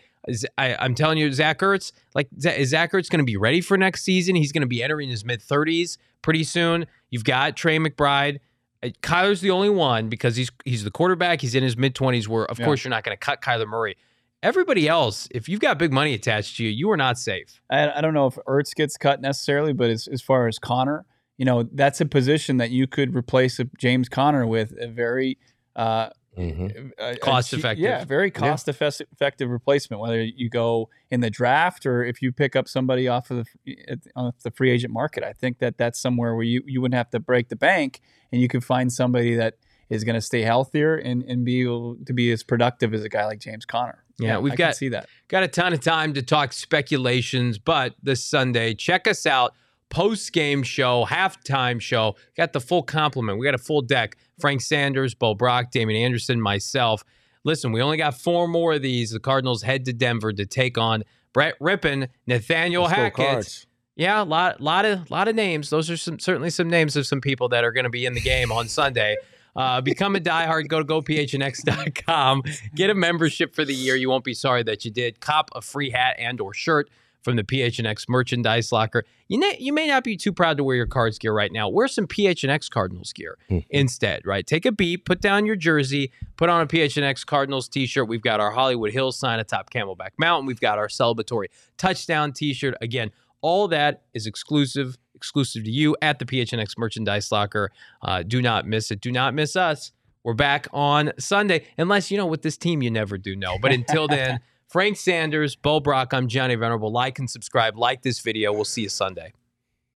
I, 0.55 0.85
am 0.85 0.93
telling 0.93 1.17
you, 1.17 1.31
Zach 1.31 1.57
Ertz, 1.57 1.91
like 2.13 2.27
is 2.37 2.69
Zach 2.69 2.91
Ertz 2.91 3.09
going 3.09 3.17
to 3.17 3.25
be 3.25 3.35
ready 3.35 3.61
for 3.61 3.77
next 3.77 4.03
season? 4.03 4.35
He's 4.35 4.51
going 4.51 4.61
to 4.61 4.67
be 4.67 4.83
entering 4.83 5.09
his 5.09 5.25
mid 5.25 5.41
30s 5.41 5.97
pretty 6.21 6.43
soon. 6.43 6.85
You've 7.09 7.23
got 7.23 7.57
Trey 7.57 7.79
McBride. 7.79 8.41
Uh, 8.83 8.89
Kyler's 9.01 9.41
the 9.41 9.49
only 9.49 9.71
one 9.71 10.07
because 10.07 10.35
he's 10.35 10.51
he's 10.65 10.83
the 10.83 10.91
quarterback. 10.91 11.41
He's 11.41 11.55
in 11.55 11.63
his 11.63 11.75
mid 11.75 11.95
20s. 11.95 12.27
Where 12.27 12.45
of 12.45 12.59
yeah. 12.59 12.65
course 12.65 12.83
you're 12.83 12.91
not 12.91 13.03
going 13.03 13.17
to 13.17 13.19
cut 13.19 13.41
Kyler 13.41 13.67
Murray. 13.67 13.97
Everybody 14.43 14.87
else, 14.87 15.27
if 15.31 15.49
you've 15.49 15.61
got 15.61 15.79
big 15.79 15.91
money 15.91 16.13
attached 16.13 16.57
to 16.57 16.63
you, 16.63 16.69
you 16.69 16.91
are 16.91 16.97
not 16.97 17.17
safe. 17.17 17.59
I, 17.71 17.89
I 17.89 18.01
don't 18.01 18.13
know 18.13 18.27
if 18.27 18.35
Ertz 18.47 18.75
gets 18.75 18.97
cut 18.97 19.19
necessarily, 19.19 19.73
but 19.73 19.89
as, 19.89 20.07
as 20.07 20.21
far 20.21 20.47
as 20.47 20.59
Conner, 20.59 21.07
you 21.37 21.45
know, 21.45 21.63
that's 21.63 22.01
a 22.01 22.05
position 22.05 22.57
that 22.57 22.69
you 22.69 22.85
could 22.85 23.15
replace 23.15 23.59
James 23.79 24.09
Conner 24.09 24.45
with 24.45 24.75
a 24.79 24.87
very 24.87 25.39
uh, 25.77 26.09
Mm-hmm. 26.37 26.89
A, 26.99 27.17
cost 27.17 27.51
a, 27.51 27.55
effective. 27.55 27.83
Yeah, 27.83 28.05
very 28.05 28.29
cost 28.29 28.67
yeah. 28.67 28.89
effective 29.11 29.49
replacement. 29.49 30.01
Whether 30.01 30.23
you 30.23 30.49
go 30.49 30.89
in 31.09 31.21
the 31.21 31.29
draft 31.29 31.85
or 31.85 32.03
if 32.03 32.21
you 32.21 32.31
pick 32.31 32.55
up 32.55 32.67
somebody 32.67 33.07
off 33.07 33.31
of 33.31 33.47
the 33.65 33.77
off 34.15 34.35
the 34.43 34.51
free 34.51 34.69
agent 34.69 34.93
market, 34.93 35.23
I 35.23 35.33
think 35.33 35.59
that 35.59 35.77
that's 35.77 35.99
somewhere 35.99 36.35
where 36.35 36.43
you, 36.43 36.61
you 36.65 36.79
wouldn't 36.79 36.97
have 36.97 37.09
to 37.11 37.19
break 37.19 37.49
the 37.49 37.55
bank 37.55 38.01
and 38.31 38.39
you 38.39 38.47
could 38.47 38.63
find 38.63 38.93
somebody 38.93 39.35
that 39.35 39.55
is 39.89 40.03
going 40.03 40.15
to 40.15 40.21
stay 40.21 40.41
healthier 40.41 40.95
and, 40.95 41.23
and 41.23 41.43
be 41.43 41.61
able 41.61 41.97
to 42.05 42.13
be 42.13 42.31
as 42.31 42.43
productive 42.43 42.93
as 42.93 43.03
a 43.03 43.09
guy 43.09 43.25
like 43.25 43.39
James 43.39 43.65
Conner. 43.65 44.03
Yeah, 44.19 44.27
yeah 44.27 44.37
we've 44.39 44.53
I 44.53 44.57
got 44.57 44.75
see 44.75 44.89
that. 44.89 45.07
Got 45.29 45.43
a 45.43 45.47
ton 45.47 45.73
of 45.73 45.79
time 45.79 46.13
to 46.13 46.21
talk 46.21 46.53
speculations, 46.53 47.57
but 47.57 47.95
this 48.03 48.23
Sunday, 48.23 48.75
check 48.75 49.07
us 49.07 49.25
out 49.25 49.53
post 49.89 50.31
game 50.33 50.63
show, 50.63 51.05
halftime 51.05 51.81
show. 51.81 52.15
Got 52.35 52.53
the 52.53 52.59
full 52.59 52.83
complement. 52.83 53.39
We 53.39 53.45
got 53.45 53.55
a 53.55 53.59
full 53.59 53.81
deck. 53.81 54.17
Frank 54.39 54.61
Sanders, 54.61 55.15
Bo 55.15 55.33
Brock, 55.33 55.71
Damien 55.71 56.01
Anderson, 56.03 56.41
myself. 56.41 57.03
Listen, 57.43 57.71
we 57.71 57.81
only 57.81 57.97
got 57.97 58.19
four 58.19 58.47
more 58.47 58.73
of 58.73 58.81
these. 58.81 59.11
The 59.11 59.19
Cardinals 59.19 59.63
head 59.63 59.85
to 59.85 59.93
Denver 59.93 60.33
to 60.33 60.45
take 60.45 60.77
on 60.77 61.03
Brett 61.33 61.57
Rypien, 61.59 62.09
Nathaniel 62.25 62.83
Let's 62.83 62.95
Hackett. 62.95 63.65
Yeah, 63.95 64.21
a 64.21 64.25
lot, 64.25 64.61
lot 64.61 64.85
of, 64.85 65.09
lot 65.09 65.27
of 65.27 65.35
names. 65.35 65.69
Those 65.71 65.89
are 65.89 65.97
some 65.97 66.19
certainly 66.19 66.51
some 66.51 66.69
names 66.69 66.95
of 66.95 67.07
some 67.07 67.19
people 67.19 67.49
that 67.49 67.63
are 67.63 67.71
going 67.71 67.85
to 67.85 67.89
be 67.89 68.05
in 68.05 68.13
the 68.13 68.21
game 68.21 68.51
on 68.51 68.67
Sunday. 68.67 69.17
Uh, 69.55 69.81
become 69.81 70.15
a 70.15 70.19
diehard. 70.19 70.67
Go 70.67 70.83
to 70.83 70.85
gophnx.com. 70.85 72.43
Get 72.75 72.91
a 72.91 72.93
membership 72.93 73.55
for 73.55 73.65
the 73.65 73.73
year. 73.73 73.95
You 73.95 74.07
won't 74.07 74.23
be 74.23 74.35
sorry 74.35 74.61
that 74.63 74.85
you 74.85 74.91
did. 74.91 75.19
Cop 75.19 75.49
a 75.55 75.61
free 75.61 75.89
hat 75.89 76.15
and 76.19 76.39
or 76.39 76.53
shirt 76.53 76.91
from 77.27 77.35
the 77.35 77.43
PHNX 77.43 78.07
merchandise 78.07 78.71
locker. 78.71 79.03
You, 79.27 79.37
may, 79.37 79.57
you 79.59 79.73
may 79.73 79.85
not 79.85 80.05
be 80.05 80.15
too 80.15 80.31
proud 80.31 80.55
to 80.55 80.63
wear 80.63 80.77
your 80.77 80.85
Cards 80.85 81.19
gear 81.19 81.33
right 81.33 81.51
now. 81.51 81.67
Wear 81.67 81.89
some 81.89 82.07
PHNX 82.07 82.69
Cardinals 82.69 83.11
gear 83.11 83.37
mm-hmm. 83.51 83.67
instead, 83.69 84.25
right? 84.25 84.47
Take 84.47 84.65
a 84.65 84.71
beat, 84.71 85.03
put 85.03 85.19
down 85.19 85.45
your 85.45 85.57
jersey, 85.57 86.13
put 86.37 86.47
on 86.47 86.61
a 86.61 86.67
PHNX 86.67 87.25
Cardinals 87.25 87.67
t-shirt. 87.67 88.07
We've 88.07 88.21
got 88.21 88.39
our 88.39 88.51
Hollywood 88.51 88.93
Hills 88.93 89.19
sign 89.19 89.39
atop 89.39 89.71
Camelback 89.71 90.11
Mountain. 90.17 90.45
We've 90.45 90.61
got 90.61 90.77
our 90.77 90.87
celebratory 90.87 91.47
touchdown 91.77 92.31
t-shirt. 92.31 92.75
Again, 92.79 93.11
all 93.41 93.67
that 93.67 94.03
is 94.13 94.25
exclusive, 94.25 94.97
exclusive 95.13 95.65
to 95.65 95.69
you 95.69 95.97
at 96.01 96.19
the 96.19 96.25
PHNX 96.25 96.77
merchandise 96.77 97.29
locker. 97.29 97.71
Uh, 98.01 98.23
do 98.23 98.41
not 98.41 98.65
miss 98.65 98.89
it. 98.89 99.01
Do 99.01 99.11
not 99.11 99.33
miss 99.33 99.57
us. 99.57 99.91
We're 100.23 100.33
back 100.33 100.69
on 100.71 101.11
Sunday, 101.19 101.65
unless 101.77 102.09
you 102.09 102.17
know 102.17 102.25
with 102.25 102.41
this 102.41 102.55
team 102.55 102.81
you 102.81 102.89
never 102.89 103.17
do 103.17 103.35
know. 103.35 103.57
But 103.61 103.73
until 103.73 104.07
then. 104.07 104.39
Frank 104.67 104.97
Sanders, 104.97 105.55
Bo 105.55 105.79
Brock, 105.79 106.13
I'm 106.13 106.27
Johnny 106.27 106.55
Venerable. 106.55 106.91
Like 106.91 107.19
and 107.19 107.29
subscribe. 107.29 107.77
Like 107.77 108.01
this 108.01 108.19
video. 108.19 108.51
We'll 108.51 108.65
see 108.65 108.81
you 108.81 108.89
Sunday. 108.89 109.31